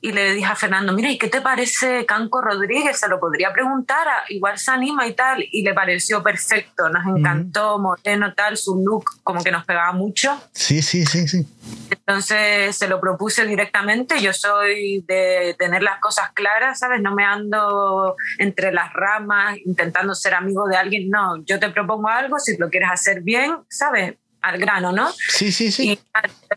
y 0.01 0.13
le 0.13 0.33
dije 0.33 0.47
a 0.47 0.55
Fernando, 0.55 0.93
mira, 0.93 1.11
¿y 1.11 1.19
qué 1.19 1.29
te 1.29 1.41
parece 1.41 2.07
Canco 2.07 2.41
Rodríguez? 2.41 3.01
Se 3.01 3.09
lo 3.09 3.19
podría 3.19 3.53
preguntar, 3.53 4.07
igual 4.29 4.59
se 4.59 4.71
anima 4.71 5.07
y 5.07 5.15
tal, 5.15 5.45
y 5.51 5.63
le 5.63 5.75
pareció 5.75 6.23
perfecto, 6.23 6.89
nos 6.89 7.05
encantó, 7.05 7.79
moreno, 7.79 8.33
tal, 8.35 8.57
su 8.57 8.81
look 8.81 9.05
como 9.25 9.43
que 9.43 9.51
nos 9.51 9.65
pegaba 9.65 9.93
mucho. 9.93 10.41
Sí, 10.53 10.83
sí, 10.83 11.05
sí, 11.05 11.27
sí. 11.27 11.47
Entonces 11.91 12.77
se 12.77 12.87
lo 12.87 13.01
propuse 13.01 13.45
directamente, 13.45 14.21
yo 14.21 14.33
soy 14.33 15.05
de 15.07 15.57
tener 15.59 15.83
las 15.83 15.99
cosas 15.99 16.31
claras, 16.33 16.79
¿sabes? 16.79 17.01
No 17.03 17.15
me 17.15 17.25
ando 17.25 18.15
entre 18.39 18.73
las 18.73 18.93
ramas 18.93 19.57
intentando 19.65 20.15
ser 20.15 20.35
amigo 20.35 20.69
de 20.69 20.77
alguien, 20.77 21.11
no, 21.11 21.43
yo 21.45 21.59
te 21.59 21.71
propongo 21.71 22.09
algo, 22.09 22.39
si 22.39 22.57
lo 22.57 22.71
quieres 22.71 22.91
hacer 22.93 23.23
bien, 23.23 23.57
¿sabes? 23.69 24.15
Al 24.43 24.59
grano, 24.59 24.93
¿no? 24.93 25.11
Sí, 25.11 25.51
sí, 25.51 25.73
sí. 25.73 25.91
Y 25.91 26.01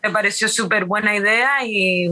me 0.03 0.11
pareció 0.11 0.47
súper 0.47 0.85
buena 0.85 1.15
idea 1.15 1.65
y 1.65 2.07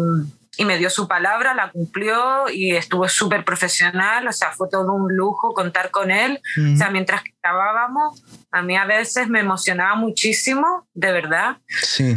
y 0.60 0.66
me 0.66 0.78
dio 0.78 0.90
su 0.90 1.08
palabra, 1.08 1.54
la 1.54 1.72
cumplió 1.72 2.50
y 2.52 2.76
estuvo 2.76 3.08
súper 3.08 3.46
profesional, 3.46 4.28
o 4.28 4.34
sea, 4.34 4.52
fue 4.52 4.68
todo 4.70 4.92
un 4.92 5.16
lujo 5.16 5.54
contar 5.54 5.90
con 5.90 6.12
él. 6.12 6.42
O 6.74 6.76
sea, 6.76 6.90
mientras 6.90 7.24
que 7.24 7.32
grabábamos, 7.42 8.22
a 8.52 8.62
mí 8.62 8.76
a 8.76 8.84
veces 8.84 9.30
me 9.30 9.40
emocionaba 9.40 9.96
muchísimo, 9.96 10.86
de 10.94 11.14
verdad. 11.14 11.60
Sí. 11.66 12.14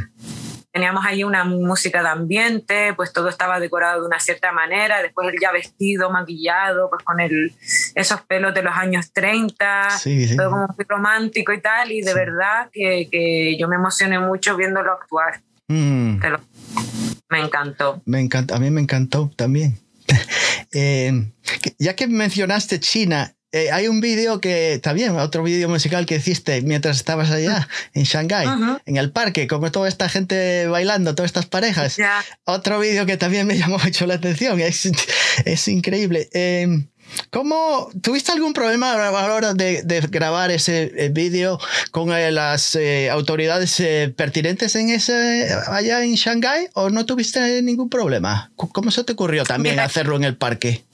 Teníamos 0.73 1.07
ahí 1.07 1.23
una 1.23 1.45
música 1.45 2.03
de 2.03 2.09
ambiente, 2.09 2.95
pues 2.95 3.13
todo 3.13 3.29
estaba 3.29 3.61
decorado 3.61 4.01
de 4.01 4.07
una 4.09 4.19
cierta 4.19 4.51
manera, 4.51 5.01
después 5.03 5.29
él 5.29 5.37
ya 5.41 5.53
vestido, 5.53 6.11
maquillado, 6.11 6.91
pues 6.91 7.05
con 7.05 7.21
el, 7.21 7.55
esos 7.95 8.23
pelos 8.23 8.53
de 8.55 8.63
los 8.63 8.75
años 8.75 9.13
30, 9.13 9.89
todo 10.37 10.51
como 10.51 10.67
muy 10.67 10.85
romántico 10.89 11.53
y 11.53 11.61
tal, 11.61 11.93
y 11.93 12.01
de 12.01 12.13
verdad 12.13 12.71
que, 12.73 13.07
que, 13.09 13.57
yo 13.57 13.69
me 13.69 13.77
emocioné 13.77 14.19
mucho 14.19 14.57
viéndolo 14.57 14.91
actuar. 14.91 15.41
Mm. 15.69 16.19
Me 17.33 17.41
encantó. 17.41 18.03
Me 18.05 18.21
encanta, 18.21 18.57
a 18.57 18.59
mí 18.59 18.71
me 18.71 18.81
encantó 18.81 19.31
también. 19.37 19.79
Eh, 20.75 21.31
ya 21.79 21.95
que 21.95 22.07
mencionaste 22.07 22.81
China, 22.81 23.37
eh, 23.55 23.71
hay 23.71 23.87
un 23.87 24.01
vídeo 24.01 24.41
que 24.41 24.81
también, 24.83 25.19
otro 25.19 25.43
vídeo 25.43 25.69
musical 25.69 26.07
que 26.07 26.17
hiciste 26.17 26.63
mientras 26.63 26.97
estabas 26.97 27.31
allá 27.31 27.69
en 27.93 28.05
Shanghái, 28.05 28.49
en 28.87 28.97
el 28.97 29.13
parque, 29.13 29.47
con 29.47 29.71
toda 29.71 29.87
esta 29.89 30.09
gente 30.09 30.67
bailando, 30.69 31.15
todas 31.15 31.29
estas 31.29 31.45
parejas. 31.45 31.99
Otro 32.45 32.79
vídeo 32.79 33.05
que 33.05 33.19
también 33.19 33.47
me 33.47 33.59
llamó 33.59 33.77
mucho 33.77 34.07
la 34.07 34.15
atención, 34.15 34.59
es, 34.61 34.91
es 35.45 35.69
increíble. 35.69 36.31
Eh, 36.33 36.87
¿Cómo 37.31 37.91
tuviste 38.03 38.33
algún 38.33 38.53
problema 38.53 38.93
a 38.93 39.11
la 39.11 39.35
hora 39.35 39.55
de, 39.55 39.83
grabar 40.11 40.51
ese 40.51 40.93
eh, 40.97 41.09
vídeo 41.11 41.59
con 41.91 42.13
eh, 42.13 42.31
las 42.31 42.75
eh, 42.75 43.11
autoridades 43.11 43.83
pertinentes 44.17 44.75
en 44.77 44.91
ese 44.91 45.49
allá 45.69 46.03
en 46.05 46.15
Shanghái 46.15 46.69
o 46.75 46.91
no 46.91 47.07
tuviste 47.07 47.63
ningún 47.63 47.89
problema? 47.89 48.51
¿Cómo 48.57 48.91
se 48.91 49.05
te 49.05 49.13
ocurrió 49.13 49.45
también 49.45 49.81
hacerlo 49.81 50.17
en 50.17 50.25
el 50.25 50.37
parque? 50.37 50.85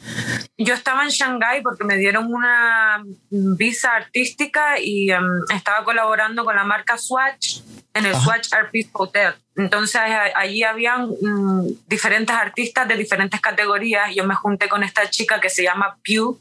Yo 0.56 0.74
estaba 0.74 1.04
en 1.04 1.10
Shanghái 1.10 1.62
porque 1.62 1.84
me 1.84 1.96
dieron 1.96 2.32
una 2.32 3.04
visa 3.30 3.94
artística 3.94 4.78
y 4.80 5.10
em, 5.10 5.24
estaba 5.54 5.84
colaborando 5.84 6.44
con 6.44 6.56
la 6.56 6.64
marca 6.64 6.98
Swatch 6.98 7.60
en 7.94 8.06
el 8.06 8.14
Swatch 8.14 8.52
Art 8.52 8.70
Piece 8.70 8.90
Hotel. 8.92 9.34
Entonces 9.58 10.00
allí 10.36 10.62
habían 10.62 11.08
mm, 11.10 11.66
diferentes 11.88 12.34
artistas 12.34 12.86
de 12.86 12.96
diferentes 12.96 13.40
categorías. 13.40 14.14
Yo 14.14 14.24
me 14.24 14.36
junté 14.36 14.68
con 14.68 14.84
esta 14.84 15.10
chica 15.10 15.40
que 15.40 15.50
se 15.50 15.64
llama 15.64 15.98
Pew, 16.04 16.40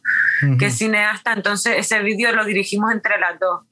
que 0.60 0.68
es 0.68 0.78
cineasta. 0.78 1.34
Entonces 1.34 1.78
ese 1.78 2.00
vídeo 2.04 2.32
lo 2.32 2.46
dirigimos 2.46 2.92
entre 2.92 3.18
las 3.20 3.40
dos. 3.40 3.66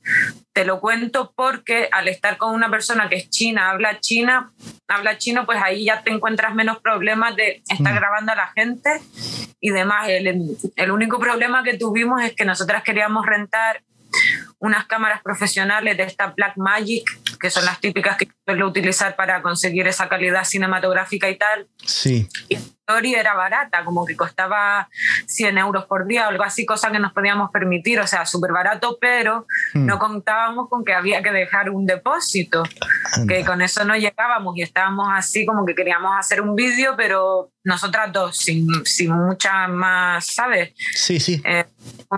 Te 0.52 0.66
lo 0.66 0.80
cuento 0.80 1.32
porque 1.36 1.90
al 1.92 2.08
estar 2.08 2.38
con 2.38 2.56
una 2.56 2.72
persona 2.72 3.08
que 3.08 3.18
es 3.18 3.30
china, 3.30 3.70
habla 3.70 4.00
china, 4.00 4.52
habla 4.88 5.20
chino, 5.20 5.46
pues 5.46 5.62
ahí 5.62 5.86
ya 5.86 6.02
te 6.02 6.12
encuentras 6.12 6.56
menos 6.56 6.80
problemas 6.80 7.36
de 7.36 7.62
estar 7.70 7.94
mm. 7.94 7.98
grabando 7.98 8.32
a 8.32 8.36
la 8.36 8.48
gente 8.48 9.00
y 9.60 9.70
demás. 9.70 10.10
El, 10.10 10.58
el 10.76 10.92
único 10.92 11.20
problema 11.20 11.64
que 11.64 11.78
tuvimos 11.78 12.24
es 12.24 12.34
que 12.34 12.46
nosotras 12.46 12.82
queríamos 12.82 13.28
rentar 13.28 13.84
unas 14.66 14.88
cámaras 14.88 15.22
profesionales 15.22 15.96
de 15.96 16.04
esta 16.04 16.34
Black 16.36 16.58
Magic, 16.58 17.04
que 17.40 17.52
son 17.52 17.66
las 17.66 17.80
típicas 17.80 18.18
que 18.18 18.28
suelo 18.44 18.68
utilizar 18.68 19.16
para 19.16 19.42
conseguir 19.44 19.88
esa 19.88 20.10
calidad 20.10 20.44
cinematográfica 20.44 21.30
y 21.30 21.38
tal. 21.38 21.68
Sí. 21.86 22.28
Y 22.50 22.58
era 23.16 23.34
barata, 23.34 23.84
como 23.84 24.06
que 24.06 24.16
costaba 24.16 24.90
100 25.26 25.58
euros 25.58 25.86
por 25.86 26.06
día 26.06 26.26
o 26.26 26.30
algo 26.30 26.44
así, 26.44 26.66
cosa 26.66 26.92
que 26.92 27.00
nos 27.00 27.14
podíamos 27.14 27.50
permitir, 27.52 28.00
o 28.00 28.06
sea, 28.06 28.26
súper 28.26 28.52
barato, 28.52 28.98
pero 29.02 29.48
hmm. 29.74 29.86
no 29.86 29.98
contábamos 29.98 30.70
con 30.70 30.86
que 30.86 30.94
había 30.94 31.24
que 31.24 31.32
dejar 31.32 31.72
un 31.72 31.88
depósito, 31.88 32.64
que 33.28 33.44
con 33.44 33.62
eso 33.62 33.84
no 33.86 33.96
llegábamos 33.96 34.56
y 34.58 34.62
estábamos 34.62 35.08
así 35.12 35.46
como 35.46 35.66
que 35.66 35.74
queríamos 35.74 36.12
hacer 36.18 36.42
un 36.42 36.56
vídeo, 36.56 36.96
pero 36.96 37.52
nosotras 37.64 38.14
dos, 38.14 38.38
sin, 38.38 38.68
sin 38.86 39.12
mucha 39.12 39.68
más, 39.68 40.28
¿sabes? 40.28 40.74
Sí, 40.94 41.20
sí. 41.20 41.42
Eh, 41.44 41.66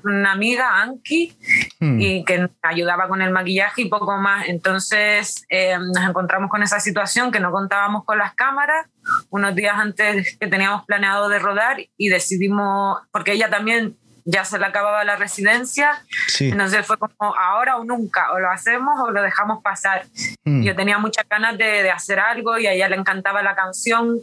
una 0.04 0.34
amiga, 0.34 0.82
Anki, 0.82 1.34
hmm. 1.80 2.00
y 2.00 2.26
que 2.26 2.50
ayudaba 2.62 3.08
con 3.08 3.22
el 3.22 3.32
maquillaje 3.32 3.84
y 3.84 3.90
poco 3.90 4.18
más. 4.18 4.48
Entonces 4.48 5.46
eh, 5.50 5.78
nos 5.78 6.08
encontramos 6.08 6.50
con 6.50 6.64
esa 6.64 6.80
situación 6.80 7.32
que 7.32 7.40
no 7.40 7.52
contábamos 7.52 8.04
con 8.06 8.18
las 8.18 8.34
cámaras 8.34 8.88
unos 9.30 9.56
días 9.56 9.76
antes 9.78 10.38
que 10.38 10.48
teníamos 10.48 10.86
planeado 10.86 11.30
de 11.30 11.40
rodar 11.40 11.78
y 11.98 12.10
decidimos, 12.10 13.00
porque 13.12 13.34
ella 13.34 13.50
también 13.50 13.96
ya 14.30 14.44
se 14.44 14.60
le 14.60 14.66
acababa 14.66 15.06
la 15.06 15.16
residencia, 15.16 16.04
entonces 16.42 16.86
fue 16.86 16.98
como 16.98 17.16
ahora 17.20 17.78
o 17.78 17.86
nunca, 17.86 18.34
o 18.34 18.40
lo 18.40 18.52
hacemos 18.52 19.00
o 19.00 19.12
lo 19.12 19.22
dejamos 19.22 19.64
pasar. 19.64 20.06
Hmm. 20.44 20.64
Yo 20.64 20.76
tenía 20.76 20.98
muchas 20.98 21.26
ganas 21.30 21.58
de, 21.58 21.84
de, 21.84 21.92
hacer 21.92 22.20
algo 22.20 22.58
y 22.58 22.68
a 22.68 22.74
ella 22.74 22.90
le 22.90 22.98
encantaba 22.98 23.42
la 23.42 23.56
canción 23.56 24.20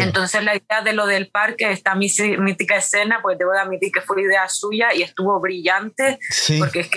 entonces 0.00 0.42
la 0.44 0.54
idea 0.54 0.82
de 0.82 0.92
lo 0.92 1.06
del 1.06 1.28
parque, 1.28 1.70
esta 1.70 1.94
mítica 1.94 2.76
escena, 2.76 3.20
pues 3.22 3.38
debo 3.38 3.52
de 3.52 3.60
admitir 3.60 3.92
que 3.92 4.00
fue 4.00 4.22
idea 4.22 4.48
suya 4.48 4.94
y 4.94 5.02
estuvo 5.02 5.38
brillante, 5.40 6.18
porque 6.58 6.80
es 6.80 6.90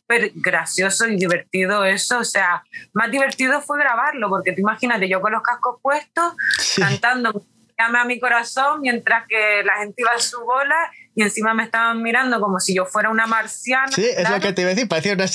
súper 0.00 0.32
gracioso 0.34 1.06
y 1.06 1.16
divertido 1.16 1.84
eso, 1.84 2.18
o 2.18 2.24
sea, 2.24 2.62
más 2.92 3.10
divertido 3.10 3.60
fue 3.60 3.78
grabarlo, 3.78 4.28
porque 4.28 4.52
te 4.52 4.60
imagínate 4.60 5.08
yo 5.08 5.20
con 5.20 5.32
los 5.32 5.42
cascos 5.42 5.80
puestos, 5.82 6.34
cantando 6.76 7.44
llame 7.78 7.98
a 7.98 8.04
mi 8.04 8.20
corazón 8.20 8.80
mientras 8.80 9.26
que 9.26 9.62
la 9.64 9.78
gente 9.78 10.02
iba 10.02 10.12
a 10.12 10.18
su 10.18 10.40
bola 10.44 10.76
y 11.14 11.22
encima 11.22 11.52
me 11.52 11.64
estaban 11.64 12.02
mirando 12.02 12.40
como 12.40 12.58
si 12.58 12.74
yo 12.74 12.86
fuera 12.86 13.10
una 13.10 13.26
marciana. 13.26 13.92
Sí, 13.92 14.04
es 14.04 14.28
lo 14.28 14.40
que 14.40 14.52
te 14.52 14.62
iba 14.62 14.70
a 14.70 14.74
decir, 14.74 14.88
parecía 14.88 15.12
una 15.12 15.26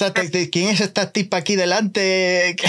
¿quién 0.52 0.70
es 0.70 0.82
esta 0.82 1.12
tipa 1.12 1.38
aquí 1.38 1.56
delante? 1.56 2.56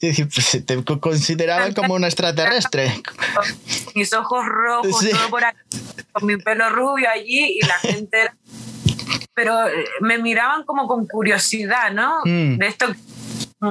Pues, 0.00 0.64
te 0.64 0.84
consideraban 0.84 1.74
como 1.74 1.94
una 1.94 2.06
extraterrestre. 2.06 3.02
Mis 3.96 4.12
ojos 4.12 4.44
rojos, 4.46 5.08
todo 5.10 5.28
por 5.28 5.44
aquí, 5.44 5.58
con 6.12 6.26
mi 6.26 6.36
pelo 6.36 6.70
rubio 6.70 7.08
allí 7.10 7.58
y 7.60 7.66
la 7.66 7.74
gente... 7.80 8.30
Pero 9.34 9.66
eh, 9.66 9.84
me 10.00 10.18
miraban 10.18 10.64
como 10.64 10.86
con 10.86 11.06
curiosidad, 11.06 11.90
¿no? 11.92 12.20
Mm. 12.24 12.58
De 12.58 12.66
esto 12.66 12.86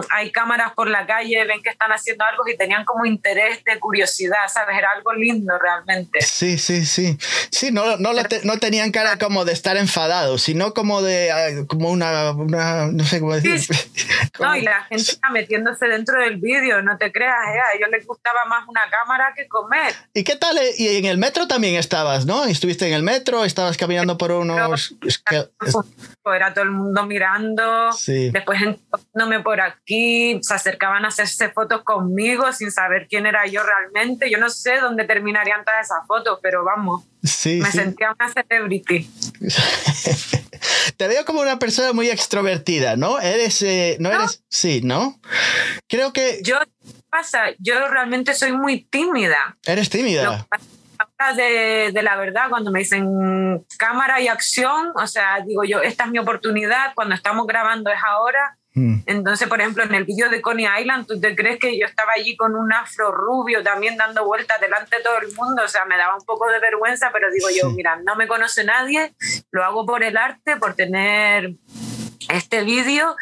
hay 0.10 0.32
cámaras 0.32 0.74
por 0.74 0.90
la 0.90 1.06
calle, 1.06 1.46
ven 1.46 1.62
que 1.64 1.70
están 1.70 1.92
haciendo 1.92 2.26
algo 2.26 2.44
y 2.48 2.58
tenían 2.58 2.84
como 2.84 3.06
interés 3.06 3.64
de 3.64 3.80
curiosidad, 3.80 4.48
¿sabes? 4.48 4.78
Era 4.78 4.92
algo 4.92 5.14
lindo 5.14 5.58
realmente. 5.58 6.22
Sí, 6.22 6.58
sí, 6.58 6.86
sí. 6.86 7.18
Sí, 7.52 7.72
no, 7.72 7.98
no, 7.98 8.12
no 8.44 8.58
tenían 8.60 8.92
cara 8.92 9.18
como 9.18 9.46
de 9.46 9.54
estar 9.54 9.78
enfadados, 9.78 10.42
sino 10.42 10.74
como 10.74 11.02
de 11.02 11.66
como 11.70 11.90
una, 11.90 12.34
no 12.34 13.04
sé 13.04 13.20
cómo 13.20 13.36
decir. 13.36 13.76
No, 14.40 14.56
y 14.56 14.62
la 14.62 14.84
gente 14.84 15.12
está 15.12 15.30
metiéndose 15.32 15.88
dentro 15.88 16.20
del 16.22 16.38
vídeo, 16.38 16.82
no 16.84 16.96
te 16.98 17.12
creas, 17.12 17.34
¿eh? 17.34 17.60
a 17.60 17.76
ellos 17.76 17.90
les 17.92 18.06
gustaba 18.06 18.46
más 18.46 18.68
una 18.68 18.82
cámara 18.90 19.34
que 19.36 19.48
comer. 19.48 19.96
¿Y 20.14 20.24
qué 20.24 20.36
tal? 20.36 20.60
Y 20.78 20.98
en 20.98 21.06
el 21.06 21.18
metro 21.18 21.48
también 21.48 21.76
estabas, 21.76 22.26
¿no? 22.28 22.46
Estuviste 22.46 22.88
en 22.88 22.94
el 22.94 23.02
metro, 23.02 23.46
estabas 23.46 23.78
caminando 23.78 24.18
por 24.18 24.32
unos... 24.32 24.96
Era 26.26 26.54
todo 26.54 26.66
el 26.66 26.72
mundo 26.72 27.06
mirando, 27.06 27.92
sí. 27.94 28.30
después 28.30 28.60
me 29.14 29.40
por 29.40 29.60
aquí 29.60 29.77
aquí, 29.88 30.40
se 30.42 30.54
acercaban 30.54 31.06
a 31.06 31.08
hacerse 31.08 31.50
fotos 31.50 31.84
conmigo 31.84 32.52
sin 32.52 32.72
saber 32.72 33.08
quién 33.10 33.26
era 33.26 33.48
yo 33.48 33.62
realmente. 33.64 34.30
Yo 34.30 34.38
no 34.38 34.50
sé 34.50 34.80
dónde 34.80 35.06
terminarían 35.06 35.64
todas 35.64 35.86
esas 35.86 36.06
fotos, 36.06 36.40
pero 36.44 36.66
vamos, 36.66 37.06
me 37.22 37.72
sentía 37.72 38.14
una 38.20 38.30
celebrity. 38.32 39.10
Te 40.98 41.08
veo 41.08 41.24
como 41.26 41.42
una 41.42 41.58
persona 41.60 41.94
muy 41.94 42.10
extrovertida, 42.10 42.98
¿no? 42.98 43.20
Eres, 43.20 43.62
eh, 43.62 43.98
no, 44.00 44.12
eres, 44.12 44.44
sí, 44.50 44.82
¿no? 44.84 45.20
Creo 45.88 46.12
que... 46.12 46.42
Yo, 46.44 46.58
pasa? 47.10 47.46
Yo 47.60 47.88
realmente 47.88 48.34
soy 48.34 48.52
muy 48.52 48.84
tímida. 48.84 49.58
¿Eres 49.66 49.90
tímida? 49.90 50.48
De, 51.36 51.92
de, 51.94 52.04
la 52.04 52.16
verdad, 52.16 52.50
cuando 52.50 52.72
me 52.72 52.80
dicen 52.80 53.66
cámara 53.78 54.20
y 54.20 54.28
acción, 54.28 54.92
o 54.96 55.08
sea, 55.08 55.40
digo 55.46 55.64
yo, 55.64 55.82
esta 55.82 56.06
es 56.06 56.12
mi 56.12 56.20
oportunidad, 56.20 56.94
cuando 56.96 57.16
estamos 57.16 57.48
grabando 57.48 57.92
es 57.92 58.00
ahora, 58.06 58.57
Mm. 58.78 59.00
Entonces, 59.08 59.48
por 59.48 59.60
ejemplo, 59.60 59.84
en 59.84 59.96
el 59.96 60.06
vídeo 60.06 60.30
de 60.30 60.40
Coney 60.40 60.68
Island, 60.80 61.08
¿tú 61.08 61.20
te 61.20 61.36
crees 61.36 61.58
que 61.58 61.80
yo 61.80 61.88
estaba 61.88 62.12
allí 62.16 62.38
con 62.38 62.56
un 62.56 62.72
afro 62.72 63.12
rubio 63.12 63.64
también 63.64 63.98
dando 63.98 64.24
vueltas 64.24 64.62
delante 64.62 64.98
de 64.98 65.04
todo 65.04 65.18
el 65.18 65.34
mundo? 65.36 65.64
O 65.66 65.68
sea, 65.68 65.86
me 65.86 65.98
daba 65.98 66.16
un 66.16 66.24
poco 66.24 66.48
de 66.48 66.60
vergüenza, 66.60 67.10
pero 67.12 67.32
digo 67.32 67.48
yo, 67.50 67.72
mira, 67.72 68.00
no 68.06 68.16
me 68.16 68.28
conoce 68.28 68.64
nadie, 68.64 69.16
lo 69.50 69.64
hago 69.64 69.84
por 69.88 70.04
el 70.04 70.16
arte, 70.16 70.58
por 70.58 70.76
tener 70.76 71.56
este 72.30 72.64
vídeo 72.64 73.16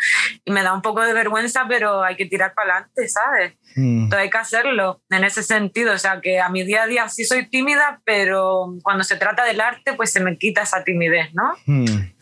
y 0.43 0.51
me 0.51 0.63
da 0.63 0.73
un 0.73 0.81
poco 0.81 1.01
de 1.01 1.13
vergüenza, 1.13 1.65
pero 1.69 2.03
hay 2.03 2.17
que 2.17 2.25
tirar 2.25 2.53
para 2.53 2.73
adelante, 2.73 3.07
¿sabes? 3.07 3.53
Mm. 3.75 4.03
Entonces 4.03 4.19
hay 4.19 4.29
que 4.29 4.37
hacerlo 4.37 5.01
en 5.09 5.23
ese 5.23 5.43
sentido, 5.43 5.93
o 5.93 5.97
sea 5.97 6.19
que 6.19 6.39
a 6.39 6.49
mi 6.49 6.63
día 6.63 6.83
a 6.83 6.87
día 6.87 7.07
sí 7.07 7.23
soy 7.23 7.47
tímida, 7.47 8.01
pero 8.03 8.75
cuando 8.83 9.03
se 9.03 9.15
trata 9.15 9.45
del 9.45 9.61
arte, 9.61 9.93
pues 9.93 10.11
se 10.11 10.19
me 10.19 10.37
quita 10.37 10.63
esa 10.63 10.83
timidez, 10.83 11.33
¿no? 11.33 11.53
Mm. 11.65 12.14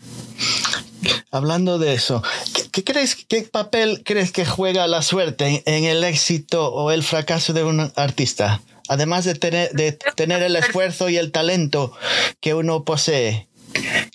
Hablando 1.31 1.79
de 1.79 1.93
eso, 1.93 2.23
¿qué, 2.71 2.83
crees, 2.83 3.15
qué 3.15 3.43
papel 3.43 4.03
crees 4.03 4.31
que 4.31 4.45
juega 4.45 4.87
la 4.87 5.01
suerte 5.01 5.63
en, 5.65 5.83
el 5.85 6.03
éxito 6.03 6.73
o 6.73 6.91
el 6.91 7.03
fracaso 7.03 7.53
de 7.53 7.63
un 7.63 7.91
artista? 7.95 8.61
Además 8.89 9.25
de 9.25 9.35
tener, 9.35 9.71
de 9.71 9.93
tener 10.15 10.43
el 10.43 10.55
esfuerzo 10.55 11.09
y 11.09 11.17
el 11.17 11.31
talento 11.31 11.93
que 12.41 12.53
uno 12.53 12.83
posee. 12.83 13.47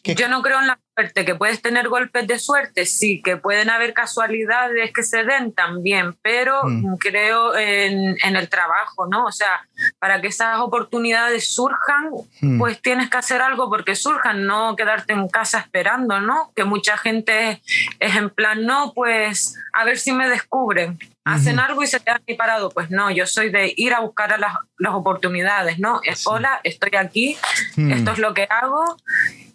Yo 0.04 0.28
no 0.28 0.42
creo 0.42 0.60
en 0.60 0.68
la 0.68 0.78
que 1.06 1.34
puedes 1.34 1.62
tener 1.62 1.88
golpes 1.88 2.26
de 2.26 2.38
suerte, 2.38 2.84
sí, 2.84 3.22
que 3.22 3.36
pueden 3.36 3.70
haber 3.70 3.94
casualidades 3.94 4.92
que 4.92 5.02
se 5.02 5.24
den 5.24 5.52
también, 5.52 6.14
pero 6.22 6.62
mm. 6.64 6.96
creo 6.96 7.56
en, 7.56 8.16
el 8.22 8.48
trabajo, 8.48 9.06
¿no? 9.06 9.24
O 9.24 9.32
sea, 9.32 9.66
para 9.98 10.20
que 10.20 10.28
esas 10.28 10.58
oportunidades 10.58 11.54
surjan, 11.54 12.10
mm. 12.40 12.58
pues 12.58 12.82
tienes 12.82 13.10
que 13.10 13.16
hacer 13.16 13.40
algo 13.40 13.68
porque 13.68 13.94
surjan, 13.94 14.44
no 14.44 14.74
quedarte 14.76 15.12
en 15.12 15.28
casa 15.28 15.58
esperando, 15.58 16.20
¿no? 16.20 16.52
Que 16.54 16.64
mucha 16.64 16.96
gente 16.96 17.62
es 18.00 18.16
en 18.16 18.30
plan, 18.30 18.66
no, 18.66 18.92
pues 18.92 19.56
a 19.72 19.84
ver 19.84 19.98
si 19.98 20.12
me 20.12 20.28
descubren. 20.28 20.98
Hacen 21.24 21.58
algo 21.58 21.82
y 21.82 21.86
se 21.86 22.00
quedan 22.00 22.22
ahí 22.26 22.36
parado. 22.36 22.70
Pues 22.70 22.90
no, 22.90 23.10
yo 23.10 23.26
soy 23.26 23.50
de 23.50 23.74
ir 23.76 23.92
a 23.92 24.00
buscar 24.00 24.32
a 24.32 24.38
las, 24.38 24.54
oportunidades, 24.90 25.78
¿no? 25.78 26.00
Es, 26.02 26.26
hola, 26.26 26.58
estoy 26.64 26.96
aquí, 26.96 27.36
mm. 27.76 27.92
esto 27.92 28.12
es 28.12 28.18
lo 28.18 28.32
que 28.32 28.46
hago 28.48 28.96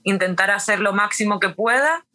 intentar 0.04 0.52
hacer 0.52 0.80
lo 0.80 0.94
máximo 0.94 1.33
que 1.40 1.50
pueda. 1.50 2.06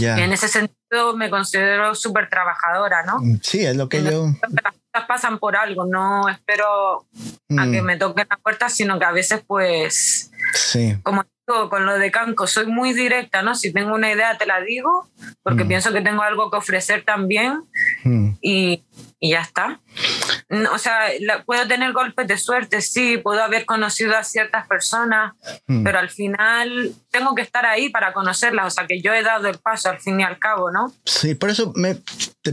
En 0.00 0.32
ese 0.32 0.48
sentido 0.48 1.16
me 1.16 1.30
considero 1.30 1.94
súper 1.94 2.28
trabajadora, 2.28 3.02
¿no? 3.04 3.18
Mm, 3.18 3.40
sí, 3.42 3.64
es 3.64 3.76
lo 3.76 3.88
que 3.88 4.02
yo... 4.02 4.26
Las 4.62 4.72
cosas 4.72 5.08
pasan 5.08 5.38
por 5.38 5.56
algo, 5.56 5.84
no 5.84 6.28
espero 6.28 7.06
a 7.58 7.64
que 7.70 7.82
mm. 7.82 7.84
me 7.84 7.96
toquen 7.96 8.26
la 8.30 8.36
puerta, 8.38 8.68
sino 8.68 8.98
que 8.98 9.04
a 9.04 9.12
veces 9.12 9.42
pues... 9.46 10.30
Sí. 10.54 10.96
Como 11.02 11.24
con 11.68 11.84
lo 11.84 11.98
de 11.98 12.10
Canco 12.10 12.46
soy 12.46 12.66
muy 12.66 12.92
directa, 12.92 13.42
¿no? 13.42 13.54
Si 13.54 13.72
tengo 13.72 13.94
una 13.94 14.12
idea 14.12 14.38
te 14.38 14.46
la 14.46 14.60
digo, 14.60 15.08
porque 15.42 15.64
Mm. 15.64 15.68
pienso 15.68 15.92
que 15.92 16.00
tengo 16.00 16.22
algo 16.22 16.50
que 16.50 16.56
ofrecer 16.56 17.04
también 17.04 17.64
Mm. 18.04 18.30
y, 18.40 18.84
y 19.22 19.32
ya 19.32 19.40
está. 19.42 19.80
No, 20.48 20.72
o 20.72 20.78
sea, 20.78 21.08
la- 21.20 21.44
puedo 21.44 21.66
tener 21.68 21.92
golpes 21.92 22.26
de 22.26 22.38
suerte, 22.38 22.80
sí, 22.80 23.18
puedo 23.18 23.42
haber 23.42 23.66
conocido 23.66 24.16
a 24.16 24.24
ciertas 24.24 24.66
personas, 24.66 25.34
Mm. 25.66 25.84
pero 25.84 25.98
al 25.98 26.08
final 26.10 26.92
tengo 27.10 27.34
que 27.34 27.42
estar 27.42 27.66
ahí 27.66 27.90
para 27.90 28.12
conocerlas, 28.14 28.66
o 28.66 28.70
sea, 28.70 28.86
que 28.86 29.00
yo 29.02 29.12
he 29.12 29.22
dado 29.22 29.48
el 29.48 29.58
paso 29.58 29.90
al 29.90 30.00
fin 30.00 30.18
y 30.20 30.24
al 30.24 30.38
cabo, 30.38 30.70
¿no? 30.70 30.92
Sí, 31.04 31.34
por 31.34 31.50
eso 31.50 31.72
me, 31.76 31.98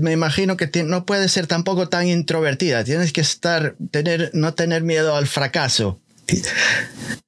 me 0.02 0.12
imagino 0.12 0.58
que 0.58 0.70
no 0.84 1.06
puedes 1.06 1.32
ser 1.32 1.48
tampoco 1.48 1.88
tan 1.90 2.08
introvertida. 2.08 2.84
Tienes 2.84 3.14
que 3.14 3.22
estar, 3.22 3.76
tener, 3.92 4.30
no 4.34 4.54
tener 4.54 4.84
miedo 4.84 5.16
al 5.16 5.26
fracaso 5.28 6.02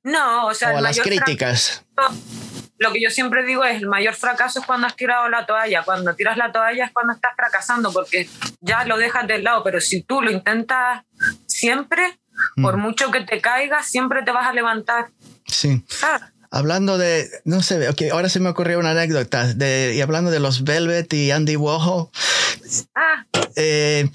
No, 0.04 0.48
o 0.48 0.54
sea, 0.54 0.74
o 0.74 0.78
a 0.78 0.82
las 0.82 1.00
críticas. 1.00 1.86
Lo 2.78 2.92
que 2.94 3.02
yo 3.02 3.10
siempre 3.10 3.44
digo 3.46 3.64
es, 3.66 3.82
el 3.82 3.88
mayor 3.88 4.14
fracaso 4.16 4.60
es 4.60 4.66
cuando 4.66 4.88
has 4.88 4.96
tirado 4.96 5.28
la 5.30 5.46
toalla, 5.46 5.84
cuando 5.84 6.16
tiras 6.16 6.38
la 6.38 6.52
toalla 6.52 6.86
es 6.86 6.92
cuando 6.92 7.14
estás 7.14 7.34
fracasando, 7.36 7.92
porque 7.92 8.30
ya 8.62 8.86
lo 8.86 8.98
dejas 8.98 9.28
de 9.28 9.40
lado, 9.40 9.64
pero 9.64 9.82
si 9.82 10.02
tú 10.04 10.22
lo 10.22 10.32
intentas 10.32 11.04
siempre, 11.46 12.20
por 12.62 12.78
Mm. 12.78 12.82
mucho 12.82 13.12
que 13.12 13.22
te 13.22 13.42
caigas, 13.42 13.86
siempre 13.88 14.24
te 14.24 14.32
vas 14.32 14.48
a 14.48 14.54
levantar. 14.54 15.10
Sí. 15.46 15.84
Hablando 16.52 16.98
de, 16.98 17.28
no 17.44 17.62
sé, 17.62 17.90
ok, 17.90 18.04
ahora 18.14 18.30
se 18.30 18.40
me 18.40 18.50
ocurrió 18.50 18.80
una 18.80 18.92
anécdota. 18.92 19.54
De, 19.54 19.94
y 19.96 20.02
hablando 20.02 20.32
de 20.32 20.40
los 20.40 20.64
Velvet 20.64 21.14
y 21.14 21.32
Andy 21.32 21.58
Warhol, 21.58 22.10
Ah, 22.96 23.26
eh, 23.56 24.10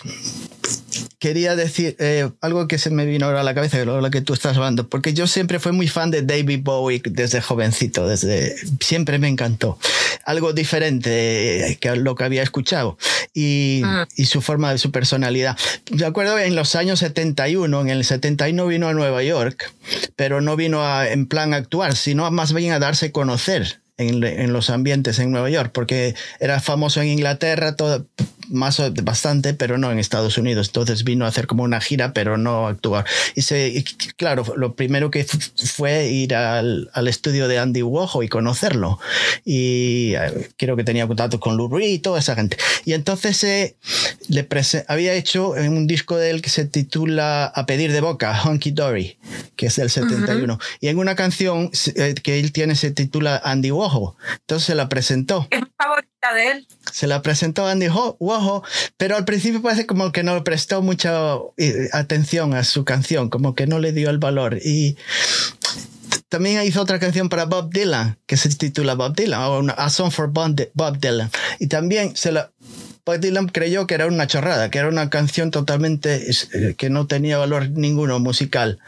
quería 1.19 1.57
decir 1.57 1.97
eh, 1.99 2.31
algo 2.41 2.69
que 2.69 2.79
se 2.79 2.91
me 2.91 3.07
vino 3.07 3.27
ahora 3.27 3.41
a 3.41 3.45
la 3.45 3.55
cabeza, 3.55 3.85
lo, 3.85 4.01
lo 4.01 4.11
que 4.11 4.21
tú 4.21 4.35
estás 4.35 4.57
hablando, 4.57 4.89
porque 4.89 5.15
yo 5.15 5.27
siempre 5.27 5.59
fui 5.59 5.73
muy 5.73 5.89
fan 5.89 6.11
de 6.11 6.23
David 6.23 6.61
Bowie 6.63 7.03
desde 7.05 7.41
jovencito, 7.41 8.07
desde 8.07 8.55
siempre 8.81 9.19
me 9.19 9.29
encantó. 9.29 9.79
Algo 10.25 10.53
diferente 10.53 11.71
eh, 11.71 11.77
que 11.77 11.97
lo 11.97 12.15
que 12.15 12.25
había 12.25 12.43
escuchado 12.43 12.99
y, 13.33 13.83
Mm. 13.85 14.03
y 14.17 14.25
su 14.27 14.41
forma 14.43 14.73
de 14.73 14.79
su 14.79 14.91
personalidad. 14.91 15.57
Yo 15.91 16.07
acuerdo 16.07 16.39
en 16.39 16.55
los 16.57 16.75
años 16.77 16.99
71, 17.01 17.81
en 17.81 17.89
el 17.91 18.05
71 18.05 18.67
vino 18.67 18.89
a 18.89 18.93
Nueva 18.95 19.23
York, 19.23 19.73
pero 20.17 20.41
no 20.41 20.57
vino 20.57 20.85
a, 20.85 21.09
en 21.09 21.27
plan 21.27 21.53
a 21.55 21.57
actuar, 21.57 21.97
sino 21.97 22.31
más 22.31 22.53
bien 22.53 22.73
a 22.73 22.79
darse 22.79 23.07
a 23.07 23.13
conocer. 23.13 23.81
En, 23.97 24.25
en 24.25 24.53
los 24.53 24.71
ambientes 24.71 25.21
en 25.21 25.31
Nueva 25.31 25.49
York, 25.51 25.71
porque 25.73 26.17
era 26.41 26.61
famoso 26.61 27.01
en 27.01 27.07
Inglaterra, 27.11 27.77
todo, 27.77 28.05
más 28.49 28.81
bastante, 29.03 29.55
pero 29.55 29.79
no 29.79 29.91
en 29.91 29.99
Estados 29.99 30.39
Unidos. 30.39 30.69
Entonces 30.69 31.05
vino 31.05 31.25
a 31.25 31.29
hacer 31.29 31.47
como 31.47 31.63
una 31.63 31.81
gira, 31.81 32.13
pero 32.13 32.37
no 32.37 32.67
a 32.67 32.71
actuar. 32.71 33.05
Y, 33.35 33.43
se, 33.43 33.85
claro, 34.17 34.45
lo 34.57 34.75
primero 34.75 35.11
que 35.11 35.25
fue 35.25 36.09
ir 36.09 36.35
al, 36.35 36.91
al 36.93 37.09
estudio 37.09 37.49
de 37.49 37.59
Andy 37.59 37.83
Warhol 37.83 38.25
y 38.25 38.29
conocerlo. 38.29 38.99
Y 39.45 40.15
eh, 40.15 40.51
creo 40.57 40.77
que 40.77 40.85
tenía 40.85 41.07
contacto 41.07 41.41
con 41.41 41.57
Lou 41.57 41.69
Reed 41.69 41.89
y 41.89 41.99
toda 41.99 42.21
esa 42.21 42.35
gente. 42.35 42.57
Y 42.85 42.93
entonces 42.93 43.43
eh, 43.45 43.77
le 44.29 44.47
había 44.89 45.15
hecho 45.15 45.51
un 45.51 45.87
disco 45.87 46.17
de 46.17 46.31
él 46.31 46.43
que 46.43 46.51
se 46.51 46.65
titula 46.65 47.47
A 47.47 47.67
pedir 47.67 47.93
de 47.93 48.01
boca, 48.01 48.43
Honky 48.45 48.71
Dory, 48.71 49.19
que 49.57 49.67
es 49.67 49.77
del 49.77 49.91
71. 49.91 50.59
Y 50.81 50.89
en 50.89 50.99
una 50.99 51.15
canción 51.15 51.71
eh, 51.97 52.15
que 52.23 52.41
él 52.41 52.53
tiene 52.53 52.77
se 52.77 52.91
titula 52.91 53.41
Andy 53.45 53.71
Warhol. 53.71 54.15
Entonces 54.41 54.67
se 54.67 54.75
la 54.75 54.89
presentó 54.89 55.49
es 55.51 55.63
de 56.33 56.51
él. 56.53 56.67
se 56.93 57.07
la 57.07 57.21
presentó 57.23 57.67
Andy 57.67 57.89
Ho- 57.89 58.17
Warhol, 58.21 58.63
pero 58.97 59.17
al 59.17 59.25
principio 59.25 59.61
parece 59.61 59.85
como 59.87 60.13
que 60.13 60.23
no 60.23 60.43
prestó 60.45 60.81
mucha 60.81 61.35
eh, 61.57 61.89
atención 61.93 62.55
a 62.55 62.63
su 62.65 62.85
canción, 62.85 63.29
como 63.29 63.55
que 63.55 63.67
no 63.67 63.79
le 63.81 63.93
dio 63.93 64.09
el 64.11 64.19
valor. 64.19 64.59
Y 64.65 64.97
también 66.29 66.63
hizo 66.65 66.81
otra 66.81 66.99
canción 66.99 67.29
para 67.29 67.45
Bob 67.45 67.71
Dylan, 67.73 68.19
que 68.27 68.37
se 68.37 68.49
titula 68.51 68.95
Bob 68.95 69.15
Dylan, 69.15 69.41
o 69.41 69.73
A 69.77 69.91
Song 69.91 70.11
for 70.11 70.31
Bob 70.31 70.55
Dy- 70.57 70.71
Bob 70.75 70.99
Dylan. 70.99 71.31
Y 71.59 71.67
también 71.69 72.17
se 72.17 72.33
la... 72.33 72.51
Bob 73.07 73.19
Dylan 73.21 73.49
creyó 73.49 73.87
que 73.87 73.95
era 73.95 74.07
una 74.07 74.27
chorrada, 74.27 74.71
que 74.71 74.79
era 74.79 74.89
una 74.89 75.11
canción 75.11 75.51
totalmente 75.51 76.29
eh, 76.31 76.75
que 76.77 76.89
no 76.91 77.07
tenía 77.07 77.37
valor 77.39 77.69
ninguno 77.71 78.19
musical. 78.19 78.79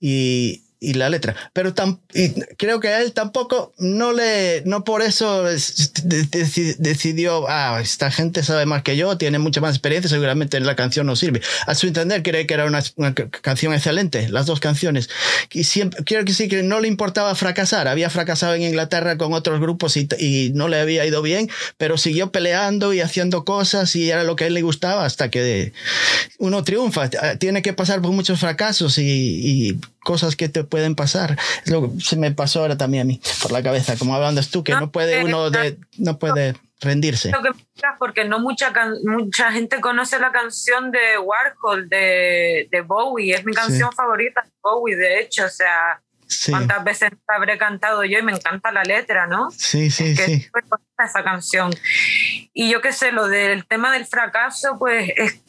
Y, 0.00 0.62
y 0.80 0.94
la 0.94 1.08
letra. 1.08 1.34
Pero 1.52 1.74
tam- 1.74 1.98
y 2.14 2.30
creo 2.56 2.78
que 2.80 2.88
a 2.88 3.02
él 3.02 3.12
tampoco 3.12 3.72
no 3.78 4.12
le, 4.12 4.62
no 4.64 4.84
por 4.84 5.02
eso 5.02 5.48
es- 5.48 5.92
de- 6.04 6.24
deci- 6.26 6.76
decidió, 6.78 7.46
ah, 7.48 7.80
esta 7.82 8.10
gente 8.10 8.42
sabe 8.42 8.64
más 8.66 8.82
que 8.82 8.96
yo, 8.96 9.16
tiene 9.18 9.38
mucha 9.38 9.60
más 9.60 9.74
experiencia, 9.74 10.08
seguramente 10.08 10.60
la 10.60 10.76
canción 10.76 11.06
no 11.06 11.16
sirve. 11.16 11.40
A 11.66 11.74
su 11.74 11.86
entender, 11.88 12.22
cree 12.22 12.46
que 12.46 12.54
era 12.54 12.64
una, 12.66 12.82
una 12.96 13.14
ca- 13.14 13.28
canción 13.30 13.74
excelente, 13.74 14.28
las 14.28 14.46
dos 14.46 14.60
canciones. 14.60 15.08
Y 15.52 15.64
siempre, 15.64 16.04
quiero 16.04 16.24
que 16.24 16.32
sí 16.32 16.48
que 16.48 16.62
no 16.62 16.80
le 16.80 16.88
importaba 16.88 17.34
fracasar. 17.34 17.88
Había 17.88 18.10
fracasado 18.10 18.54
en 18.54 18.62
Inglaterra 18.62 19.18
con 19.18 19.32
otros 19.32 19.60
grupos 19.60 19.96
y, 19.96 20.08
y 20.18 20.50
no 20.54 20.68
le 20.68 20.78
había 20.80 21.04
ido 21.06 21.22
bien, 21.22 21.50
pero 21.76 21.98
siguió 21.98 22.30
peleando 22.30 22.92
y 22.92 23.00
haciendo 23.00 23.44
cosas 23.44 23.94
y 23.96 24.10
era 24.10 24.22
lo 24.24 24.36
que 24.36 24.44
a 24.44 24.46
él 24.46 24.54
le 24.54 24.62
gustaba 24.62 25.04
hasta 25.04 25.30
que 25.30 25.72
uno 26.38 26.62
triunfa. 26.64 27.08
Tiene 27.38 27.62
que 27.62 27.72
pasar 27.72 28.00
por 28.00 28.12
muchos 28.12 28.38
fracasos 28.40 28.98
y, 28.98 29.02
y 29.70 29.80
cosas 30.08 30.36
que 30.36 30.48
te 30.48 30.64
pueden 30.64 30.94
pasar. 30.94 31.36
Es 31.66 31.70
lo 31.70 31.82
que 31.82 32.00
se 32.00 32.16
me 32.16 32.32
pasó 32.32 32.60
ahora 32.60 32.78
también 32.78 33.02
a 33.02 33.04
mí 33.04 33.20
por 33.42 33.52
la 33.52 33.62
cabeza, 33.62 33.94
como 33.98 34.14
hablando 34.14 34.40
tú, 34.50 34.64
que 34.64 34.72
No, 34.72 34.80
no 34.80 34.90
puede 34.90 35.20
eh, 35.20 35.24
uno 35.24 35.50
de, 35.50 35.76
no 35.98 36.18
puede 36.18 36.54
rendirse. 36.80 37.30
Lo 37.30 37.42
que 37.42 37.50
porque 37.98 38.24
no 38.24 38.38
mucha, 38.38 38.72
mucha 39.04 39.52
gente 39.52 39.82
conoce 39.82 40.18
la 40.18 40.32
canción 40.32 40.90
de 40.90 41.18
Warhol, 41.18 41.90
de, 41.90 42.68
de 42.70 42.80
Bowie. 42.80 43.34
Es 43.34 43.44
mi 43.44 43.52
canción 43.52 43.92
favorita 43.92 44.40
de 44.40 44.50
Bowie, 44.62 44.96
de 44.96 45.20
hecho. 45.20 45.44
O 45.44 45.50
sea, 45.50 46.00
Sí, 46.26 46.52
cuántas 46.52 46.84
veces 46.84 47.10
habré 47.26 47.56
cantado 47.56 48.04
yo 48.04 48.18
y 48.18 48.22
me 48.22 48.32
encanta 48.32 48.70
la 48.70 48.82
letra, 48.82 49.26
¿no? 49.26 49.50
sí, 49.50 49.90
sí, 49.90 50.14
que 50.14 50.24
sí. 50.26 50.32
es 50.32 50.44
súper 50.44 50.64
bonita 50.64 51.04
esa 51.04 51.24
canción. 51.24 51.70
Y 52.52 52.70
yo 52.70 52.82
qué 52.82 52.92
sé, 52.92 53.12
lo 53.12 53.28
del 53.28 53.66
tema 53.66 53.90
del 53.92 54.04
fracaso, 54.04 54.76
pues 54.78 55.10
es, 55.16 55.40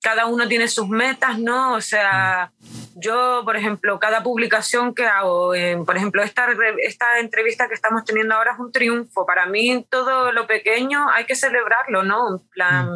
cada 0.00 0.26
uno 0.26 0.46
tiene 0.46 0.68
sus 0.68 0.88
metas, 0.88 1.40
¿no? 1.40 1.74
O 1.74 1.80
sea, 1.80 2.52
yo, 3.00 3.42
por 3.44 3.56
ejemplo, 3.56 3.98
cada 3.98 4.22
publicación 4.22 4.94
que 4.94 5.06
hago, 5.06 5.54
eh, 5.54 5.78
por 5.84 5.96
ejemplo, 5.96 6.22
esta, 6.22 6.48
esta 6.82 7.18
entrevista 7.18 7.68
que 7.68 7.74
estamos 7.74 8.04
teniendo 8.04 8.34
ahora 8.34 8.52
es 8.52 8.58
un 8.58 8.72
triunfo. 8.72 9.24
Para 9.26 9.46
mí, 9.46 9.86
todo 9.88 10.32
lo 10.32 10.46
pequeño 10.46 11.08
hay 11.10 11.24
que 11.24 11.36
celebrarlo, 11.36 12.02
¿no? 12.02 12.36
En 12.36 12.38
plan, 12.50 12.88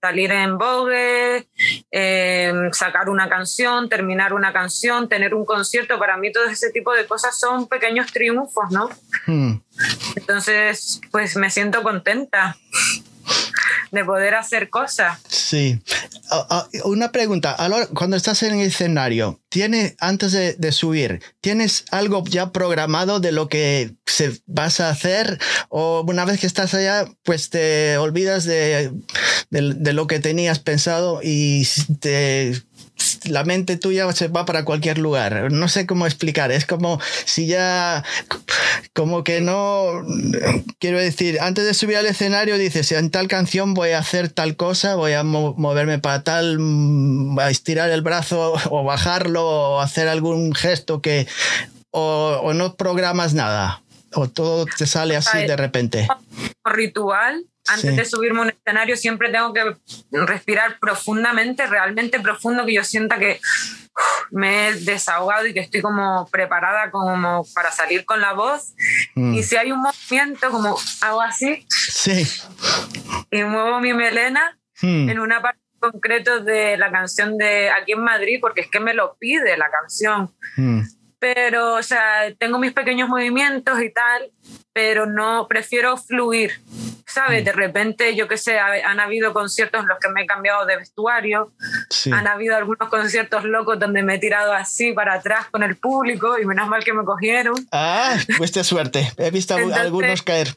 salir 0.00 0.32
en 0.32 0.58
Vogue, 0.58 1.46
eh, 1.90 2.52
sacar 2.72 3.08
una 3.08 3.28
canción, 3.28 3.88
terminar 3.88 4.32
una 4.32 4.52
canción, 4.52 5.08
tener 5.08 5.34
un 5.34 5.44
concierto, 5.44 5.98
para 5.98 6.16
mí 6.16 6.32
todo 6.32 6.44
ese 6.44 6.70
tipo 6.70 6.92
de 6.94 7.06
cosas 7.06 7.38
son 7.38 7.68
pequeños 7.68 8.12
triunfos, 8.12 8.70
¿no? 8.70 8.90
Hmm. 9.26 9.60
Entonces, 10.16 11.00
pues 11.10 11.36
me 11.36 11.50
siento 11.50 11.82
contenta 11.82 12.56
de 13.90 14.04
poder 14.04 14.34
hacer 14.34 14.70
cosas. 14.70 15.18
Sí. 15.28 15.80
Ah, 16.30 16.46
ah, 16.50 16.68
una 16.84 17.10
pregunta. 17.12 17.56
Cuando 17.94 18.16
estás 18.16 18.42
en 18.42 18.54
el 18.60 18.66
escenario, 18.66 19.40
¿tienes, 19.48 19.94
antes 19.98 20.32
de, 20.32 20.72
subir, 20.72 21.20
¿tienes 21.40 21.84
algo 21.90 22.22
ya 22.24 22.52
programado 22.52 23.18
de 23.20 23.32
lo 23.32 23.48
que 23.48 23.94
se, 24.06 24.40
vas 24.46 24.80
a 24.80 24.90
hacer? 24.90 25.38
¿O 25.68 26.04
una 26.06 26.24
vez 26.24 26.38
que 26.40 26.46
estás 26.46 26.72
allá, 26.74 27.06
pues 27.24 27.50
te 27.50 27.96
olvidas 27.98 28.44
de- 28.44 28.92
de 29.50 29.92
lo 29.92 30.06
que 30.06 30.20
tenías 30.20 30.60
pensado 30.60 31.20
y 31.22 31.66
te, 32.00 32.62
la 33.24 33.44
mente 33.44 33.76
tuya 33.76 34.10
se 34.12 34.28
va 34.28 34.44
para 34.44 34.64
cualquier 34.64 34.98
lugar? 34.98 35.50
No 35.52 35.68
sé 35.68 35.86
cómo 35.86 36.06
explicar. 36.06 36.50
Es 36.52 36.66
como 36.66 37.00
si 37.24 37.46
ya, 37.46 38.04
como 38.94 39.24
que 39.24 39.40
no, 39.40 40.02
quiero 40.78 40.98
decir, 40.98 41.38
antes 41.40 41.64
de 41.64 41.74
subir 41.74 41.96
al 41.96 42.06
escenario 42.06 42.58
dices, 42.58 42.92
en 42.92 43.10
tal 43.10 43.28
canción 43.28 43.74
voy 43.74 43.90
a 43.90 43.98
hacer 43.98 44.28
tal 44.28 44.56
cosa, 44.56 44.94
voy 44.96 45.12
a 45.12 45.22
mo- 45.22 45.54
moverme 45.56 45.98
para 45.98 46.22
tal, 46.22 46.58
mm, 46.58 47.38
a 47.38 47.50
estirar 47.50 47.90
el 47.90 48.02
brazo 48.02 48.54
o 48.70 48.84
bajarlo 48.84 49.44
o 49.46 49.80
hacer 49.80 50.08
algún 50.08 50.54
gesto 50.54 51.00
que, 51.00 51.26
o, 51.90 52.40
o 52.42 52.54
no 52.54 52.76
programas 52.76 53.34
nada, 53.34 53.82
o 54.14 54.28
todo 54.28 54.66
te 54.66 54.86
sale 54.86 55.16
así 55.16 55.38
de 55.46 55.56
repente. 55.56 56.08
Ritual, 56.64 57.44
antes 57.70 57.90
Sí. 57.90 57.96
de 57.96 58.04
subirme 58.04 58.40
a 58.40 58.42
un 58.42 58.48
escenario 58.50 58.96
siempre 58.96 59.30
tengo 59.30 59.52
que 59.52 59.76
respirar 60.10 60.78
profundamente, 60.78 61.66
realmente 61.66 62.20
profundo, 62.20 62.66
que 62.66 62.74
yo 62.74 62.84
sienta 62.84 63.18
que 63.18 63.40
me 64.30 64.68
he 64.68 64.74
desahogado 64.74 65.46
y 65.46 65.52
que 65.54 65.60
estoy 65.60 65.80
como 65.82 66.28
preparada 66.30 66.90
como 66.90 67.44
para 67.54 67.70
salir 67.72 68.04
con 68.04 68.20
la 68.20 68.32
voz. 68.32 68.74
Mm. 69.14 69.34
Y 69.34 69.42
si 69.42 69.56
hay 69.56 69.72
un 69.72 69.80
movimiento, 69.82 70.50
como 70.50 70.78
hago 71.00 71.20
así 71.20 71.66
Sí. 71.68 72.26
y 73.30 73.42
muevo 73.44 73.80
mi 73.80 73.92
melena 73.94 74.56
Mm. 74.82 75.10
en 75.10 75.18
una 75.18 75.42
parte 75.42 75.60
concreta 75.78 76.38
de 76.40 76.76
la 76.76 76.90
canción 76.90 77.36
de 77.38 77.70
aquí 77.70 77.92
en 77.92 78.02
Madrid, 78.02 78.38
porque 78.40 78.60
es 78.62 78.68
que 78.68 78.80
me 78.80 78.94
lo 78.94 79.16
pide 79.18 79.56
la 79.56 79.70
canción. 79.70 80.32
Mm. 80.56 80.80
Pero, 81.20 81.74
o 81.74 81.82
sea, 81.82 82.34
tengo 82.38 82.58
mis 82.58 82.72
pequeños 82.72 83.08
movimientos 83.08 83.80
y 83.80 83.92
tal, 83.92 84.32
pero 84.72 85.06
no, 85.06 85.46
prefiero 85.48 85.96
fluir. 85.96 86.60
¿sabes? 87.10 87.44
De 87.44 87.52
repente, 87.52 88.14
yo 88.14 88.28
qué 88.28 88.36
sé, 88.36 88.58
han 88.58 89.00
habido 89.00 89.32
conciertos 89.32 89.82
en 89.82 89.88
los 89.88 89.98
que 89.98 90.08
me 90.08 90.22
he 90.22 90.26
cambiado 90.26 90.64
de 90.64 90.76
vestuario, 90.76 91.52
han 92.12 92.26
habido 92.26 92.56
algunos 92.56 92.88
conciertos 92.88 93.44
locos 93.44 93.78
donde 93.78 94.02
me 94.02 94.14
he 94.14 94.18
tirado 94.18 94.52
así 94.52 94.92
para 94.92 95.14
atrás 95.14 95.46
con 95.50 95.62
el 95.62 95.76
público 95.76 96.38
y 96.38 96.46
menos 96.46 96.68
mal 96.68 96.84
que 96.84 96.92
me 96.92 97.04
cogieron. 97.04 97.54
Ah, 97.72 98.16
de 98.38 98.64
suerte, 98.64 99.12
he 99.16 99.30
visto 99.30 99.54
algunos 99.54 100.22
caer. 100.22 100.54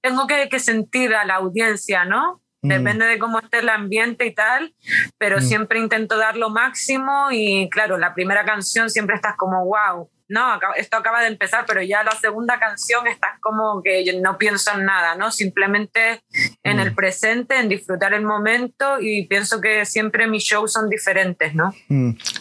Tengo 0.00 0.26
que, 0.26 0.48
que 0.48 0.58
sentir 0.58 1.14
a 1.14 1.24
la 1.24 1.36
audiencia, 1.36 2.04
¿no? 2.04 2.42
Mm. 2.62 2.68
Depende 2.68 3.06
de 3.06 3.18
cómo 3.18 3.40
esté 3.40 3.58
el 3.58 3.68
ambiente 3.68 4.24
y 4.24 4.34
tal, 4.34 4.74
pero 5.18 5.38
mm. 5.38 5.42
siempre 5.42 5.78
intento 5.80 6.16
dar 6.16 6.36
lo 6.36 6.48
máximo 6.48 7.28
y 7.30 7.68
claro, 7.70 7.98
la 7.98 8.14
primera 8.14 8.44
canción 8.44 8.88
siempre 8.88 9.16
estás 9.16 9.36
como, 9.36 9.64
wow, 9.64 10.08
no, 10.32 10.58
esto 10.76 10.96
acaba 10.96 11.20
de 11.20 11.28
empezar, 11.28 11.64
pero 11.66 11.82
ya 11.82 12.02
la 12.02 12.18
segunda 12.18 12.58
canción 12.58 13.06
estás 13.06 13.38
como 13.40 13.82
que 13.82 14.04
yo 14.04 14.18
no 14.20 14.38
pienso 14.38 14.72
en 14.72 14.86
nada, 14.86 15.14
¿no? 15.14 15.30
Simplemente 15.30 16.22
en 16.62 16.80
el 16.80 16.92
mm. 16.92 16.94
presente, 16.94 17.58
en 17.58 17.68
disfrutar 17.68 18.14
el 18.14 18.22
momento 18.22 18.98
y 18.98 19.26
pienso 19.26 19.60
que 19.60 19.84
siempre 19.84 20.26
mis 20.26 20.44
shows 20.44 20.72
son 20.72 20.88
diferentes, 20.88 21.54
¿no? 21.54 21.74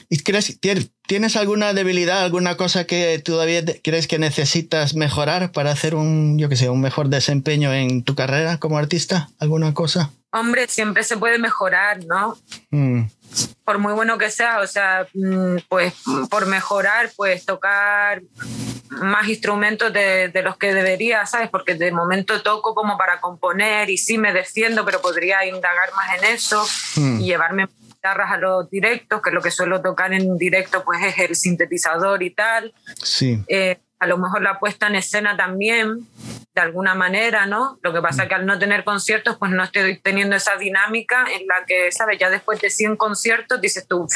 ¿Y 0.09 0.23
crees, 0.23 0.57
tienes 1.05 1.35
alguna 1.35 1.73
debilidad, 1.73 2.23
alguna 2.23 2.55
cosa 2.55 2.85
que 2.85 3.19
todavía 3.19 3.61
crees 3.83 4.07
que 4.07 4.19
necesitas 4.19 4.95
mejorar 4.95 5.51
para 5.51 5.71
hacer 5.71 5.93
un, 5.93 6.39
yo 6.39 6.47
qué 6.47 6.55
sé, 6.55 6.69
un 6.69 6.79
mejor 6.79 7.09
desempeño 7.09 7.73
en 7.73 8.03
tu 8.03 8.15
carrera 8.15 8.57
como 8.57 8.77
artista? 8.77 9.29
¿Alguna 9.39 9.73
cosa? 9.73 10.11
Hombre, 10.31 10.67
siempre 10.69 11.03
se 11.03 11.17
puede 11.17 11.39
mejorar, 11.39 12.05
¿no? 12.05 12.37
Por 13.63 13.77
muy 13.77 13.93
bueno 13.93 14.17
que 14.17 14.29
sea, 14.29 14.59
o 14.59 14.67
sea, 14.67 15.07
mm, 15.13 15.57
pues 15.69 15.93
por 16.29 16.45
mejorar, 16.45 17.11
pues 17.15 17.45
tocar 17.45 18.21
más 18.89 19.27
instrumentos 19.27 19.93
de, 19.93 20.27
de, 20.29 20.41
los 20.41 20.57
que 20.57 20.73
debería, 20.73 21.25
¿sabes? 21.25 21.49
Porque 21.49 21.75
de 21.75 21.91
momento 21.91 22.41
toco 22.41 22.75
como 22.75 22.97
para 22.97 23.21
componer 23.21 23.89
y 23.89 23.97
sí 23.97 24.17
me 24.17 24.34
defiendo, 24.34 24.84
pero 24.84 25.01
podría 25.01 25.45
indagar 25.45 25.93
más 25.95 26.17
en 26.17 26.36
eso 26.36 26.65
hmm. 26.97 27.21
y 27.21 27.25
llevarme 27.25 27.67
guitarras 27.79 28.32
a 28.32 28.38
los 28.38 28.69
directos, 28.69 29.21
que 29.21 29.32
lo 29.32 29.41
que 29.41 29.51
suelo 29.51 29.82
tocar 29.82 30.13
en 30.13 30.38
directo 30.38 30.84
pues 30.84 31.01
es 31.03 31.17
el 31.19 31.36
sintetizador 31.36 32.21
y 32.23 32.32
tal. 32.32 32.73
Sí. 33.01 33.41
Eh, 33.47 33.79
a 34.01 34.07
lo 34.07 34.17
mejor 34.17 34.41
la 34.41 34.59
puesta 34.59 34.87
en 34.87 34.95
escena 34.95 35.37
también, 35.37 36.07
de 36.55 36.61
alguna 36.61 36.95
manera, 36.95 37.45
¿no? 37.45 37.77
Lo 37.83 37.93
que 37.93 38.01
pasa 38.01 38.23
es 38.23 38.29
que 38.29 38.33
al 38.35 38.47
no 38.47 38.57
tener 38.57 38.83
conciertos, 38.83 39.37
pues 39.37 39.51
no 39.51 39.63
estoy 39.63 39.99
teniendo 39.99 40.35
esa 40.35 40.57
dinámica 40.57 41.25
en 41.31 41.45
la 41.45 41.65
que, 41.67 41.91
¿sabes? 41.91 42.17
Ya 42.17 42.31
después 42.31 42.59
de 42.59 42.71
100 42.71 42.97
conciertos 42.97 43.61
dices 43.61 43.87
tú, 43.87 44.07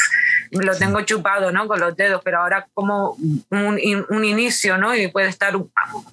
lo 0.52 0.76
tengo 0.76 1.02
chupado, 1.02 1.52
¿no? 1.52 1.68
Con 1.68 1.80
los 1.80 1.96
dedos, 1.96 2.22
pero 2.26 2.42
ahora 2.42 2.68
como 2.74 3.12
un, 3.12 4.06
un, 4.10 4.26
inicio, 4.26 4.80
¿no? 4.80 4.96
Y 4.96 5.08
puede 5.08 5.30
estar 5.30 5.54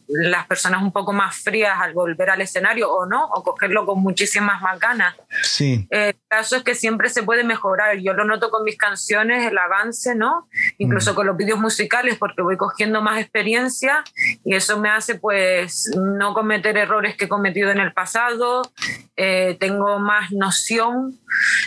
las 0.06 0.46
personas 0.46 0.82
un 0.82 0.92
poco 0.92 1.14
más 1.14 1.34
frías 1.34 1.78
al 1.80 1.94
volver 1.94 2.28
al 2.28 2.42
escenario 2.42 2.92
o 2.92 3.06
no, 3.06 3.24
o 3.24 3.42
cogerlo 3.42 3.86
con 3.86 4.02
muchísimas 4.02 4.60
más 4.60 4.78
ganas. 4.78 5.16
Sí. 5.42 5.88
el 5.88 6.14
caso 6.28 6.56
es 6.56 6.62
que 6.62 6.74
siempre 6.74 7.08
se 7.08 7.22
puede 7.22 7.42
mejorar. 7.42 7.96
Yo 7.96 8.12
lo 8.12 8.26
noto 8.26 8.50
con 8.50 8.64
mis 8.64 8.76
canciones, 8.76 9.50
el 9.50 9.56
avance, 9.56 10.14
¿no? 10.14 10.46
Incluso 10.76 11.12
mm. 11.12 11.14
con 11.16 11.26
los 11.26 11.36
vídeos 11.38 11.58
musicales, 11.58 12.18
porque 12.18 12.42
voy 12.42 12.58
cogiendo 12.58 13.00
más 13.00 13.18
experiencia 13.18 13.61
y 14.44 14.54
eso 14.54 14.78
me 14.78 14.88
hace 14.88 15.16
pues 15.16 15.90
no 15.96 16.34
cometer 16.34 16.76
errores 16.76 17.16
que 17.16 17.24
he 17.26 17.28
cometido 17.28 17.70
en 17.70 17.78
el 17.78 17.92
pasado, 17.92 18.62
eh, 19.16 19.56
tengo 19.60 19.98
más 19.98 20.32
noción, 20.32 21.18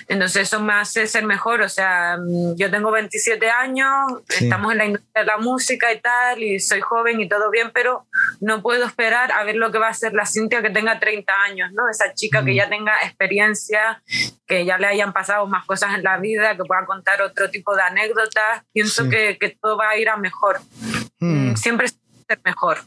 entonces 0.07 0.43
eso 0.43 0.59
me 0.59 0.73
hace 0.73 1.07
ser 1.07 1.25
mejor, 1.25 1.61
o 1.61 1.69
sea, 1.69 2.17
mm, 2.17 2.55
yo 2.55 2.71
tengo 2.71 2.91
27 2.91 3.49
años, 3.49 3.89
estamos 4.29 4.71
en 4.71 4.77
la 4.77 4.85
industria 4.85 5.23
de 5.23 5.27
la 5.27 5.37
música 5.37 5.93
y 5.93 5.99
tal, 5.99 6.43
y 6.43 6.59
soy 6.59 6.81
joven 6.81 7.19
y 7.19 7.29
todo 7.29 7.51
bien, 7.51 7.71
pero 7.73 8.07
no 8.41 8.61
puedo 8.61 8.85
esperar 8.85 9.31
a 9.31 9.43
ver 9.43 9.55
lo 9.55 9.71
que 9.71 9.77
va 9.77 9.87
a 9.87 9.91
hacer 9.91 10.13
la 10.13 10.25
Cintia 10.25 10.61
que 10.61 10.69
tenga 10.69 10.99
30 10.99 11.33
años, 11.43 11.71
¿no? 11.73 11.89
Esa 11.89 12.13
chica 12.13 12.43
que 12.43 12.55
ya 12.55 12.69
tenga 12.69 12.93
experiencia, 13.03 14.01
que 14.47 14.65
ya 14.65 14.77
le 14.77 14.87
hayan 14.87 15.13
pasado 15.13 15.45
más 15.47 15.65
cosas 15.65 15.95
en 15.95 16.03
la 16.03 16.17
vida, 16.17 16.55
que 16.57 16.63
pueda 16.63 16.85
contar 16.85 17.21
otro 17.21 17.49
tipo 17.49 17.75
de 17.75 17.83
anécdotas, 17.83 18.63
pienso 18.73 19.09
que, 19.09 19.37
que 19.39 19.49
todo 19.49 19.77
va 19.77 19.89
a 19.89 19.97
ir 19.97 20.09
a 20.09 20.17
mejor. 20.17 20.59
Mm. 21.19 21.55
Siempre 21.55 21.87
ser 21.87 22.39
mejor. 22.43 22.79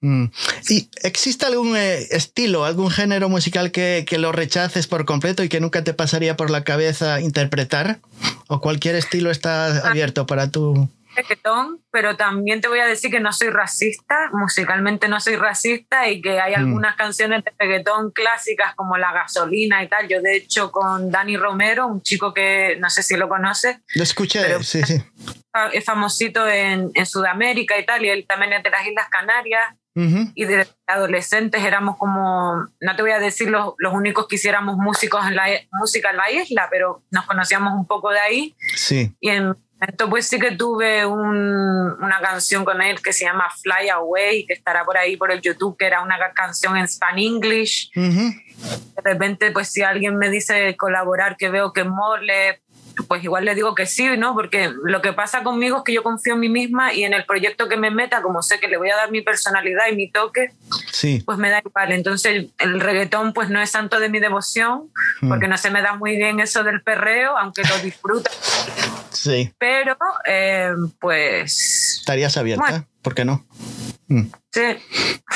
Mm. 0.00 0.26
¿Y 0.68 0.88
existe 1.02 1.46
algún 1.46 1.76
eh, 1.76 1.98
estilo, 2.10 2.64
algún 2.64 2.90
género 2.90 3.28
musical 3.28 3.70
que, 3.70 4.04
que, 4.06 4.18
lo 4.18 4.32
rechaces 4.32 4.86
por 4.86 5.04
completo 5.04 5.44
y 5.44 5.48
que 5.48 5.60
nunca 5.60 5.84
te 5.84 5.94
pasaría 5.94 6.36
por 6.36 6.50
la 6.50 6.64
cabeza 6.64 7.20
interpretar? 7.20 8.00
¿O 8.48 8.60
cualquier 8.60 8.96
estilo 8.96 9.30
está 9.30 9.66
ah. 9.66 9.90
abierto 9.90 10.26
para 10.26 10.50
tu...? 10.50 10.88
reggaetón, 11.14 11.80
pero 11.90 12.16
también 12.16 12.60
te 12.60 12.68
voy 12.68 12.80
a 12.80 12.86
decir 12.86 13.10
que 13.10 13.20
no 13.20 13.32
soy 13.32 13.50
racista, 13.50 14.30
musicalmente 14.32 15.08
no 15.08 15.20
soy 15.20 15.36
racista 15.36 16.08
y 16.08 16.20
que 16.20 16.40
hay 16.40 16.52
mm. 16.52 16.58
algunas 16.58 16.96
canciones 16.96 17.44
de 17.44 17.52
reggaetón 17.58 18.10
clásicas 18.10 18.74
como 18.74 18.96
La 18.96 19.12
Gasolina 19.12 19.82
y 19.82 19.88
tal. 19.88 20.08
Yo 20.08 20.20
de 20.20 20.36
hecho 20.36 20.70
con 20.70 21.10
Dani 21.10 21.36
Romero, 21.36 21.86
un 21.86 22.02
chico 22.02 22.34
que 22.34 22.76
no 22.80 22.90
sé 22.90 23.02
si 23.02 23.16
lo 23.16 23.28
conoce. 23.28 23.80
Lo 23.94 24.02
escuché, 24.02 24.62
sí, 24.62 24.82
sí. 24.82 25.02
Es 25.72 25.84
famosito 25.84 26.48
en, 26.48 26.90
en, 26.94 27.06
Sudamérica 27.06 27.78
y 27.78 27.86
tal, 27.86 28.04
y 28.04 28.08
él 28.08 28.26
también 28.28 28.52
es 28.52 28.62
de 28.62 28.70
las 28.70 28.86
Islas 28.86 29.08
Canarias. 29.08 29.74
Y 29.96 30.44
de 30.46 30.66
adolescentes 30.88 31.62
éramos 31.62 31.96
como, 31.98 32.66
no 32.80 32.96
te 32.96 33.02
voy 33.02 33.12
a 33.12 33.20
decir 33.20 33.48
los, 33.48 33.74
los 33.78 33.94
únicos 33.94 34.26
que 34.26 34.34
hiciéramos 34.34 34.76
músicos 34.76 35.24
en 35.24 35.36
la, 35.36 35.44
música 35.70 36.10
en 36.10 36.16
la 36.16 36.32
isla, 36.32 36.66
pero 36.68 37.04
nos 37.12 37.24
conocíamos 37.26 37.74
un 37.74 37.86
poco 37.86 38.10
de 38.10 38.18
ahí. 38.18 38.56
Sí. 38.74 39.14
Y 39.20 39.28
en 39.28 39.54
entonces, 39.80 40.10
pues 40.10 40.26
sí 40.28 40.38
que 40.38 40.52
tuve 40.52 41.04
una 41.04 42.20
canción 42.22 42.64
con 42.64 42.80
él 42.80 43.02
que 43.02 43.12
se 43.12 43.24
llama 43.24 43.50
Fly 43.62 43.90
Away, 43.90 44.46
que 44.46 44.54
estará 44.54 44.84
por 44.84 44.96
ahí 44.96 45.16
por 45.16 45.30
el 45.30 45.40
YouTube, 45.40 45.76
que 45.76 45.86
era 45.86 46.00
una 46.00 46.16
canción 46.32 46.76
en 46.76 46.88
Span 46.88 47.18
English. 47.18 47.90
De 47.92 49.02
repente, 49.02 49.50
pues 49.50 49.68
si 49.68 49.82
alguien 49.82 50.16
me 50.16 50.30
dice 50.30 50.76
colaborar, 50.76 51.36
que 51.36 51.50
veo 51.50 51.72
que 51.72 51.84
mole, 51.84 52.62
pues 53.08 53.24
igual 53.24 53.44
le 53.44 53.54
digo 53.54 53.74
que 53.74 53.86
sí, 53.86 54.16
¿no? 54.16 54.34
Porque 54.34 54.72
lo 54.84 55.02
que 55.02 55.12
pasa 55.12 55.42
conmigo 55.42 55.78
es 55.78 55.82
que 55.84 55.92
yo 55.92 56.02
confío 56.02 56.34
en 56.34 56.40
mí 56.40 56.48
misma 56.48 56.92
y 56.92 57.04
en 57.04 57.14
el 57.14 57.24
proyecto 57.24 57.68
que 57.68 57.76
me 57.76 57.90
meta, 57.90 58.22
como 58.22 58.42
sé 58.42 58.60
que 58.60 58.68
le 58.68 58.76
voy 58.76 58.90
a 58.90 58.96
dar 58.96 59.10
mi 59.10 59.22
personalidad 59.22 59.84
y 59.90 59.96
mi 59.96 60.10
toque, 60.10 60.52
sí. 60.90 61.22
pues 61.24 61.38
me 61.38 61.50
da 61.50 61.60
igual. 61.64 61.92
Entonces 61.92 62.46
el 62.58 62.80
reggaetón 62.80 63.32
pues 63.32 63.50
no 63.50 63.60
es 63.60 63.72
tanto 63.72 64.00
de 64.00 64.08
mi 64.08 64.20
devoción, 64.20 64.90
hmm. 65.20 65.28
porque 65.28 65.48
no 65.48 65.58
se 65.58 65.70
me 65.70 65.82
da 65.82 65.96
muy 65.96 66.16
bien 66.16 66.40
eso 66.40 66.64
del 66.64 66.82
perreo, 66.82 67.36
aunque 67.36 67.62
lo 67.62 67.78
disfruto. 67.78 68.30
Sí. 69.10 69.52
Pero, 69.58 69.96
eh, 70.26 70.72
pues... 71.00 71.98
¿Estarías 72.00 72.36
abierta? 72.36 72.86
¿Por 73.02 73.14
qué 73.14 73.24
no? 73.24 73.46
Hmm. 74.08 74.26
Sí. 74.52 74.76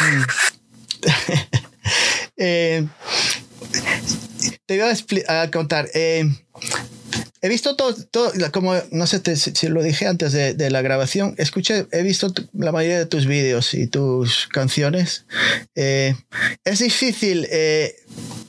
Hmm. 0.00 0.22
Eh, 2.40 2.86
te 4.66 4.78
voy 4.78 5.24
a, 5.26 5.50
contar. 5.50 5.88
Eh, 5.92 6.24
He 7.40 7.48
visto 7.48 7.76
todo, 7.76 7.94
todo, 8.10 8.32
como 8.52 8.74
no 8.90 9.06
sé 9.06 9.20
si 9.36 9.68
lo 9.68 9.82
dije 9.82 10.06
antes 10.06 10.32
de, 10.32 10.70
la 10.70 10.82
grabación, 10.82 11.34
escuché, 11.38 11.86
he 11.92 12.02
visto 12.02 12.32
la 12.52 12.72
mayoría 12.72 12.98
de 12.98 13.06
tus 13.06 13.26
vídeos 13.26 13.74
y 13.74 13.86
tus 13.86 14.48
canciones. 14.48 15.24
Eh, 15.74 16.14
es 16.64 16.78
difícil 16.80 17.46
eh, 17.50 17.94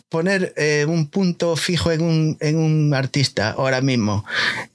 poner 0.09 0.53
eh, 0.57 0.85
un 0.87 1.07
punto 1.07 1.55
fijo 1.55 1.91
en 1.91 2.01
un, 2.01 2.37
en 2.39 2.57
un 2.57 2.93
artista 2.93 3.51
ahora 3.51 3.81
mismo. 3.81 4.25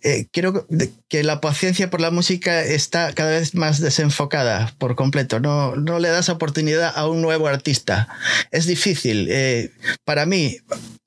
Eh, 0.03 0.27
creo 0.31 0.67
que 1.09 1.25
la 1.25 1.41
paciencia 1.41 1.91
por 1.91 2.01
la 2.01 2.13
música 2.13 2.63
está 2.63 3.13
cada 3.13 3.33
vez 3.33 3.55
más 3.55 3.81
desenfocada 3.81 4.73
por 4.79 4.95
completo. 4.95 5.41
No, 5.41 5.75
no 5.75 5.99
le 5.99 6.09
das 6.09 6.29
oportunidad 6.29 6.93
a 6.95 7.09
un 7.09 7.21
nuevo 7.21 7.49
artista. 7.49 8.09
Es 8.53 8.67
difícil. 8.67 9.27
Eh, 9.29 9.73
para 10.05 10.25
mí, 10.25 10.57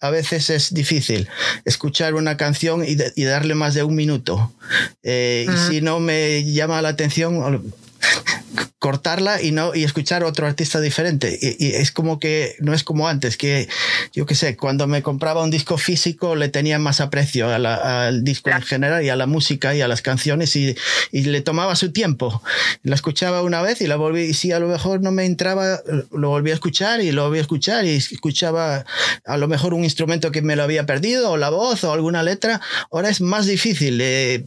a 0.01 0.09
veces 0.09 0.49
es 0.49 0.73
difícil 0.73 1.29
escuchar 1.63 2.13
una 2.13 2.35
canción 2.35 2.83
y, 2.85 2.97
y 3.15 3.23
darle 3.23 3.55
más 3.55 3.73
de 3.73 3.83
un 3.83 3.95
minuto. 3.95 4.53
Y 5.03 5.47
si 5.69 5.79
no 5.81 6.01
me 6.01 6.43
llama 6.43 6.81
la 6.81 6.89
atención, 6.89 7.71
cortarla 8.79 9.41
y 9.41 9.51
no 9.51 9.75
y 9.75 9.83
escuchar 9.83 10.23
otro 10.23 10.47
artista 10.47 10.79
diferente. 10.79 11.37
Y, 11.41 11.73
es 11.73 11.91
como 11.91 12.19
que 12.19 12.55
no 12.59 12.73
es 12.73 12.83
como 12.83 13.07
antes 13.07 13.35
que 13.35 13.67
yo 14.13 14.25
qué 14.25 14.35
sé 14.35 14.55
cuando 14.55 14.87
me 14.87 15.01
compraba 15.01 15.43
un 15.43 15.49
disco 15.49 15.77
físico 15.77 16.35
le 16.35 16.49
tenía 16.49 16.79
más 16.79 17.01
aprecio 17.01 17.49
al 17.49 18.23
disco 18.23 18.49
en 18.49 18.61
general 18.61 19.03
y 19.03 19.09
a 19.09 19.15
la 19.15 19.25
música 19.25 19.75
y 19.75 19.81
a 19.81 19.87
las 19.87 20.01
canciones 20.01 20.55
y, 20.55 20.75
y, 21.11 21.23
le 21.23 21.41
tomaba 21.41 21.75
su 21.75 21.91
tiempo. 21.91 22.41
La 22.83 22.95
escuchaba 22.95 23.41
una 23.41 23.61
vez 23.61 23.81
y 23.81 23.87
la 23.87 23.95
volví 23.95 24.21
y 24.21 24.33
si 24.33 24.51
a 24.51 24.59
lo 24.59 24.67
mejor 24.67 25.01
no 25.01 25.11
me 25.11 25.25
entraba 25.25 25.81
lo 26.11 26.29
volví 26.29 26.51
a 26.51 26.53
escuchar 26.53 27.01
y 27.01 27.11
lo 27.11 27.25
volví 27.25 27.39
a 27.39 27.41
escuchar 27.41 27.85
y 27.85 27.95
escuchaba 27.95 28.85
a 29.25 29.37
lo 29.37 29.47
mejor 29.47 29.73
un 29.73 29.83
instrumento 29.83 30.31
que 30.31 30.41
me 30.41 30.55
lo 30.55 30.63
había 30.63 30.85
perdido 30.85 31.31
o 31.31 31.37
la 31.37 31.49
voz 31.49 31.83
o 31.83 31.91
alguna 31.91 32.23
letra 32.23 32.61
ahora 32.91 33.09
es 33.09 33.21
más 33.21 33.47
difícil 33.47 33.99
eh, 34.01 34.45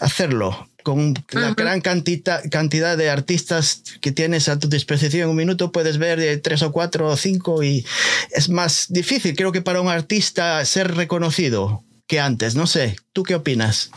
hacerlo 0.00 0.68
con 0.84 1.14
la 1.32 1.54
gran 1.54 1.80
cantidad, 1.80 2.40
cantidad 2.50 2.96
de 2.96 3.10
artistas 3.10 3.82
que 4.00 4.12
tienes 4.12 4.48
a 4.48 4.60
tu 4.60 4.68
disposición 4.68 5.24
en 5.24 5.30
un 5.30 5.36
minuto, 5.36 5.72
puedes 5.72 5.98
ver 5.98 6.20
de 6.20 6.36
tres 6.36 6.62
o 6.62 6.70
cuatro 6.70 7.08
o 7.08 7.16
cinco 7.16 7.64
y 7.64 7.84
es 8.30 8.48
más 8.48 8.86
difícil, 8.90 9.34
creo 9.34 9.50
que 9.50 9.62
para 9.62 9.80
un 9.80 9.88
artista 9.88 10.64
ser 10.64 10.94
reconocido 10.94 11.82
que 12.06 12.20
antes. 12.20 12.54
No 12.54 12.68
sé, 12.68 12.96
¿tú 13.12 13.24
qué 13.24 13.34
opinas? 13.34 13.90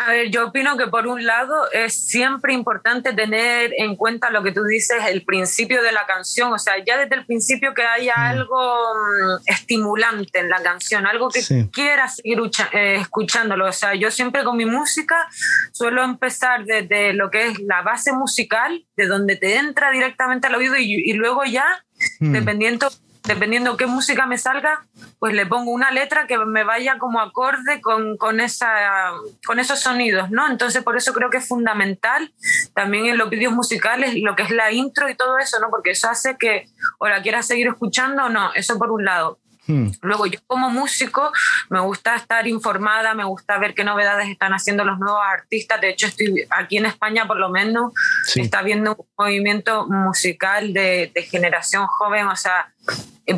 A 0.00 0.12
ver, 0.12 0.30
yo 0.30 0.46
opino 0.46 0.78
que 0.78 0.86
por 0.86 1.06
un 1.06 1.26
lado 1.26 1.70
es 1.72 1.92
siempre 1.92 2.54
importante 2.54 3.12
tener 3.12 3.74
en 3.76 3.96
cuenta 3.96 4.30
lo 4.30 4.42
que 4.42 4.50
tú 4.50 4.64
dices, 4.64 4.96
el 5.06 5.24
principio 5.26 5.82
de 5.82 5.92
la 5.92 6.06
canción, 6.06 6.50
o 6.54 6.58
sea, 6.58 6.82
ya 6.82 6.96
desde 6.96 7.16
el 7.16 7.26
principio 7.26 7.74
que 7.74 7.82
haya 7.82 8.14
mm. 8.16 8.20
algo 8.20 8.56
mm, 8.56 9.42
estimulante 9.44 10.38
en 10.38 10.48
la 10.48 10.62
canción, 10.62 11.06
algo 11.06 11.28
que 11.28 11.42
quieras 11.70 12.16
seguir 12.16 12.40
eh, 12.72 12.96
escuchándolo. 12.98 13.66
O 13.66 13.72
sea, 13.72 13.94
yo 13.94 14.10
siempre 14.10 14.42
con 14.42 14.56
mi 14.56 14.64
música 14.64 15.28
suelo 15.72 16.02
empezar 16.02 16.64
desde 16.64 17.12
lo 17.12 17.30
que 17.30 17.48
es 17.48 17.60
la 17.60 17.82
base 17.82 18.14
musical, 18.14 18.86
de 18.96 19.06
donde 19.06 19.36
te 19.36 19.56
entra 19.56 19.90
directamente 19.90 20.46
al 20.46 20.54
oído 20.54 20.76
y, 20.78 21.12
luego 21.12 21.44
ya, 21.44 21.66
mm. 22.20 22.32
dependiendo 22.32 22.88
dependiendo 23.24 23.76
qué 23.76 23.86
música 23.86 24.26
me 24.26 24.38
salga, 24.38 24.86
pues 25.18 25.34
le 25.34 25.46
pongo 25.46 25.70
una 25.70 25.90
letra 25.90 26.26
que 26.26 26.38
me 26.38 26.64
vaya 26.64 26.98
como 26.98 27.20
acorde 27.20 27.80
con, 27.80 28.16
con, 28.16 28.40
esa, 28.40 28.68
con 29.46 29.58
esos 29.58 29.80
sonidos, 29.80 30.30
¿no? 30.30 30.48
Entonces 30.48 30.82
por 30.82 30.96
eso 30.96 31.12
creo 31.12 31.30
que 31.30 31.38
es 31.38 31.48
fundamental 31.48 32.32
también 32.74 33.06
en 33.06 33.18
los 33.18 33.30
vídeos 33.30 33.52
musicales 33.52 34.14
lo 34.16 34.36
que 34.36 34.44
es 34.44 34.50
la 34.50 34.72
intro 34.72 35.08
y 35.08 35.14
todo 35.14 35.38
eso, 35.38 35.58
¿no? 35.60 35.70
Porque 35.70 35.90
eso 35.90 36.08
hace 36.08 36.36
que 36.38 36.66
o 36.98 37.08
la 37.08 37.22
quieras 37.22 37.46
seguir 37.46 37.68
escuchando 37.68 38.24
o 38.24 38.28
no, 38.28 38.52
eso 38.54 38.78
por 38.78 38.90
un 38.90 39.04
lado. 39.04 39.38
Hmm. 39.66 39.90
Luego 40.02 40.26
yo 40.26 40.40
como 40.46 40.70
músico 40.70 41.30
me 41.68 41.80
gusta 41.80 42.16
estar 42.16 42.46
informada, 42.48 43.14
me 43.14 43.24
gusta 43.24 43.58
ver 43.58 43.74
qué 43.74 43.84
novedades 43.84 44.28
están 44.28 44.52
haciendo 44.52 44.84
los 44.84 44.98
nuevos 44.98 45.20
artistas. 45.24 45.80
De 45.80 45.90
hecho, 45.90 46.06
estoy 46.06 46.46
aquí 46.50 46.78
en 46.78 46.86
España 46.86 47.26
por 47.26 47.38
lo 47.38 47.50
menos, 47.50 47.92
está 48.34 48.62
viendo 48.62 48.96
un 48.96 49.06
movimiento 49.18 49.86
musical 49.86 50.72
de, 50.72 51.12
de 51.14 51.22
generación 51.22 51.86
joven, 51.86 52.26
o 52.26 52.36
sea, 52.36 52.72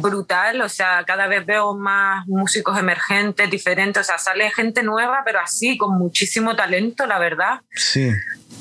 brutal, 0.00 0.60
o 0.60 0.68
sea, 0.68 1.04
cada 1.04 1.26
vez 1.26 1.44
veo 1.44 1.74
más 1.74 2.26
músicos 2.26 2.78
emergentes, 2.78 3.50
diferentes, 3.50 4.00
o 4.00 4.04
sea, 4.04 4.18
sale 4.18 4.50
gente 4.50 4.82
nueva, 4.82 5.22
pero 5.24 5.40
así, 5.40 5.76
con 5.76 5.98
muchísimo 5.98 6.56
talento, 6.56 7.06
la 7.06 7.18
verdad. 7.18 7.60
Sí. 7.74 8.10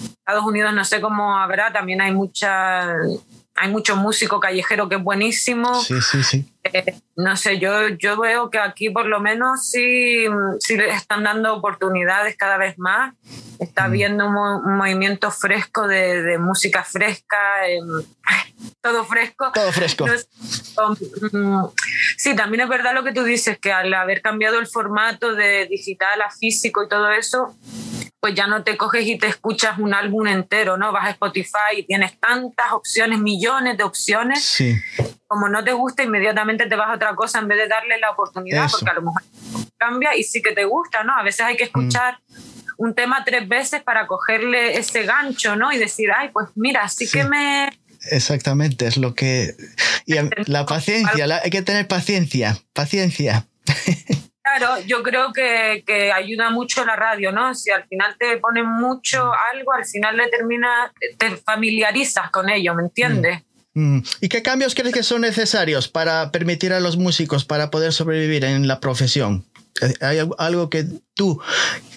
Estados 0.03 0.45
Unidos 0.45 0.73
no 0.73 0.85
sé 0.85 1.01
cómo 1.01 1.37
habrá, 1.37 1.71
también 1.71 2.01
hay 2.01 2.13
mucha 2.13 2.87
hay 3.55 3.69
mucho 3.69 3.95
músico 3.95 4.39
callejero 4.39 4.89
que 4.89 4.95
es 4.95 5.03
buenísimo. 5.03 5.81
Sí, 5.81 6.01
sí, 6.01 6.23
sí. 6.23 6.53
Eh, 6.63 6.95
no 7.15 7.35
sé, 7.35 7.59
yo, 7.59 7.89
yo 7.89 8.19
veo 8.19 8.49
que 8.49 8.59
aquí 8.59 8.89
por 8.89 9.05
lo 9.05 9.19
menos 9.19 9.67
sí, 9.69 10.25
sí 10.59 10.77
le 10.77 10.89
están 10.91 11.23
dando 11.23 11.53
oportunidades 11.55 12.35
cada 12.37 12.57
vez 12.57 12.77
más. 12.77 13.13
Está 13.59 13.85
habiendo 13.85 14.27
un, 14.27 14.77
movimiento 14.77 15.29
fresco 15.31 15.87
de, 15.87 16.23
de 16.23 16.37
música 16.37 16.83
fresca, 16.83 17.67
em, 17.67 18.03
todo 18.81 19.05
fresco. 19.05 19.51
Todo 19.53 19.71
fresco. 19.71 20.05
Mm, 21.31 21.65
sí, 22.17 22.35
también 22.35 22.61
es 22.61 22.69
verdad 22.69 22.93
lo 22.93 23.03
que 23.03 23.13
tú 23.13 23.23
dices, 23.23 23.59
que 23.59 23.71
al 23.71 23.93
haber 23.93 24.21
cambiado 24.21 24.59
el 24.59 24.67
formato 24.67 25.35
de 25.35 25.67
digital 25.67 26.21
a 26.21 26.31
físico 26.31 26.83
y 26.83 26.87
todo 26.87 27.11
eso, 27.11 27.55
pues 28.21 28.35
ya 28.35 28.45
no 28.45 28.63
te 28.63 28.77
coges 28.77 29.05
y 29.07 29.17
te 29.17 29.25
escuchas 29.25 29.79
un 29.79 29.95
álbum 29.95 30.27
entero, 30.27 30.77
¿no? 30.77 30.91
Vas 30.91 31.07
a 31.07 31.09
Spotify 31.09 31.79
y 31.79 31.83
tienes 31.83 32.19
tantas 32.19 32.71
opciones, 32.71 33.19
millones 33.19 33.77
de 33.77 33.83
opciones. 33.83 34.43
Sí. 34.43 34.77
Como 35.25 35.49
no 35.49 35.63
te 35.63 35.73
gusta, 35.73 36.03
inmediatamente 36.03 36.67
te 36.67 36.75
vas 36.75 36.89
a 36.91 36.95
otra 36.95 37.15
cosa 37.15 37.39
en 37.39 37.47
vez 37.47 37.57
de 37.57 37.67
darle 37.67 37.97
la 37.97 38.11
oportunidad, 38.11 38.69
porque 38.69 38.91
a 38.91 38.93
lo 38.93 39.01
mejor 39.01 39.23
cambia 39.75 40.15
y 40.15 40.23
sí 40.23 40.39
que 40.43 40.51
te 40.51 40.65
gusta, 40.65 41.03
¿no? 41.03 41.17
A 41.17 41.23
veces 41.23 41.41
hay 41.41 41.57
que 41.57 41.63
escuchar 41.63 42.19
un 42.77 42.93
tema 42.93 43.23
tres 43.25 43.47
veces 43.47 43.81
para 43.81 44.05
cogerle 44.05 44.77
ese 44.77 45.01
gancho, 45.03 45.55
¿no? 45.55 45.71
Y 45.71 45.79
decir, 45.79 46.09
ay, 46.15 46.29
pues 46.29 46.49
mira, 46.53 46.87
sí, 46.89 47.09
que 47.09 47.23
me... 47.23 47.71
Exactamente, 48.11 48.85
es 48.85 48.97
lo 48.97 49.15
que... 49.15 49.55
Y 50.05 50.13
la 50.45 50.67
paciencia, 50.67 51.25
hay 51.43 51.49
que 51.49 51.63
tener 51.63 51.87
paciencia, 51.87 52.59
paciencia. 52.73 53.47
Claro, 54.43 54.81
yo 54.87 55.03
creo 55.03 55.31
que, 55.31 55.83
que, 55.85 56.11
ayuda 56.11 56.49
mucho 56.49 56.83
la 56.83 56.95
radio, 56.95 57.31
¿no? 57.31 57.53
Si 57.53 57.69
al 57.69 57.87
final 57.87 58.15
te 58.17 58.37
ponen 58.37 58.65
mucho 58.65 59.25
mm. 59.25 59.55
algo, 59.55 59.73
al 59.73 59.85
final 59.85 60.17
le 60.17 60.29
termina, 60.29 60.91
te 61.17 61.37
familiarizas 61.37 62.31
con 62.31 62.49
ello, 62.49 62.73
¿me 62.73 62.83
entiendes? 62.83 63.41
Mm. 63.41 63.51
Mm. 63.73 64.03
¿Y 64.19 64.29
qué 64.29 64.41
cambios 64.41 64.75
crees 64.75 64.93
que 64.93 65.03
son 65.03 65.21
necesarios 65.21 65.87
para 65.87 66.31
permitir 66.31 66.73
a 66.73 66.79
los 66.79 66.97
músicos 66.97 67.45
para 67.45 67.71
poder 67.71 67.93
sobrevivir 67.93 68.43
en 68.43 68.67
la 68.67 68.79
profesión? 68.79 69.45
¿Hay 70.01 70.19
algo 70.37 70.69
que 70.69 70.85
tú 71.13 71.41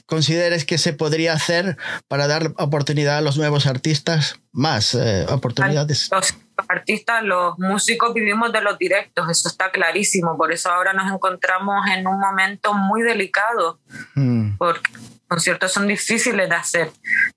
consideres 0.06 0.64
que 0.64 0.78
se 0.78 0.92
podría 0.92 1.32
hacer 1.32 1.76
para 2.06 2.28
dar 2.28 2.52
oportunidad 2.58 3.18
a 3.18 3.20
los 3.20 3.36
nuevos 3.36 3.66
artistas? 3.66 4.36
Más 4.52 4.94
eh, 4.94 5.26
oportunidades. 5.28 6.08
Los 6.12 6.34
artistas, 6.68 7.22
los 7.22 7.58
músicos 7.58 8.14
vivimos 8.14 8.52
de 8.52 8.60
los 8.60 8.78
directos, 8.78 9.28
eso 9.30 9.48
está 9.48 9.70
clarísimo. 9.70 10.36
Por 10.36 10.52
eso 10.52 10.70
ahora 10.70 10.92
nos 10.92 11.12
encontramos 11.12 11.86
en 11.88 12.06
un 12.06 12.18
momento 12.18 12.74
muy 12.74 13.02
delicado, 13.02 13.80
mm. 14.14 14.56
porque 14.56 14.90
conciertos 15.28 15.72
son 15.72 15.86
difíciles 15.86 16.48
de 16.48 16.54
hacer, 16.54 16.90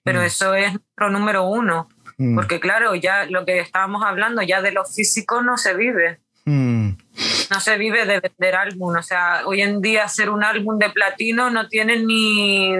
pero 0.04 0.22
mm. 0.22 0.24
eso 0.24 0.54
es 0.54 0.72
nuestro 0.74 1.10
número 1.10 1.44
uno. 1.46 1.90
Mm. 2.18 2.36
Porque 2.36 2.60
claro, 2.60 2.96
ya 2.96 3.26
lo 3.26 3.46
que 3.46 3.60
estábamos 3.60 4.04
hablando, 4.04 4.42
ya 4.42 4.62
de 4.62 4.72
lo 4.72 4.86
físico 4.86 5.42
no 5.42 5.58
se 5.58 5.76
vive 5.76 6.20
no 6.48 7.60
se 7.60 7.78
vive 7.78 8.06
de 8.06 8.22
vender 8.22 8.56
álbum. 8.56 8.96
O 8.96 9.04
sea, 9.04 9.42
hoy 9.46 9.62
en 9.62 9.82
día 9.82 10.06
hacer 10.06 10.30
un 10.30 10.44
álbum 10.44 10.78
de 10.78 10.90
platino 10.90 11.50
no 11.50 11.68
tiene 11.68 11.98
ni, 12.04 12.72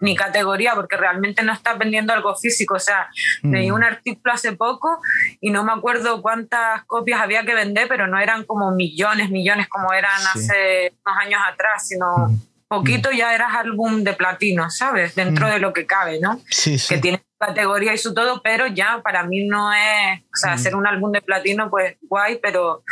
ni 0.00 0.16
categoría 0.16 0.74
porque 0.74 0.96
realmente 0.96 1.42
no 1.42 1.52
estás 1.52 1.78
vendiendo 1.78 2.12
algo 2.12 2.34
físico. 2.34 2.74
O 2.74 2.80
sea, 2.80 3.08
leí 3.42 3.70
mm. 3.70 3.74
un 3.74 3.84
artículo 3.84 4.34
hace 4.34 4.52
poco 4.52 5.00
y 5.40 5.50
no 5.50 5.62
me 5.62 5.72
acuerdo 5.72 6.20
cuántas 6.20 6.84
copias 6.84 7.20
había 7.20 7.44
que 7.44 7.54
vender, 7.54 7.86
pero 7.88 8.08
no 8.08 8.18
eran 8.18 8.44
como 8.44 8.72
millones, 8.72 9.30
millones 9.30 9.68
como 9.68 9.92
eran 9.92 10.20
hace 10.34 10.92
unos 11.04 11.18
años 11.18 11.40
atrás, 11.48 11.86
sino... 11.86 12.28
Mm. 12.28 12.51
Poquito 12.72 13.10
ya 13.12 13.34
eras 13.34 13.54
álbum 13.54 14.02
de 14.02 14.14
platino, 14.14 14.70
¿sabes? 14.70 15.14
Dentro 15.14 15.46
mm. 15.46 15.50
de 15.50 15.58
lo 15.58 15.74
que 15.74 15.84
cabe, 15.84 16.18
¿no? 16.20 16.40
Sí, 16.48 16.78
sí. 16.78 16.94
Que 16.94 17.00
tiene 17.02 17.22
categoría 17.38 17.92
y 17.92 17.98
su 17.98 18.14
todo, 18.14 18.40
pero 18.42 18.66
ya 18.66 19.02
para 19.02 19.24
mí 19.24 19.44
no 19.44 19.70
es, 19.74 20.20
o 20.20 20.36
sea, 20.36 20.54
hacer 20.54 20.74
un 20.74 20.86
álbum 20.86 21.12
de 21.12 21.20
platino, 21.20 21.68
pues 21.68 21.96
guay, 22.00 22.38
pero 22.42 22.82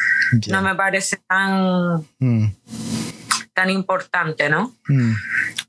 no 0.49 0.61
me 0.61 0.75
parece 0.75 1.19
tan, 1.27 2.07
mm. 2.19 2.47
tan 3.55 3.71
importante, 3.71 4.51
¿no? 4.51 4.77
Mm. 4.87 5.15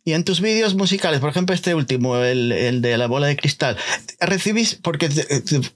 Y 0.03 0.11
en 0.11 0.25
tus 0.25 0.41
vídeos 0.41 0.75
musicales, 0.75 1.21
por 1.21 1.29
ejemplo, 1.29 1.55
este 1.55 1.73
último, 1.73 2.17
el, 2.17 2.51
el, 2.51 2.81
de 2.81 2.97
la 2.97 3.07
bola 3.07 3.27
de 3.27 3.37
cristal, 3.37 3.77
¿recibís, 4.19 4.75
porque 4.75 5.07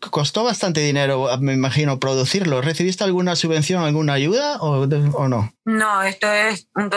costó 0.09 0.43
bastante 0.43 0.81
dinero, 0.81 1.29
me 1.39 1.53
imagino, 1.53 2.01
producirlo, 2.01 2.61
¿recibiste 2.61 3.05
alguna 3.05 3.37
subvención, 3.37 3.81
alguna 3.81 4.11
ayuda 4.11 4.57
o, 4.57 4.81
o 5.13 5.27
no? 5.29 5.53
No, 5.63 6.03
esto 6.03 6.29
es 6.33 6.67
un, 6.75 6.89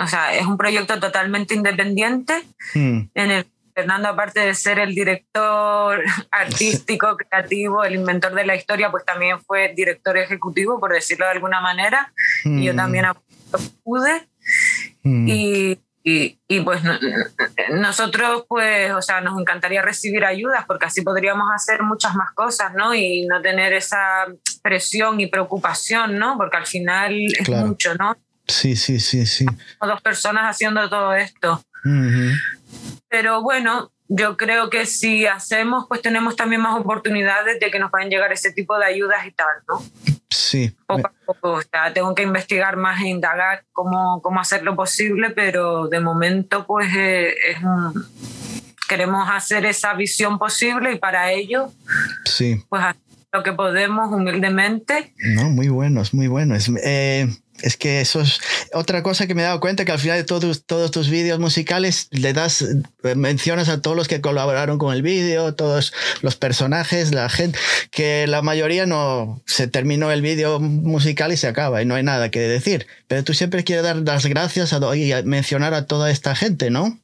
o 0.00 0.06
sea, 0.06 0.34
es 0.34 0.46
un 0.46 0.56
proyecto 0.56 0.98
totalmente 0.98 1.54
independiente 1.54 2.42
mm. 2.74 3.00
en 3.14 3.30
el 3.30 3.46
Fernando, 3.74 4.08
aparte 4.08 4.40
de 4.40 4.54
ser 4.54 4.78
el 4.78 4.94
director 4.94 6.02
artístico, 6.30 7.16
creativo, 7.16 7.84
el 7.84 7.94
inventor 7.94 8.34
de 8.34 8.44
la 8.44 8.56
historia, 8.56 8.90
pues 8.90 9.04
también 9.04 9.40
fue 9.40 9.72
director 9.74 10.16
ejecutivo, 10.16 10.80
por 10.80 10.92
decirlo 10.92 11.26
de 11.26 11.32
alguna 11.32 11.60
manera. 11.60 12.12
Y 12.44 12.64
yo 12.64 12.74
también 12.74 13.06
pude. 13.82 14.28
Y, 15.02 15.78
y, 16.02 16.60
pues 16.60 16.80
nosotros, 17.70 18.44
pues, 18.48 18.92
o 18.92 19.02
sea, 19.02 19.20
nos 19.20 19.38
encantaría 19.38 19.82
recibir 19.82 20.24
ayudas 20.24 20.64
porque 20.66 20.86
así 20.86 21.02
podríamos 21.02 21.46
hacer 21.54 21.82
muchas 21.82 22.14
más 22.14 22.32
cosas, 22.32 22.72
¿no? 22.74 22.94
Y 22.94 23.26
no 23.26 23.40
tener 23.40 23.72
esa 23.72 24.26
presión 24.62 25.20
y 25.20 25.26
preocupación, 25.26 26.18
¿no? 26.18 26.36
Porque 26.36 26.56
al 26.56 26.66
final 26.66 27.14
es 27.38 27.48
mucho, 27.48 27.94
¿no? 27.94 28.16
Sí, 28.50 28.76
sí, 28.76 28.98
sí, 29.00 29.26
sí. 29.26 29.46
Dos 29.80 30.02
personas 30.02 30.44
haciendo 30.44 30.88
todo 30.88 31.14
esto. 31.14 31.64
Pero 33.08 33.42
bueno, 33.42 33.90
yo 34.08 34.36
creo 34.36 34.70
que 34.70 34.86
si 34.86 35.26
hacemos, 35.26 35.86
pues 35.88 36.02
tenemos 36.02 36.36
también 36.36 36.60
más 36.60 36.78
oportunidades 36.78 37.60
de 37.60 37.70
que 37.70 37.78
nos 37.78 37.90
puedan 37.90 38.10
llegar 38.10 38.32
ese 38.32 38.52
tipo 38.52 38.76
de 38.78 38.86
ayudas 38.86 39.24
y 39.26 39.30
tal, 39.30 39.46
¿no? 39.68 39.82
Sí. 40.28 40.76
Poco 40.86 41.06
a 41.06 41.12
poco, 41.26 41.52
o 41.52 41.62
sea, 41.62 41.92
tengo 41.92 42.14
que 42.14 42.22
investigar 42.22 42.76
más 42.76 43.00
e 43.00 43.08
indagar 43.08 43.64
cómo, 43.72 44.20
cómo 44.20 44.40
hacerlo 44.40 44.74
posible, 44.74 45.30
pero 45.30 45.88
de 45.88 46.00
momento, 46.00 46.66
pues 46.66 46.92
eh, 46.96 47.34
es 47.50 47.58
queremos 48.88 49.28
hacer 49.30 49.64
esa 49.66 49.94
visión 49.94 50.36
posible 50.40 50.92
y 50.92 50.98
para 50.98 51.30
ello, 51.30 51.72
sí. 52.24 52.64
pues 52.68 52.82
lo 53.32 53.44
que 53.44 53.52
podemos 53.52 54.12
humildemente. 54.12 55.14
No, 55.36 55.48
muy 55.50 55.68
buenos, 55.68 56.12
muy 56.12 56.26
buenos. 56.26 56.68
Eh, 56.82 57.28
es 57.62 57.76
que 57.76 58.00
eso 58.00 58.20
es 58.20 58.40
otra 58.72 59.02
cosa 59.02 59.26
que 59.26 59.34
me 59.34 59.42
he 59.42 59.44
dado 59.44 59.60
cuenta 59.60 59.84
que 59.84 59.92
al 59.92 59.98
final 59.98 60.18
de 60.18 60.24
todos, 60.24 60.64
todos 60.64 60.90
tus 60.90 61.08
vídeos 61.08 61.38
musicales 61.38 62.08
le 62.10 62.32
das 62.32 62.62
eh, 62.62 63.14
menciones 63.14 63.68
a 63.68 63.80
todos 63.80 63.96
los 63.96 64.08
que 64.08 64.20
colaboraron 64.20 64.78
con 64.78 64.94
el 64.94 65.02
vídeo, 65.02 65.54
todos 65.54 65.92
los 66.22 66.36
personajes, 66.36 67.12
la 67.12 67.28
gente, 67.28 67.58
que 67.90 68.26
la 68.26 68.42
mayoría 68.42 68.86
no 68.86 69.40
se 69.46 69.68
terminó 69.68 70.10
el 70.10 70.22
vídeo 70.22 70.60
musical 70.60 71.32
y 71.32 71.36
se 71.36 71.48
acaba 71.48 71.82
y 71.82 71.86
no 71.86 71.94
hay 71.94 72.02
nada 72.02 72.30
que 72.30 72.40
decir. 72.40 72.86
Pero 73.08 73.24
tú 73.24 73.34
siempre 73.34 73.64
quieres 73.64 73.84
dar 73.84 73.96
las 73.96 74.26
gracias 74.26 74.72
a, 74.72 74.96
y 74.96 75.12
mencionar 75.24 75.74
a 75.74 75.86
toda 75.86 76.10
esta 76.10 76.34
gente, 76.34 76.70
¿no? 76.70 76.98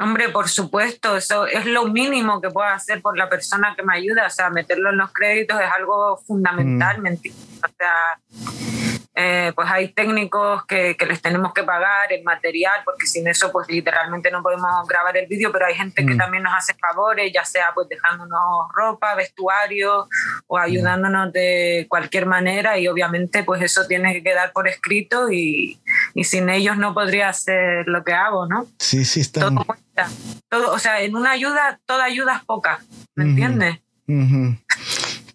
Hombre, 0.00 0.28
por 0.28 0.48
supuesto, 0.48 1.16
eso 1.16 1.46
es 1.46 1.66
lo 1.66 1.86
mínimo 1.86 2.40
que 2.40 2.50
puedo 2.50 2.68
hacer 2.68 3.02
por 3.02 3.18
la 3.18 3.28
persona 3.28 3.74
que 3.76 3.82
me 3.82 3.96
ayuda, 3.96 4.26
o 4.26 4.30
sea, 4.30 4.48
meterlo 4.48 4.90
en 4.90 4.96
los 4.96 5.12
créditos 5.12 5.60
es 5.60 5.68
algo 5.76 6.16
fundamental, 6.24 7.00
mm. 7.02 7.06
O 7.06 7.68
sea, 7.76 8.77
eh, 9.20 9.52
pues 9.52 9.68
hay 9.68 9.88
técnicos 9.88 10.64
que, 10.66 10.96
que, 10.96 11.04
les 11.04 11.20
tenemos 11.20 11.52
que 11.52 11.64
pagar 11.64 12.12
el 12.12 12.22
material, 12.22 12.82
porque 12.84 13.04
sin 13.04 13.26
eso 13.26 13.50
pues 13.50 13.66
literalmente 13.68 14.30
no 14.30 14.44
podemos 14.44 14.86
grabar 14.86 15.16
el 15.16 15.26
vídeo, 15.26 15.50
pero 15.50 15.66
hay 15.66 15.74
gente 15.74 16.06
que 16.06 16.14
mm. 16.14 16.18
también 16.18 16.44
nos 16.44 16.54
hace 16.54 16.74
favores, 16.74 17.32
ya 17.34 17.44
sea 17.44 17.72
pues 17.74 17.88
dejándonos 17.88 18.68
ropa, 18.72 19.16
vestuario 19.16 20.08
o 20.46 20.56
mm. 20.56 20.60
ayudándonos 20.60 21.32
de 21.32 21.86
cualquier 21.88 22.26
manera 22.26 22.78
y 22.78 22.86
obviamente 22.86 23.42
pues 23.42 23.60
eso 23.60 23.88
tiene 23.88 24.12
que 24.12 24.22
quedar 24.22 24.52
por 24.52 24.68
escrito 24.68 25.32
y, 25.32 25.80
y 26.14 26.22
sin 26.22 26.48
ellos 26.48 26.76
no 26.76 26.94
podría 26.94 27.30
hacer 27.30 27.88
lo 27.88 28.04
que 28.04 28.12
hago, 28.12 28.46
¿no? 28.46 28.68
Sí, 28.78 29.04
sí, 29.04 29.22
está. 29.22 29.40
Todo 29.40 29.64
cuesta. 29.64 30.08
Todo, 30.48 30.72
o 30.72 30.78
sea, 30.78 31.00
en 31.00 31.16
una 31.16 31.32
ayuda, 31.32 31.80
toda 31.86 32.04
ayuda 32.04 32.36
es 32.36 32.44
poca, 32.44 32.78
¿me 33.16 33.24
entiendes? 33.24 33.80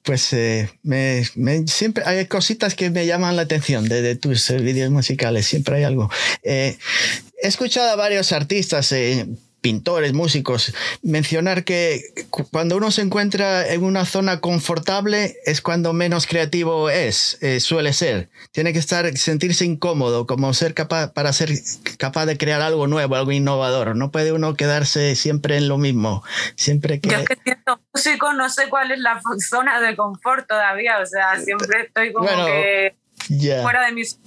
Pues 0.03 0.33
eh, 0.33 0.69
me, 0.83 1.23
siempre 1.67 2.03
hay 2.05 2.25
cositas 2.27 2.75
que 2.75 2.89
me 2.89 3.05
llaman 3.05 3.35
la 3.35 3.43
atención 3.43 3.87
de, 3.87 4.15
tus 4.15 4.49
eh, 4.49 4.57
vídeos 4.57 4.91
musicales, 4.91 5.45
siempre 5.45 5.77
hay 5.77 5.83
algo. 5.83 6.09
Eh, 6.43 6.77
he 7.41 7.47
escuchado 7.47 7.89
a 7.89 7.95
varios 7.95 8.31
artistas, 8.31 8.93
pintores, 9.63 10.11
músicos, 10.13 10.75
mencionar 11.01 11.63
que 11.63 12.03
cuando 12.51 12.75
uno 12.75 12.91
se 12.91 13.01
encuentra 13.01 13.65
en 13.73 13.83
una 13.83 14.05
zona 14.05 14.41
confortable 14.41 15.37
es 15.45 15.61
cuando 15.61 15.93
menos 15.93 16.27
creativo 16.27 16.89
es, 16.89 17.39
suele 17.59 17.93
ser. 17.93 18.29
Tiene 18.51 18.73
que 18.73 18.79
estar, 18.79 19.17
sentirse 19.17 19.63
incómodo, 19.63 20.27
como 20.27 20.53
ser 20.53 20.73
capaz, 20.73 21.13
para 21.13 21.31
ser 21.31 21.49
capaz 21.97 22.25
de 22.25 22.37
crear 22.37 22.61
algo 22.61 22.87
nuevo, 22.87 23.15
algo 23.15 23.31
innovador. 23.31 23.95
No 23.95 24.11
puede 24.11 24.33
uno 24.33 24.55
quedarse 24.55 25.15
siempre 25.15 25.55
en 25.55 25.69
lo 25.69 25.77
mismo. 25.77 26.23
Siempre 26.55 26.99
que... 26.99 27.09
Yo 27.09 27.17
es 27.19 27.25
que 27.29 27.37
siendo 27.41 27.79
músico 27.93 28.33
no 28.33 28.49
sé 28.49 28.67
cuál 28.67 28.91
es 28.91 28.99
la 28.99 29.21
zona 29.49 29.79
de 29.79 29.95
confort 29.95 30.45
todavía, 30.45 30.99
o 30.99 31.05
sea, 31.05 31.39
siempre 31.39 31.83
estoy 31.83 32.11
como 32.11 32.27
que 32.27 32.95
fuera 33.61 33.85
de 33.85 33.93
mis 33.93 34.19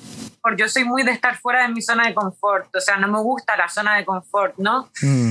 yo 0.56 0.68
soy 0.68 0.84
muy 0.84 1.02
de 1.02 1.12
estar 1.12 1.36
fuera 1.38 1.62
de 1.62 1.72
mi 1.72 1.82
zona 1.82 2.06
de 2.06 2.14
confort, 2.14 2.74
o 2.74 2.80
sea, 2.80 2.96
no 2.96 3.08
me 3.08 3.18
gusta 3.18 3.56
la 3.56 3.68
zona 3.68 3.96
de 3.96 4.04
confort, 4.04 4.54
¿no? 4.58 4.90
Mm. 5.02 5.30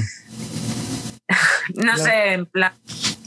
no 1.75 1.97
sé, 1.97 2.33
en 2.33 2.45
plan, 2.45 2.73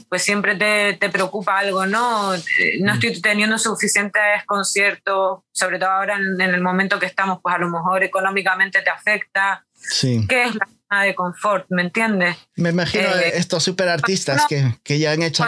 pues 0.09 0.23
siempre 0.23 0.55
te, 0.55 0.93
te, 0.93 1.09
preocupa 1.09 1.59
algo, 1.59 1.85
¿no? 1.85 2.33
No 2.81 2.93
estoy 2.93 3.21
teniendo 3.21 3.57
suficientes 3.57 4.21
conciertos, 4.45 5.39
sobre 5.51 5.79
todo 5.79 5.89
ahora 5.89 6.17
en, 6.17 6.41
el 6.41 6.61
momento 6.61 6.99
que 6.99 7.05
estamos, 7.05 7.39
pues 7.41 7.55
a 7.55 7.59
lo 7.59 7.69
mejor 7.69 8.03
económicamente 8.03 8.81
te 8.81 8.89
afecta. 8.89 9.65
Sí. 9.73 10.25
¿Qué 10.27 10.43
es 10.43 10.55
la 10.55 10.67
zona 10.67 11.03
de 11.03 11.15
confort? 11.15 11.65
¿Me 11.69 11.83
entiendes? 11.83 12.37
Me 12.55 12.69
imagino 12.69 13.07
eh, 13.07 13.33
estos 13.35 13.63
super 13.63 13.87
artistas 13.87 14.45
que, 14.47 14.75
que, 14.83 14.99
ya 14.99 15.11
han 15.11 15.21
hecho 15.21 15.43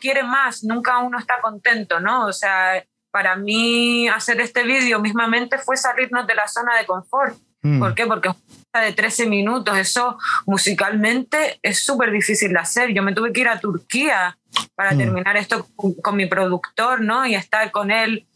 quiere 0.00 0.22
más, 0.22 0.64
nunca 0.64 0.98
uno 0.98 1.18
está 1.18 1.34
contento, 1.42 2.00
¿no? 2.00 2.26
O 2.26 2.32
sea, 2.32 2.82
para 3.16 3.34
mí 3.34 4.08
hacer 4.08 4.42
este 4.42 4.62
vídeo 4.62 5.00
mismamente 5.00 5.56
fue 5.56 5.78
salirnos 5.78 6.26
de 6.26 6.34
la 6.34 6.46
zona 6.48 6.76
de 6.76 6.84
confort. 6.84 7.34
Mm. 7.62 7.78
¿Por 7.78 7.94
qué? 7.94 8.06
Porque 8.06 8.28
de 8.74 8.92
13 8.92 9.26
minutos, 9.26 9.74
eso 9.78 10.18
musicalmente 10.44 11.58
es 11.62 11.82
súper 11.82 12.10
difícil 12.10 12.52
de 12.52 12.58
hacer. 12.58 12.92
Yo 12.92 13.02
me 13.02 13.14
tuve 13.14 13.32
que 13.32 13.40
ir 13.40 13.48
a 13.48 13.58
Turquía 13.58 14.36
para 14.74 14.92
mm. 14.92 14.98
terminar 14.98 15.38
esto 15.38 15.66
con, 15.76 16.14
mi 16.14 16.26
productor, 16.26 17.00
¿no? 17.00 17.24
Y 17.24 17.34
estar 17.34 17.70
con 17.70 17.90
él 17.90 18.26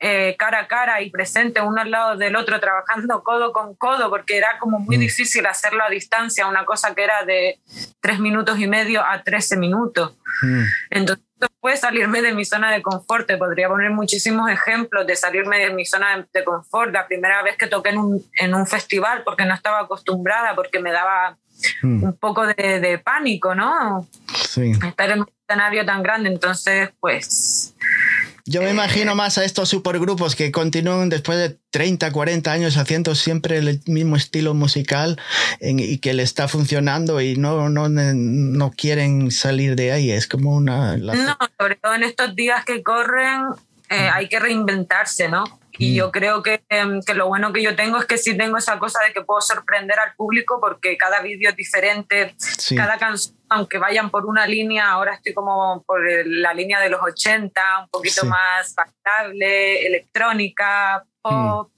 eh, 0.00 0.36
cara 0.38 0.60
a 0.60 0.68
cara 0.68 1.00
y 1.00 1.10
presente 1.10 1.60
uno 1.60 1.80
al 1.80 1.90
lado 1.90 2.16
del 2.16 2.36
otro, 2.36 2.60
trabajando 2.60 3.22
codo 3.22 3.52
con 3.52 3.74
codo, 3.74 4.10
porque 4.10 4.36
era 4.36 4.58
como 4.58 4.78
muy 4.78 4.96
mm. 4.96 5.00
difícil 5.00 5.46
hacerlo 5.46 5.82
a 5.82 5.90
distancia, 5.90 6.46
una 6.46 6.64
cosa 6.64 6.94
que 6.94 7.04
era 7.04 7.24
de 7.24 7.58
3 8.00 8.20
minutos 8.20 8.58
y 8.58 8.66
medio 8.66 9.02
a 9.04 9.22
13 9.22 9.56
minutos. 9.56 10.14
Entonces, 10.90 11.24
puede 11.60 11.76
salirme 11.76 12.22
de 12.22 12.34
mi 12.34 12.44
zona 12.44 12.70
de 12.70 12.82
confort. 12.82 13.26
Te 13.26 13.36
podría 13.36 13.68
poner 13.68 13.90
muchísimos 13.90 14.50
ejemplos 14.50 15.06
de 15.06 15.16
salirme 15.16 15.58
de 15.58 15.70
mi 15.70 15.84
zona 15.84 16.26
de, 16.32 16.44
confort. 16.44 16.92
La 16.92 17.06
primera 17.06 17.42
vez 17.42 17.56
que 17.56 17.66
toqué 17.66 17.90
en 17.90 17.98
un, 17.98 18.24
en 18.38 18.54
un, 18.54 18.66
festival 18.66 19.22
porque 19.24 19.44
no 19.44 19.54
estaba 19.54 19.80
acostumbrada, 19.80 20.54
porque 20.54 20.80
me 20.80 20.92
daba 20.92 21.36
hmm. 21.82 22.04
un 22.04 22.16
poco 22.18 22.46
de, 22.46 22.80
de, 22.80 22.98
pánico, 22.98 23.54
¿no? 23.54 24.06
Sí. 24.34 24.72
Estar 24.86 25.10
en 25.10 25.20
un 25.20 25.28
escenario 25.48 25.84
tan 25.84 26.02
grande. 26.02 26.28
Entonces, 26.28 26.90
pues 27.00 27.74
yo 28.46 28.60
me 28.60 28.70
imagino 28.70 29.14
más 29.14 29.38
a 29.38 29.44
estos 29.44 29.70
supergrupos 29.70 30.36
que 30.36 30.52
continúan 30.52 31.08
después 31.08 31.38
de 31.38 31.58
30, 31.70 32.12
40 32.12 32.52
años 32.52 32.76
haciendo 32.76 33.14
siempre 33.14 33.56
el 33.56 33.80
mismo 33.86 34.16
estilo 34.16 34.52
musical 34.52 35.18
y 35.60 35.98
que 35.98 36.12
le 36.12 36.22
está 36.22 36.46
funcionando 36.46 37.22
y 37.22 37.36
no, 37.36 37.70
no, 37.70 37.88
no 37.88 38.70
quieren 38.72 39.30
salir 39.30 39.76
de 39.76 39.92
ahí. 39.92 40.10
Es 40.10 40.26
como 40.26 40.54
una... 40.54 40.96
No, 40.98 41.38
sobre 41.58 41.76
todo 41.76 41.94
en 41.94 42.02
estos 42.02 42.36
días 42.36 42.64
que 42.66 42.82
corren 42.82 43.46
eh, 43.88 44.10
hay 44.12 44.28
que 44.28 44.38
reinventarse, 44.38 45.28
¿no? 45.28 45.44
Y 45.78 45.92
mm. 45.92 45.94
yo 45.94 46.12
creo 46.12 46.42
que, 46.42 46.62
em, 46.68 47.00
que, 47.02 47.14
lo 47.14 47.28
bueno 47.28 47.52
que 47.52 47.62
yo 47.62 47.74
tengo 47.74 47.98
es 47.98 48.06
que 48.06 48.18
sí 48.18 48.36
tengo 48.36 48.56
esa 48.56 48.78
cosa 48.78 49.00
de 49.06 49.12
que 49.12 49.22
puedo 49.22 49.40
sorprender 49.40 49.98
al 49.98 50.14
público 50.14 50.58
porque 50.60 50.96
cada 50.96 51.20
vídeo 51.20 51.50
es 51.50 51.56
diferente, 51.56 52.34
cada 52.76 52.98
canción, 52.98 53.36
aunque 53.48 53.78
vayan 53.78 54.10
por 54.10 54.26
una 54.26 54.46
línea, 54.46 54.90
ahora 54.90 55.14
estoy 55.14 55.34
como 55.34 55.82
por 55.84 56.00
la 56.26 56.54
línea 56.54 56.80
de 56.80 56.90
los 56.90 57.00
80, 57.02 57.60
un 57.82 57.88
poquito 57.88 58.24
más 58.24 58.74
bailable, 58.74 59.86
electrónica, 59.86 61.04
pop, 61.22 61.70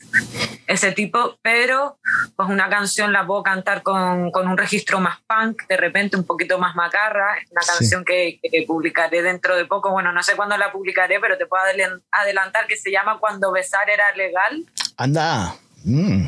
ese 0.66 0.92
tipo, 0.92 1.38
pero 1.42 1.98
pues 2.34 2.48
una 2.48 2.68
canción 2.68 3.12
la 3.12 3.26
puedo 3.26 3.42
cantar 3.42 3.82
con, 3.82 4.30
con, 4.30 4.48
un 4.48 4.58
registro 4.58 5.00
más 5.00 5.18
punk, 5.26 5.62
de 5.68 5.76
repente 5.76 6.16
un 6.16 6.24
poquito 6.24 6.58
más 6.58 6.74
macarra, 6.74 7.38
es 7.38 7.50
una 7.50 7.62
canción 7.62 8.04
que, 8.04 8.40
que, 8.42 8.64
publicaré 8.66 9.22
dentro 9.22 9.56
de 9.56 9.64
poco, 9.64 9.90
bueno, 9.90 10.12
no 10.12 10.22
sé 10.22 10.34
cuándo 10.34 10.56
la 10.56 10.72
publicaré, 10.72 11.20
pero 11.20 11.38
te 11.38 11.46
puedo 11.46 11.62
adelantar 12.10 12.66
que 12.66 12.76
se 12.76 12.90
llama 12.90 13.18
Cuando 13.20 13.52
besar 13.52 13.88
era 13.88 14.04
legal. 14.16 14.64
Anda, 14.96 15.54
mm, 15.84 16.26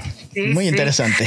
muy 0.53 0.69
interesante. 0.69 1.27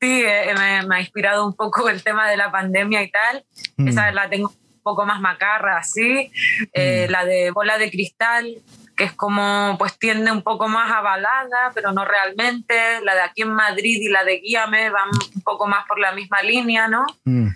Sí, 0.00 0.22
eh, 0.24 0.52
me, 0.56 0.86
me, 0.86 0.96
ha 0.96 1.00
inspirado 1.00 1.46
un 1.46 1.54
poco 1.54 1.88
el 1.88 2.02
tema 2.02 2.28
de 2.28 2.36
la 2.36 2.50
pandemia 2.50 3.02
y 3.02 3.10
tal, 3.10 3.44
mm. 3.76 3.88
esa 3.88 4.10
la 4.12 4.28
tengo 4.28 4.48
un 4.48 4.82
poco 4.82 5.06
más 5.06 5.20
macarra, 5.20 5.78
así, 5.78 6.30
eh, 6.72 7.06
mm. 7.08 7.10
la 7.10 7.24
de 7.24 7.50
bola 7.50 7.78
de 7.78 7.90
cristal, 7.90 8.56
que 9.02 9.06
es 9.06 9.14
como, 9.14 9.74
pues 9.78 9.98
tiende 9.98 10.30
un 10.30 10.42
poco 10.42 10.68
más 10.68 10.88
a 10.92 11.00
balada, 11.00 11.72
pero 11.74 11.90
no 11.90 12.04
realmente. 12.04 13.00
La 13.02 13.16
de 13.16 13.22
aquí 13.22 13.42
en 13.42 13.52
Madrid 13.52 13.98
y 14.00 14.08
la 14.08 14.22
de 14.22 14.38
Guíame 14.38 14.90
van 14.90 15.08
un 15.34 15.42
poco 15.42 15.66
más 15.66 15.84
por 15.88 15.98
la 15.98 16.12
misma 16.12 16.40
línea, 16.40 16.86
¿no? 16.86 17.04
Mm. 17.24 17.48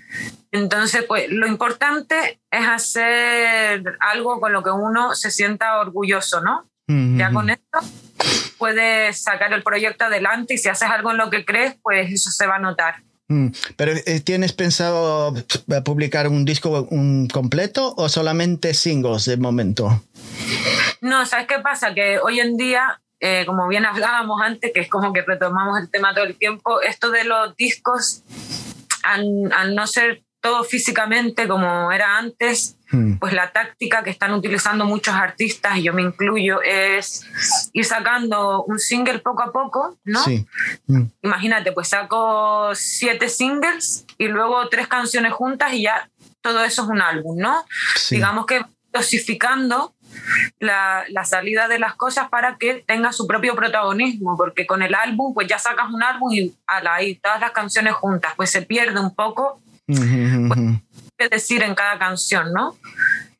Entonces, 0.51 1.05
pues 1.05 1.31
lo 1.31 1.47
importante 1.47 2.41
es 2.51 2.67
hacer 2.67 3.81
algo 4.01 4.41
con 4.41 4.53
lo 4.53 4.65
que 4.65 4.71
uno 4.71 5.15
se 5.15 5.31
sienta 5.31 5.79
orgulloso, 5.79 6.41
¿no? 6.41 6.69
Mm-hmm. 6.89 7.17
Ya 7.17 7.31
con 7.31 7.49
esto 7.51 7.79
puedes 8.59 9.23
sacar 9.23 9.53
el 9.53 9.63
proyecto 9.63 10.07
adelante 10.07 10.55
y 10.55 10.59
si 10.59 10.69
haces 10.69 10.91
algo 10.91 11.13
en 11.13 11.19
lo 11.19 11.31
que 11.31 11.45
crees, 11.45 11.77
pues 11.81 12.11
eso 12.11 12.33
se 12.33 12.49
va 12.49 12.57
a 12.57 12.61
notar. 12.61 13.05
Mm. 13.29 13.49
Pero 13.77 13.93
eh, 13.93 14.21
¿tienes 14.21 14.53
pensado 14.53 15.35
publicar 15.85 16.29
un 16.29 16.45
disco 16.45 16.89
completo 17.33 17.95
o 17.97 18.09
solamente 18.09 18.75
singles 18.75 19.25
de 19.25 19.37
momento? 19.37 20.03
No, 21.01 21.27
¿sabes 21.27 21.47
qué 21.47 21.59
pasa? 21.59 21.95
Que 21.95 22.19
hoy 22.19 22.41
en 22.41 22.57
día, 22.57 23.01
eh, 23.21 23.45
como 23.47 23.67
bien 23.69 23.85
hablábamos 23.85 24.41
antes, 24.43 24.73
que 24.73 24.81
es 24.81 24.89
como 24.89 25.13
que 25.13 25.23
retomamos 25.23 25.81
el 25.81 25.91
tema 25.91 26.15
todo 26.15 26.25
el 26.25 26.37
tiempo, 26.37 26.81
esto 26.83 27.11
de 27.11 27.25
los 27.25 27.57
discos, 27.57 28.23
al 29.03 29.75
no 29.75 29.87
ser 29.87 30.26
todo 30.47 30.63
físicamente 30.63 31.49
como 31.49 31.91
era 31.91 32.19
antes, 32.19 32.77
hmm. 32.93 33.15
pues 33.15 33.33
la 33.33 33.51
táctica 33.51 34.05
que 34.05 34.11
están 34.11 34.33
utilizando 34.33 34.85
muchos 34.85 35.13
artistas, 35.13 35.77
y 35.77 35.83
yo 35.83 35.93
me 35.93 36.03
incluyo, 36.03 36.61
es 36.63 37.27
ir 37.73 37.85
sacando 37.85 38.63
un 38.63 38.79
single 38.79 39.19
poco 39.19 39.43
a 39.43 39.51
poco, 39.51 39.99
¿no? 40.05 40.23
Sí. 40.23 40.47
Hmm. 40.87 41.07
Imagínate, 41.21 41.73
pues 41.73 41.89
saco 41.89 42.71
siete 42.77 43.29
singles 43.29 44.07
y 44.19 44.29
luego 44.29 44.69
tres 44.69 44.87
canciones 44.87 45.33
juntas 45.33 45.73
y 45.73 45.83
ya 45.83 46.09
todo 46.41 46.63
eso 46.63 46.85
es 46.85 46.89
un 46.91 47.01
álbum, 47.01 47.37
¿no? 47.37 47.65
Digamos 48.09 48.47
que 48.47 48.65
dosificando 48.93 49.97
la, 50.61 51.05
la, 51.09 51.25
salida 51.25 51.67
de 51.67 51.81
las 51.81 51.97
cosas 51.97 52.29
para 52.29 52.57
que 52.57 52.85
tenga 52.87 53.13
su 53.13 53.27
propio 53.27 53.57
protagonismo, 53.57 54.37
porque 54.37 54.65
con 54.65 54.81
el 54.83 54.95
álbum 54.95 55.35
pues 55.35 55.49
ya 55.49 55.59
sacas 55.59 55.91
un 55.93 56.05
álbum 56.05 56.33
y 56.33 56.55
a 56.69 56.83
la, 56.85 57.03
y 57.03 57.17
todas 57.17 57.41
las 57.41 57.51
canciones 57.51 57.95
juntas, 57.95 58.33
pues 58.37 58.51
se 58.51 58.63
pierde 58.63 59.01
un 59.01 59.13
poco 59.13 59.61
qué 59.87 61.29
decir 61.29 61.63
en 61.63 61.75
cada 61.75 61.99
canción, 61.99 62.53
¿no? 62.53 62.77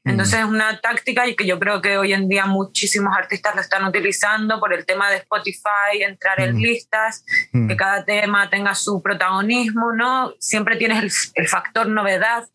Entonces 0.07 0.39
es 0.39 0.45
una 0.45 0.81
táctica 0.81 1.27
y 1.27 1.35
que 1.35 1.45
yo 1.45 1.59
creo 1.59 1.83
que 1.83 1.99
hoy 1.99 2.13
en 2.13 2.29
día 2.29 2.47
muchísimos 2.47 3.13
artistas 3.17 3.57
lo 3.57 3.61
están 3.61 3.85
utilizando 3.85 4.61
por 4.61 4.73
el 4.73 4.87
tema 4.87 5.11
de 5.11 5.17
Spotify, 5.17 6.01
entrar 6.01 6.41
en 6.41 6.61
listas, 6.61 7.25
que 7.53 7.77
cada 7.77 8.05
tema 8.05 8.49
tenga 8.49 8.77
su 8.77 9.03
protagonismo, 9.03 9.93
¿no? 9.93 10.33
Siempre 10.39 10.77
tienes 10.77 11.33
el, 11.35 11.49
factor 11.49 11.89
novedad, 11.89 12.49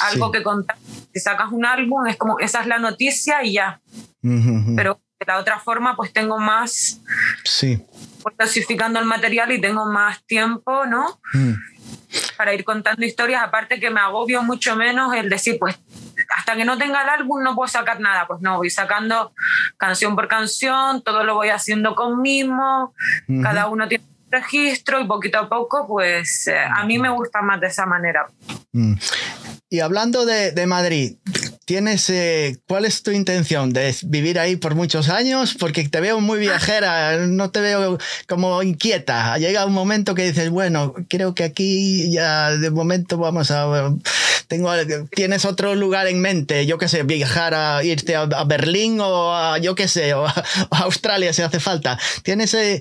algo 0.00 0.32
que 0.32 0.42
contar. 0.42 0.76
Si 1.14 1.20
sacas 1.20 1.52
un 1.52 1.64
álbum 1.64 2.08
es 2.08 2.16
como, 2.16 2.40
esa 2.40 2.60
es 2.62 2.66
la 2.66 2.80
noticia 2.80 3.44
y 3.44 3.52
ya. 3.52 3.80
Pero 4.74 5.00
de 5.20 5.26
la 5.26 5.38
otra 5.38 5.60
forma 5.60 5.94
pues 5.94 6.12
tengo 6.12 6.38
más... 6.38 7.00
Sí. 7.44 7.80
Pues, 8.22 8.34
clasificando 8.36 8.98
el 8.98 9.04
material 9.04 9.52
y 9.52 9.60
tengo 9.60 9.86
más 9.86 10.24
tiempo, 10.26 10.86
¿no? 10.86 11.20
Para 12.36 12.54
ir 12.54 12.64
contando 12.64 13.04
historias, 13.04 13.42
aparte 13.42 13.80
que 13.80 13.90
me 13.90 14.00
agobio 14.00 14.42
mucho 14.42 14.76
menos 14.76 15.14
el 15.14 15.28
decir, 15.28 15.58
pues 15.58 15.78
hasta 16.36 16.56
que 16.56 16.64
no 16.64 16.78
tenga 16.78 17.02
el 17.02 17.08
álbum 17.08 17.42
no 17.42 17.54
puedo 17.54 17.68
sacar 17.68 18.00
nada. 18.00 18.26
Pues 18.26 18.40
no, 18.40 18.56
voy 18.56 18.70
sacando 18.70 19.32
canción 19.76 20.14
por 20.16 20.28
canción, 20.28 21.02
todo 21.02 21.24
lo 21.24 21.34
voy 21.34 21.48
haciendo 21.48 21.94
con 21.94 22.20
mismo, 22.20 22.94
cada 23.42 23.68
uno 23.68 23.88
tiene 23.88 24.04
registro 24.30 25.00
y 25.00 25.06
poquito 25.06 25.38
a 25.38 25.48
poco, 25.48 25.86
pues 25.86 26.48
eh, 26.48 26.58
a 26.58 26.84
mí 26.84 26.98
me 26.98 27.10
gusta 27.10 27.42
más 27.42 27.60
de 27.60 27.68
esa 27.68 27.86
manera. 27.86 28.26
Mm. 28.72 28.94
Y 29.68 29.80
hablando 29.80 30.24
de, 30.26 30.52
de 30.52 30.66
Madrid, 30.66 31.16
¿Tienes, 31.66 32.08
eh, 32.10 32.58
cuál 32.68 32.84
es 32.84 33.02
tu 33.02 33.10
intención? 33.10 33.72
¿De 33.72 33.92
vivir 34.04 34.38
ahí 34.38 34.54
por 34.54 34.76
muchos 34.76 35.08
años? 35.08 35.56
Porque 35.58 35.88
te 35.88 36.00
veo 36.00 36.20
muy 36.20 36.38
viajera, 36.38 37.26
no 37.26 37.50
te 37.50 37.60
veo 37.60 37.98
como 38.28 38.62
inquieta. 38.62 39.36
Llega 39.38 39.66
un 39.66 39.72
momento 39.72 40.14
que 40.14 40.26
dices, 40.26 40.48
bueno, 40.50 40.94
creo 41.08 41.34
que 41.34 41.42
aquí 41.42 42.12
ya 42.12 42.52
de 42.52 42.70
momento 42.70 43.18
vamos 43.18 43.50
a... 43.50 43.92
Tengo, 44.46 44.70
¿Tienes 45.10 45.44
otro 45.44 45.74
lugar 45.74 46.06
en 46.06 46.20
mente? 46.20 46.66
Yo 46.66 46.78
qué 46.78 46.86
sé, 46.86 47.02
viajar 47.02 47.52
a 47.52 47.82
irte 47.82 48.14
a, 48.14 48.26
Berlín 48.44 49.00
o 49.00 49.34
a, 49.34 49.58
yo 49.58 49.74
qué 49.74 49.88
sé, 49.88 50.14
o 50.14 50.24
a, 50.24 50.44
Australia 50.70 51.32
si 51.32 51.42
hace 51.42 51.58
falta. 51.58 51.98
¿Tienes... 52.22 52.54
Eh... 52.54 52.80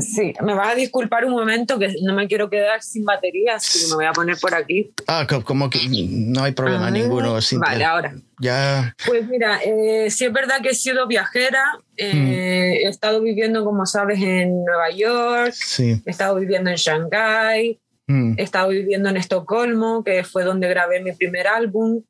Sí, 0.00 0.34
me 0.42 0.51
vas 0.54 0.72
a 0.72 0.74
disculpar 0.74 1.24
un 1.24 1.32
momento 1.32 1.78
que 1.78 1.94
no 2.02 2.14
me 2.14 2.28
quiero 2.28 2.48
quedar 2.50 2.82
sin 2.82 3.04
baterías, 3.04 3.56
así 3.56 3.80
que 3.80 3.90
me 3.90 3.94
voy 3.96 4.04
a 4.06 4.12
poner 4.12 4.36
por 4.38 4.54
aquí. 4.54 4.92
Ah, 5.06 5.26
como 5.44 5.70
que 5.70 5.78
no 5.88 6.44
hay 6.44 6.52
problema 6.52 6.90
ninguno. 6.90 7.38
Vale, 7.58 7.84
ahora. 7.84 8.14
Ya. 8.40 8.94
Pues 9.06 9.26
mira, 9.28 9.60
eh, 9.64 10.10
sí 10.10 10.24
es 10.24 10.32
verdad 10.32 10.60
que 10.62 10.70
he 10.70 10.74
sido 10.74 11.06
viajera. 11.06 11.78
Eh, 11.96 12.14
mm. 12.14 12.86
He 12.86 12.88
estado 12.88 13.20
viviendo, 13.20 13.64
como 13.64 13.86
sabes, 13.86 14.20
en 14.20 14.64
Nueva 14.64 14.90
York. 14.90 15.52
Sí. 15.52 16.02
He 16.04 16.10
estado 16.10 16.36
viviendo 16.36 16.70
en 16.70 16.76
Shanghái. 16.76 17.78
Mm. 18.06 18.34
He 18.36 18.42
estado 18.42 18.70
viviendo 18.70 19.08
en 19.08 19.16
Estocolmo, 19.16 20.02
que 20.02 20.24
fue 20.24 20.44
donde 20.44 20.68
grabé 20.68 21.00
mi 21.00 21.12
primer 21.12 21.46
álbum. 21.46 22.02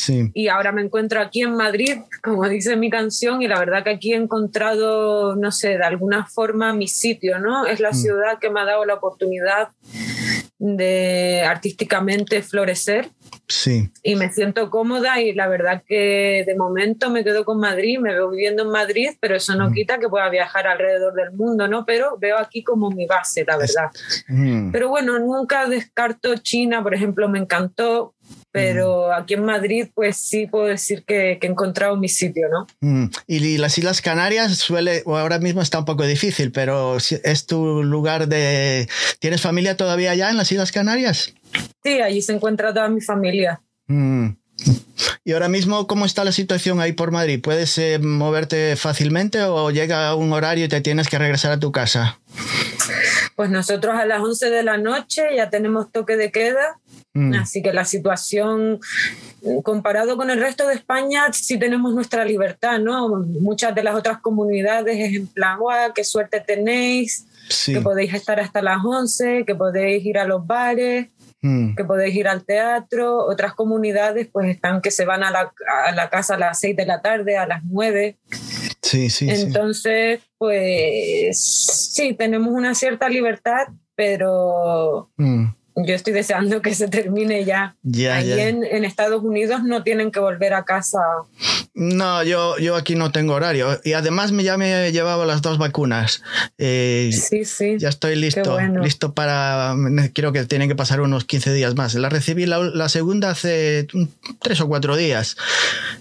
Sí. 0.00 0.30
Y 0.32 0.48
ahora 0.48 0.72
me 0.72 0.80
encuentro 0.80 1.20
aquí 1.20 1.42
en 1.42 1.54
Madrid, 1.54 1.98
como 2.22 2.48
dice 2.48 2.74
mi 2.76 2.88
canción, 2.88 3.42
y 3.42 3.48
la 3.48 3.58
verdad 3.58 3.84
que 3.84 3.90
aquí 3.90 4.14
he 4.14 4.16
encontrado, 4.16 5.36
no 5.36 5.52
sé, 5.52 5.76
de 5.76 5.84
alguna 5.84 6.24
forma 6.24 6.72
mi 6.72 6.88
sitio, 6.88 7.38
¿no? 7.38 7.66
Es 7.66 7.80
la 7.80 7.90
mm. 7.90 7.94
ciudad 7.94 8.38
que 8.40 8.48
me 8.48 8.60
ha 8.60 8.64
dado 8.64 8.86
la 8.86 8.94
oportunidad 8.94 9.68
de 10.58 11.42
artísticamente 11.46 12.42
florecer. 12.42 13.10
Sí. 13.48 13.90
Y 14.02 14.14
me 14.14 14.32
siento 14.32 14.70
cómoda 14.70 15.20
y 15.20 15.34
la 15.34 15.48
verdad 15.48 15.82
que 15.86 16.44
de 16.46 16.54
momento 16.54 17.10
me 17.10 17.24
quedo 17.24 17.44
con 17.44 17.58
Madrid, 17.58 17.98
me 17.98 18.12
veo 18.12 18.30
viviendo 18.30 18.62
en 18.62 18.70
Madrid, 18.70 19.10
pero 19.20 19.36
eso 19.36 19.54
no 19.54 19.70
mm. 19.70 19.72
quita 19.74 19.98
que 19.98 20.08
pueda 20.08 20.30
viajar 20.30 20.66
alrededor 20.66 21.14
del 21.14 21.32
mundo, 21.32 21.68
¿no? 21.68 21.84
Pero 21.84 22.16
veo 22.18 22.38
aquí 22.38 22.62
como 22.62 22.90
mi 22.90 23.06
base, 23.06 23.44
la 23.46 23.56
verdad. 23.58 23.90
Mm. 24.28 24.70
Pero 24.70 24.88
bueno, 24.88 25.18
nunca 25.18 25.66
descarto 25.66 26.36
China, 26.36 26.82
por 26.82 26.94
ejemplo, 26.94 27.28
me 27.28 27.38
encantó, 27.38 28.14
pero 28.52 29.12
aquí 29.12 29.34
en 29.34 29.44
Madrid 29.44 29.88
pues 29.94 30.16
sí 30.16 30.46
puedo 30.46 30.66
decir 30.66 31.04
que, 31.04 31.38
que 31.40 31.46
he 31.46 31.50
encontrado 31.50 31.96
mi 31.96 32.08
sitio, 32.08 32.48
¿no? 32.48 32.66
Y 33.26 33.58
las 33.58 33.78
Islas 33.78 34.02
Canarias 34.02 34.56
suele, 34.58 35.02
o 35.06 35.16
ahora 35.16 35.38
mismo 35.38 35.62
está 35.62 35.78
un 35.78 35.84
poco 35.84 36.04
difícil, 36.04 36.52
pero 36.52 36.96
es 36.96 37.46
tu 37.46 37.82
lugar 37.82 38.28
de... 38.28 38.88
¿Tienes 39.18 39.40
familia 39.40 39.76
todavía 39.76 40.10
allá 40.10 40.30
en 40.30 40.36
las 40.36 40.50
Islas 40.50 40.72
Canarias? 40.72 41.34
Sí, 41.82 42.00
allí 42.00 42.22
se 42.22 42.32
encuentra 42.32 42.72
toda 42.74 42.88
mi 42.88 43.00
familia. 43.00 43.60
Mm. 43.86 44.30
¿Y 45.24 45.32
ahora 45.32 45.48
mismo 45.48 45.86
cómo 45.86 46.04
está 46.04 46.24
la 46.24 46.32
situación 46.32 46.80
ahí 46.80 46.92
por 46.92 47.10
Madrid? 47.10 47.40
¿Puedes 47.42 47.76
eh, 47.78 47.98
moverte 47.98 48.76
fácilmente 48.76 49.42
o 49.42 49.70
llega 49.70 50.14
un 50.14 50.32
horario 50.32 50.64
y 50.64 50.68
te 50.68 50.80
tienes 50.80 51.08
que 51.08 51.18
regresar 51.18 51.52
a 51.52 51.60
tu 51.60 51.72
casa? 51.72 52.18
Pues 53.36 53.50
nosotros 53.50 53.94
a 53.94 54.04
las 54.06 54.20
11 54.20 54.50
de 54.50 54.62
la 54.62 54.76
noche 54.76 55.22
ya 55.34 55.50
tenemos 55.50 55.90
toque 55.90 56.16
de 56.16 56.30
queda, 56.30 56.78
mm. 57.14 57.34
así 57.34 57.62
que 57.62 57.72
la 57.72 57.84
situación 57.84 58.80
comparado 59.62 60.16
con 60.16 60.30
el 60.30 60.40
resto 60.40 60.66
de 60.66 60.74
España 60.74 61.32
sí 61.32 61.58
tenemos 61.58 61.94
nuestra 61.94 62.24
libertad, 62.24 62.78
¿no? 62.78 63.08
Muchas 63.08 63.74
de 63.74 63.82
las 63.82 63.94
otras 63.94 64.20
comunidades 64.20 64.98
es 64.98 65.16
en 65.16 65.26
plan, 65.26 65.58
qué 65.94 66.04
suerte 66.04 66.40
tenéis, 66.40 67.26
que 67.66 67.80
podéis 67.80 68.14
estar 68.14 68.38
hasta 68.38 68.62
las 68.62 68.78
11, 68.84 69.44
que 69.46 69.54
podéis 69.54 70.04
ir 70.04 70.18
a 70.18 70.24
los 70.24 70.46
bares. 70.46 71.08
Mm. 71.42 71.74
que 71.74 71.84
podéis 71.84 72.14
ir 72.16 72.28
al 72.28 72.44
teatro, 72.44 73.16
otras 73.16 73.54
comunidades 73.54 74.28
pues 74.30 74.50
están 74.50 74.82
que 74.82 74.90
se 74.90 75.06
van 75.06 75.24
a 75.24 75.30
la, 75.30 75.50
a 75.86 75.90
la 75.92 76.10
casa 76.10 76.34
a 76.34 76.38
las 76.38 76.60
6 76.60 76.76
de 76.76 76.84
la 76.84 77.00
tarde, 77.00 77.38
a 77.38 77.46
las 77.46 77.64
9. 77.64 78.18
Sí, 78.82 79.08
sí. 79.08 79.26
Entonces, 79.30 80.20
pues 80.36 81.40
sí, 81.94 82.12
tenemos 82.12 82.52
una 82.52 82.74
cierta 82.74 83.08
libertad, 83.08 83.68
pero 83.96 85.08
mm 85.16 85.46
yo 85.76 85.94
estoy 85.94 86.12
deseando 86.12 86.62
que 86.62 86.74
se 86.74 86.88
termine 86.88 87.44
ya. 87.44 87.76
ya 87.82 88.16
Ahí 88.16 88.32
En, 88.32 88.84
Estados 88.84 89.22
Unidos 89.22 89.62
no 89.62 89.82
tienen 89.82 90.10
que 90.10 90.20
volver 90.20 90.54
a 90.54 90.64
casa. 90.64 90.98
No, 91.74 92.22
yo, 92.24 92.58
yo 92.58 92.76
aquí 92.76 92.96
no 92.96 93.12
tengo 93.12 93.34
horario. 93.34 93.80
Y 93.84 93.92
además 93.92 94.32
ya 94.32 94.56
me 94.56 94.88
he 94.88 94.92
llevado 94.92 95.24
las 95.24 95.42
dos 95.42 95.58
vacunas. 95.58 96.22
Eh, 96.58 97.10
sí, 97.12 97.44
sí. 97.44 97.76
Ya 97.78 97.88
estoy 97.88 98.16
listo. 98.16 98.58
Listo 98.82 99.14
para. 99.14 99.74
Creo 100.12 100.32
que 100.32 100.44
tienen 100.44 100.68
que 100.68 100.74
pasar 100.74 101.00
unos 101.00 101.24
15 101.24 101.52
días 101.52 101.76
más. 101.76 101.94
La 101.94 102.08
recibí 102.08 102.46
la, 102.46 102.88
segunda 102.88 103.30
hace 103.30 103.86
tres 104.40 104.60
o 104.60 104.68
cuatro 104.68 104.96
días. 104.96 105.36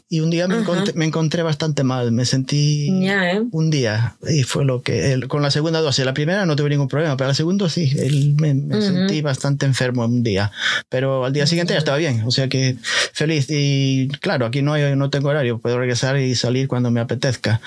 Y 0.10 0.22
un 0.22 0.32
día 0.32 0.48
me, 0.48 0.58
encontré, 1.06 1.44
bastante 1.44 1.84
mal. 1.84 2.12
Me 2.12 2.26
sentí 2.26 2.90
¿eh? 3.08 3.42
un 3.52 3.70
día. 3.70 4.16
Y 4.28 4.44
fue 4.44 4.66
lo 4.66 4.82
que. 4.82 5.20
con 5.28 5.44
la 5.44 5.52
segunda 5.52 5.82
dosis. 5.82 6.04
La 6.06 6.14
primera 6.14 6.46
no 6.46 6.56
tuve 6.56 6.70
ningún 6.70 6.88
problema, 6.88 7.16
pero 7.16 7.28
la 7.28 7.36
segunda 7.36 7.70
sí. 7.70 7.94
me, 8.40 8.82
sentí 8.82 9.22
bastante 9.22 9.59
enfermo 9.66 10.06
un 10.06 10.24
día, 10.24 10.52
pero 10.90 11.26
al 11.26 11.34
día 11.34 11.48
siguiente 11.48 11.74
ya 11.74 11.80
estaba 11.80 11.98
bien, 11.98 12.24
o 12.26 12.32
sea 12.32 12.48
que 12.48 12.78
feliz. 13.14 13.48
Y 13.50 14.10
claro, 14.22 14.46
aquí 14.46 14.62
no, 14.62 14.78
no 14.96 15.10
tengo 15.10 15.30
horario, 15.30 15.60
puedo 15.60 15.78
regresar 15.80 16.18
y 16.18 16.36
salir 16.36 16.68
cuando 16.68 16.92
me 16.92 17.02
apetezca. 17.02 17.62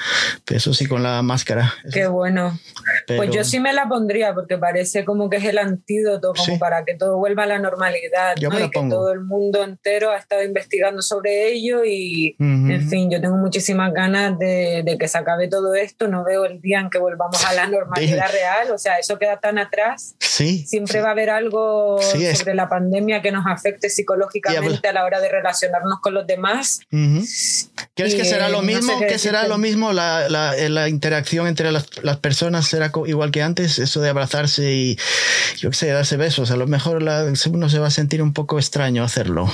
Eso 0.46 0.74
sí, 0.74 0.86
con 0.86 1.02
la 1.02 1.22
máscara. 1.22 1.74
Qué 1.92 2.06
bueno. 2.06 2.58
Pues 3.06 3.30
yo 3.30 3.44
sí 3.44 3.60
me 3.60 3.72
la 3.72 3.88
pondría 3.88 4.34
porque 4.34 4.58
parece 4.58 5.04
como 5.04 5.28
que 5.28 5.36
es 5.36 5.44
el 5.44 5.58
antídoto 5.58 6.32
como 6.34 6.58
para 6.58 6.84
que 6.84 6.94
todo 6.94 7.18
vuelva 7.18 7.44
a 7.44 7.46
la 7.46 7.58
normalidad. 7.58 8.36
Yo 8.38 8.48
y 8.48 8.70
que 8.70 8.80
todo 8.88 9.12
el 9.12 9.20
mundo 9.20 9.62
entero 9.62 10.10
ha 10.10 10.18
estado 10.18 10.42
investigando 10.42 11.02
sobre 11.02 11.48
ello 11.48 11.84
y, 11.84 12.36
en 12.38 12.88
fin, 12.88 13.10
yo 13.10 13.20
tengo 13.20 13.36
muchísimas 13.36 13.92
ganas 13.92 14.38
de, 14.38 14.82
de, 14.84 14.98
que 14.98 15.08
se 15.08 15.18
acabe 15.18 15.48
todo 15.48 15.74
esto. 15.74 16.08
No 16.08 16.24
veo 16.24 16.44
el 16.44 16.60
día 16.60 16.80
en 16.80 16.90
que 16.90 16.98
volvamos 16.98 17.44
a 17.44 17.52
la 17.52 17.66
normalidad 17.68 18.30
real. 18.30 18.70
O 18.72 18.78
sea, 18.78 18.98
eso 18.98 19.18
queda 19.18 19.38
tan 19.38 19.58
atrás. 19.58 20.14
Sí. 20.18 20.64
Siempre 20.66 21.00
va 21.00 21.08
a 21.08 21.12
haber 21.12 21.30
algo 21.30 21.98
sobre 22.00 22.54
la 22.54 22.68
pandemia 22.68 23.22
que 23.22 23.32
nos 23.32 23.46
afecte 23.46 23.90
psicológicamente 23.90 24.88
a 24.88 24.92
la 24.92 25.04
hora 25.04 25.20
de 25.20 25.28
relacionarnos 25.28 26.00
con 26.00 26.14
los 26.14 26.26
demás. 26.26 26.80
¿Crees 27.94 28.14
que 28.14 28.24
será 28.24 28.48
lo 28.48 28.62
mismo? 28.62 28.98
que 29.00 29.18
será 29.18 29.46
lo 29.46 29.58
mismo 29.58 29.92
la, 29.92 30.28
la, 30.28 30.54
la 30.68 30.88
interacción 30.88 31.46
entre 31.46 31.72
las, 31.72 32.02
las, 32.02 32.18
personas? 32.18 32.66
¿Será 32.66 32.91
igual 33.06 33.30
que 33.30 33.42
antes? 33.42 33.78
Eso 33.78 34.00
de 34.00 34.08
abrazarse 34.08 34.72
y, 34.72 34.96
yo 35.56 35.70
qué 35.70 35.76
sé, 35.76 35.86
darse 35.88 36.16
besos. 36.16 36.50
A 36.50 36.56
lo 36.56 36.66
mejor 36.66 37.02
la, 37.02 37.24
uno 37.50 37.68
se 37.68 37.78
va 37.78 37.88
a 37.88 37.90
sentir 37.90 38.22
un 38.22 38.32
poco 38.32 38.58
extraño 38.58 39.04
hacerlo. 39.04 39.48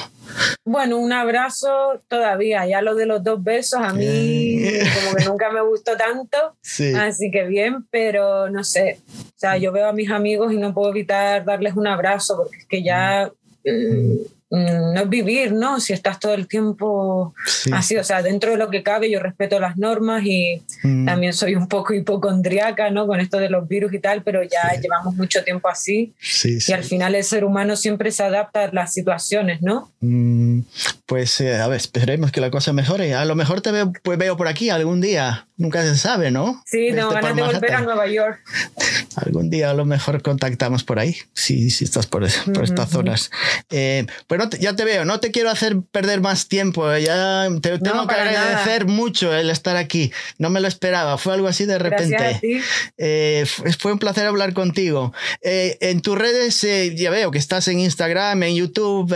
Bueno, 0.65 0.99
un 0.99 1.13
abrazo 1.13 2.03
todavía. 2.09 2.67
Ya 2.67 2.83
lo 2.83 2.95
de 2.95 3.07
los 3.07 3.23
dos 3.25 3.43
besos 3.43 3.81
a 3.83 3.93
mí 3.93 4.63
como 5.03 5.17
que 5.17 5.25
nunca 5.25 5.51
me 5.51 5.63
gustó 5.63 5.97
tanto. 5.97 6.37
Así 6.99 7.31
que 7.31 7.45
bien, 7.47 7.87
pero 7.91 8.51
no 8.51 8.65
sé. 8.65 9.01
O 9.09 9.39
sea, 9.39 9.57
yo 9.57 9.73
veo 9.73 9.89
a 9.89 9.93
mis 9.93 10.11
amigos 10.11 10.53
y 10.53 10.57
no 10.57 10.75
puedo 10.75 10.91
evitar 10.91 11.45
darles 11.45 11.75
un 11.75 11.87
abrazo 11.87 12.37
porque 12.37 12.59
es 12.59 12.67
que 12.67 12.83
ya... 12.83 13.31
Mm, 13.65 14.38
no 14.51 15.01
es 15.01 15.09
vivir, 15.09 15.53
¿no? 15.53 15.79
Si 15.79 15.93
estás 15.93 16.19
todo 16.19 16.33
el 16.33 16.49
tiempo 16.49 17.35
así, 17.73 17.97
o 17.97 18.05
sea, 18.05 18.23
dentro 18.23 18.53
de 18.53 18.57
lo 18.57 18.71
que 18.71 18.83
cabe 18.83 19.11
yo 19.11 19.21
respeto 19.21 19.61
las 19.61 19.77
normas 19.77 20.23
y 20.25 20.63
mm. 20.83 21.05
también 21.05 21.33
soy 21.35 21.55
un 21.55 21.69
poco 21.69 21.93
hipocondriaca, 21.93 22.91
¿no? 22.91 23.07
Con 23.07 23.21
esto 23.21 23.39
de 23.39 23.51
los 23.51 23.69
virus 23.69 23.93
y 23.93 23.99
tal, 23.99 24.23
pero 24.23 24.43
ya 24.43 24.73
llevamos 24.81 25.15
mucho 25.17 25.45
tiempo 25.45 25.69
así 25.69 26.15
y 26.45 26.73
al 26.73 26.85
final 26.85 27.15
el 27.15 27.25
ser 27.25 27.45
humano 27.45 27.77
siempre 27.77 28.11
se 28.11 28.23
adapta 28.23 28.65
a 28.65 28.73
las 28.73 28.93
situaciones, 28.93 29.61
¿no? 29.61 29.93
Mm, 30.01 30.61
pues 31.05 31.41
eh, 31.41 31.57
a 31.57 31.69
ver, 31.69 31.79
esperemos 31.79 32.33
que 32.33 32.41
la 32.41 32.51
cosa 32.51 32.73
mejore. 32.73 33.15
A 33.15 33.25
lo 33.25 33.35
mejor 33.35 33.61
te 33.61 33.71
veo, 33.71 33.93
pues, 34.03 34.19
veo 34.19 34.37
por 34.37 34.49
aquí 34.49 34.71
algún 34.71 35.01
día, 35.01 35.48
nunca 35.59 35.83
se 35.83 35.97
sabe, 35.97 36.31
¿no? 36.31 36.63
Sí, 36.65 36.93
no, 36.93 37.11
ganas 37.11 37.37
de 37.37 37.43
volver 37.43 37.75
a 37.75 37.81
Nueva 37.83 38.07
York. 38.07 38.41
Algún 39.17 39.51
día 39.51 39.71
a 39.71 39.75
lo 39.75 39.85
mejor 39.85 40.23
contactamos 40.23 40.85
por 40.85 40.99
ahí, 40.99 41.17
si, 41.35 41.71
si 41.71 41.85
estás 41.85 42.07
por, 42.07 42.27
por 42.55 42.65
estas 42.65 42.89
zonas. 42.89 43.31
Eh, 43.71 44.07
pues 44.27 44.41
ya 44.61 44.75
te 44.75 44.85
veo, 44.85 45.05
no 45.05 45.21
te 45.21 45.31
quiero 45.31 45.51
hacer 45.51 45.77
perder 45.91 46.21
más 46.21 46.49
tiempo, 46.49 46.97
ya 46.97 47.49
te 47.61 47.79
tengo 47.79 48.07
que 48.07 48.15
agradecer 48.15 48.87
mucho 48.87 49.35
el 49.35 49.51
estar 49.51 49.77
aquí, 49.77 50.13
no 50.39 50.49
me 50.49 50.61
lo 50.61 50.69
esperaba, 50.69 51.19
fue 51.19 51.35
algo 51.35 51.49
así 51.49 51.67
de 51.67 51.79
repente. 51.79 52.63
Eh, 52.97 53.45
fue 53.79 53.93
un 53.93 53.99
placer 53.99 54.27
hablar 54.27 54.53
contigo. 54.53 55.13
Eh, 55.43 55.77
en 55.81 56.01
tus 56.01 56.17
redes 56.17 56.63
eh, 56.65 56.95
ya 56.97 57.11
veo 57.11 57.31
que 57.31 57.39
estás 57.39 57.69
en 57.69 57.81
Instagram, 57.81 58.43
en 58.45 58.55
YouTube, 58.55 59.15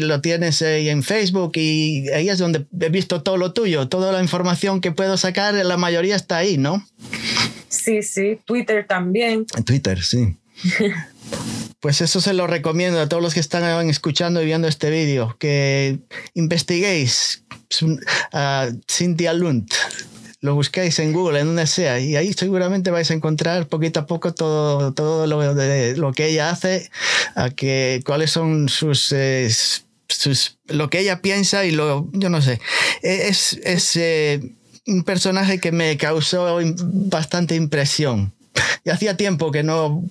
lo 0.00 0.20
tienes 0.20 0.60
en 0.62 1.02
Facebook 1.02 1.52
y 1.54 2.08
ahí 2.10 2.28
es 2.28 2.38
donde 2.38 2.66
he 2.80 2.88
visto 2.90 3.22
todo 3.22 3.36
lo 3.36 3.52
tuyo, 3.52 3.88
toda 3.88 4.12
la 4.12 4.20
información 4.20 4.80
que 4.80 4.92
puedo 4.92 5.16
sacar, 5.16 5.54
la 5.70 5.76
mayoría 5.76 6.16
está 6.16 6.38
ahí, 6.38 6.58
¿no? 6.58 6.84
Sí, 7.68 8.02
sí, 8.02 8.38
Twitter 8.44 8.86
también. 8.86 9.46
Twitter, 9.64 10.02
sí. 10.02 10.36
pues 11.80 12.00
eso 12.00 12.20
se 12.20 12.34
lo 12.34 12.48
recomiendo 12.48 13.00
a 13.00 13.08
todos 13.08 13.22
los 13.22 13.32
que 13.32 13.40
están 13.40 13.88
escuchando 13.88 14.42
y 14.42 14.46
viendo 14.46 14.66
este 14.66 14.90
vídeo, 14.90 15.36
que 15.38 16.00
investiguéis 16.34 17.44
a 18.32 18.68
Cynthia 18.90 19.32
Lund. 19.32 19.70
Lo 20.40 20.54
busquéis 20.54 20.98
en 20.98 21.12
Google, 21.12 21.38
en 21.38 21.46
donde 21.46 21.66
sea, 21.66 22.00
y 22.00 22.16
ahí 22.16 22.32
seguramente 22.32 22.90
vais 22.90 23.10
a 23.10 23.14
encontrar 23.14 23.68
poquito 23.68 24.00
a 24.00 24.06
poco 24.06 24.34
todo, 24.34 24.92
todo 24.92 25.26
lo, 25.26 25.54
de, 25.54 25.96
lo 25.96 26.12
que 26.12 26.28
ella 26.28 26.50
hace, 26.50 26.90
a 27.36 27.50
que, 27.50 28.02
cuáles 28.04 28.32
son 28.32 28.68
sus... 28.68 29.12
Eh, 29.12 29.48
sus, 30.08 30.58
lo 30.66 30.90
que 30.90 30.98
ella 30.98 31.22
piensa 31.22 31.64
y 31.64 31.70
lo, 31.70 32.08
yo 32.12 32.30
no 32.30 32.42
sé, 32.42 32.60
es, 33.00 33.60
es 33.62 33.94
eh, 33.94 34.40
un 34.90 35.04
personaje 35.04 35.58
que 35.60 35.72
me 35.72 35.96
causó 35.96 36.58
bastante 36.74 37.54
impresión. 37.54 38.32
Y 38.82 38.88
hacía 38.88 39.14
tiempo 39.14 39.50
que 39.52 39.62
no, 39.62 40.02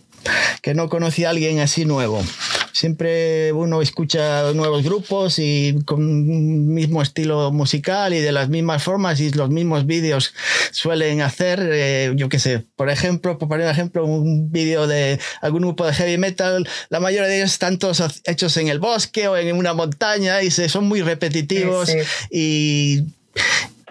que 0.61 0.75
no 0.75 0.89
conocía 0.89 1.27
a 1.27 1.31
alguien 1.31 1.59
así 1.59 1.85
nuevo. 1.85 2.23
Siempre 2.71 3.51
uno 3.51 3.81
escucha 3.81 4.53
nuevos 4.53 4.83
grupos 4.83 5.39
y 5.39 5.75
con 5.85 6.73
mismo 6.73 7.01
estilo 7.01 7.51
musical 7.51 8.13
y 8.13 8.19
de 8.19 8.31
las 8.31 8.47
mismas 8.47 8.83
formas 8.83 9.19
y 9.19 9.31
los 9.31 9.49
mismos 9.49 9.87
vídeos 9.87 10.33
suelen 10.71 11.21
hacer, 11.21 11.67
eh, 11.73 12.13
yo 12.15 12.29
qué 12.29 12.37
sé, 12.37 12.63
por 12.75 12.89
ejemplo, 12.89 13.39
por 13.39 13.49
poner 13.49 13.65
un 13.65 13.71
ejemplo, 13.71 14.05
un 14.05 14.51
vídeo 14.51 14.85
de 14.85 15.19
algún 15.41 15.61
grupo 15.61 15.85
de 15.85 15.93
heavy 15.93 16.19
metal, 16.19 16.69
la 16.89 16.99
mayoría 16.99 17.27
de 17.27 17.37
ellos 17.37 17.51
están 17.51 17.79
todos 17.79 18.21
hechos 18.23 18.55
en 18.57 18.67
el 18.67 18.79
bosque 18.79 19.27
o 19.27 19.35
en 19.35 19.55
una 19.55 19.73
montaña 19.73 20.43
y 20.43 20.51
son 20.51 20.87
muy 20.87 21.01
repetitivos 21.01 21.89
y 22.31 23.03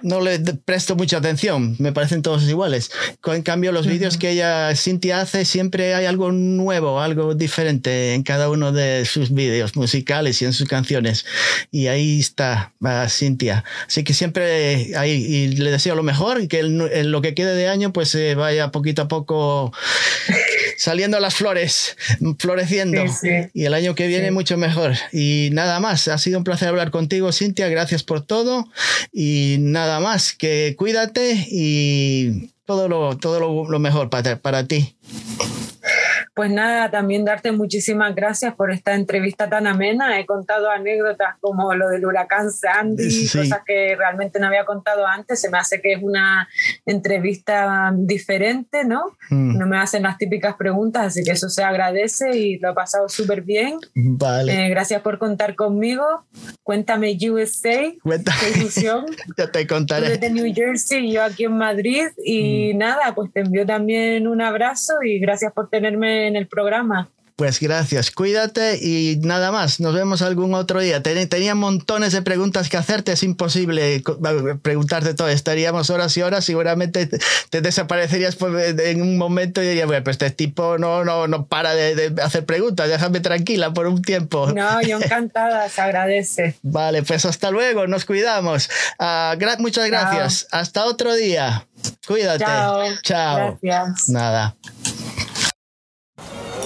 no 0.02 0.20
le 0.20 0.38
presto 0.38 0.96
mucha 0.96 1.18
atención, 1.18 1.76
me 1.78 1.92
parecen 1.92 2.22
todos 2.22 2.48
iguales. 2.48 2.90
En 3.26 3.42
cambio, 3.42 3.72
los 3.72 3.86
vídeos 3.86 4.16
que 4.16 4.30
ella, 4.30 4.74
Cintia, 4.74 5.20
hace, 5.20 5.44
siempre 5.44 5.94
hay 5.94 6.06
algo 6.06 6.32
nuevo, 6.32 7.00
algo 7.00 7.34
diferente 7.34 8.14
en 8.14 8.22
cada 8.22 8.48
uno 8.50 8.72
de 8.72 9.04
sus 9.04 9.32
vídeos 9.32 9.76
musicales 9.76 10.40
y 10.42 10.44
en 10.44 10.52
sus 10.52 10.68
canciones. 10.68 11.24
Y 11.70 11.88
ahí 11.88 12.20
está 12.20 12.72
Cintia. 13.08 13.64
Así 13.86 14.04
que 14.04 14.14
siempre 14.14 14.96
ahí, 14.96 15.12
y 15.12 15.48
le 15.48 15.70
deseo 15.70 15.94
lo 15.94 16.02
mejor 16.02 16.40
y 16.40 16.48
que 16.48 16.60
en 16.60 17.10
lo 17.10 17.22
que 17.22 17.34
quede 17.34 17.54
de 17.54 17.68
año, 17.68 17.92
pues 17.92 18.08
se 18.08 18.34
vaya 18.34 18.70
poquito 18.70 19.02
a 19.02 19.08
poco 19.08 19.72
saliendo 20.78 21.20
las 21.20 21.34
flores, 21.34 21.96
floreciendo. 22.38 23.04
Y 23.54 23.64
el 23.64 23.74
año 23.74 23.94
que 23.94 24.06
viene 24.06 24.30
mucho 24.30 24.56
mejor. 24.56 24.94
Y 25.12 25.50
nada 25.52 25.80
más, 25.80 26.08
ha 26.08 26.18
sido 26.18 26.38
un 26.38 26.44
placer 26.44 26.68
hablar 26.68 26.90
contigo, 26.90 27.32
Cintia. 27.32 27.68
Gracias 27.68 28.02
por 28.02 28.24
todo. 28.24 28.68
Y 29.12 29.56
nada 29.60 29.87
más, 30.00 30.32
que 30.34 30.74
cuídate 30.76 31.46
y 31.50 32.50
todo 32.64 32.88
lo, 32.88 33.16
todo 33.16 33.66
lo, 33.66 33.78
mejor 33.78 34.10
para, 34.10 34.36
para 34.40 34.66
ti. 34.66 34.94
Pues 36.38 36.52
nada, 36.52 36.88
también 36.88 37.24
darte 37.24 37.50
muchísimas 37.50 38.14
gracias 38.14 38.54
por 38.54 38.70
esta 38.70 38.94
entrevista 38.94 39.50
tan 39.50 39.66
amena. 39.66 40.20
He 40.20 40.24
contado 40.24 40.70
anécdotas 40.70 41.34
como 41.40 41.74
lo 41.74 41.88
del 41.88 42.06
huracán 42.06 42.52
Sandy, 42.52 43.26
cosas 43.26 43.62
que 43.66 43.96
realmente 43.96 44.38
no 44.38 44.46
había 44.46 44.64
contado 44.64 45.04
antes. 45.04 45.40
Se 45.40 45.50
me 45.50 45.58
hace 45.58 45.80
que 45.80 45.94
es 45.94 46.00
una 46.00 46.48
entrevista 46.86 47.92
diferente, 47.92 48.84
¿no? 48.84 49.16
Mm. 49.30 49.58
No 49.58 49.66
me 49.66 49.78
hacen 49.78 50.04
las 50.04 50.16
típicas 50.16 50.54
preguntas, 50.54 51.06
así 51.06 51.24
que 51.24 51.32
eso 51.32 51.48
se 51.48 51.64
agradece 51.64 52.38
y 52.38 52.60
lo 52.60 52.70
he 52.70 52.74
pasado 52.74 53.08
súper 53.08 53.42
bien. 53.42 53.80
Vale. 53.96 54.66
Eh, 54.66 54.68
gracias 54.68 55.02
por 55.02 55.18
contar 55.18 55.56
conmigo. 55.56 56.04
Cuéntame 56.62 57.18
USA. 57.28 57.92
Cuéntame. 58.00 58.38
ya 59.36 59.50
te 59.50 59.66
contaré. 59.66 60.10
Desde 60.10 60.30
New 60.30 60.54
Jersey, 60.54 61.10
yo 61.10 61.24
aquí 61.24 61.46
en 61.46 61.58
Madrid. 61.58 62.06
Y 62.24 62.74
mm. 62.74 62.78
nada, 62.78 63.12
pues 63.16 63.32
te 63.32 63.40
envío 63.40 63.66
también 63.66 64.28
un 64.28 64.40
abrazo 64.40 65.02
y 65.02 65.18
gracias 65.18 65.52
por 65.52 65.68
tenerme 65.68 66.27
en 66.28 66.36
el 66.36 66.46
programa. 66.46 67.08
Pues 67.38 67.60
gracias, 67.60 68.10
cuídate 68.10 68.80
y 68.82 69.20
nada 69.22 69.52
más, 69.52 69.78
nos 69.78 69.94
vemos 69.94 70.22
algún 70.22 70.54
otro 70.54 70.80
día. 70.80 71.04
Tenía 71.04 71.54
montones 71.54 72.12
de 72.12 72.20
preguntas 72.20 72.68
que 72.68 72.76
hacerte, 72.76 73.12
es 73.12 73.22
imposible 73.22 74.02
preguntarte 74.60 75.14
todo, 75.14 75.28
estaríamos 75.28 75.88
horas 75.90 76.16
y 76.16 76.22
horas, 76.22 76.44
seguramente 76.44 77.08
te 77.50 77.60
desaparecerías 77.60 78.36
en 78.84 79.02
un 79.02 79.16
momento 79.16 79.62
y 79.62 79.68
diría, 79.68 79.86
bueno, 79.86 80.02
pues 80.02 80.14
este 80.14 80.32
tipo 80.32 80.78
no, 80.78 81.04
no, 81.04 81.28
no 81.28 81.46
para 81.46 81.76
de, 81.76 82.12
hacer 82.20 82.44
preguntas, 82.44 82.88
déjame 82.88 83.20
tranquila 83.20 83.72
por 83.72 83.86
un 83.86 84.02
tiempo. 84.02 84.50
No, 84.52 84.82
yo 84.82 84.96
encantada, 84.96 85.68
se 85.68 85.80
agradece. 85.80 86.56
Vale, 86.62 87.04
pues 87.04 87.24
hasta 87.24 87.52
luego, 87.52 87.86
nos 87.86 88.04
cuidamos. 88.04 88.68
Ah, 88.98 89.36
muchas 89.60 89.86
gracias, 89.86 90.48
hasta 90.50 90.86
otro 90.86 91.14
día. 91.14 91.68
Cuídate. 92.04 92.44
Chao. 92.44 92.84
Chao. 93.02 93.58
Gracias. 93.62 94.08
Nada. 94.08 94.56
you 96.18 96.57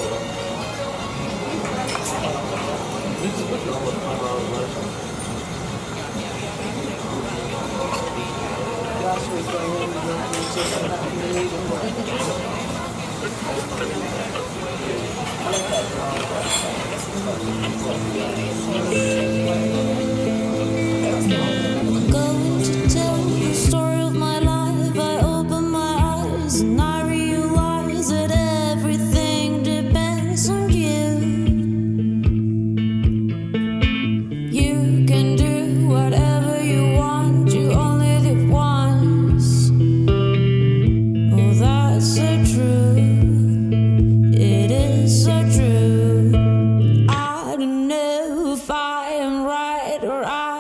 right 49.45 50.01
or 50.03 50.25
I 50.25 50.52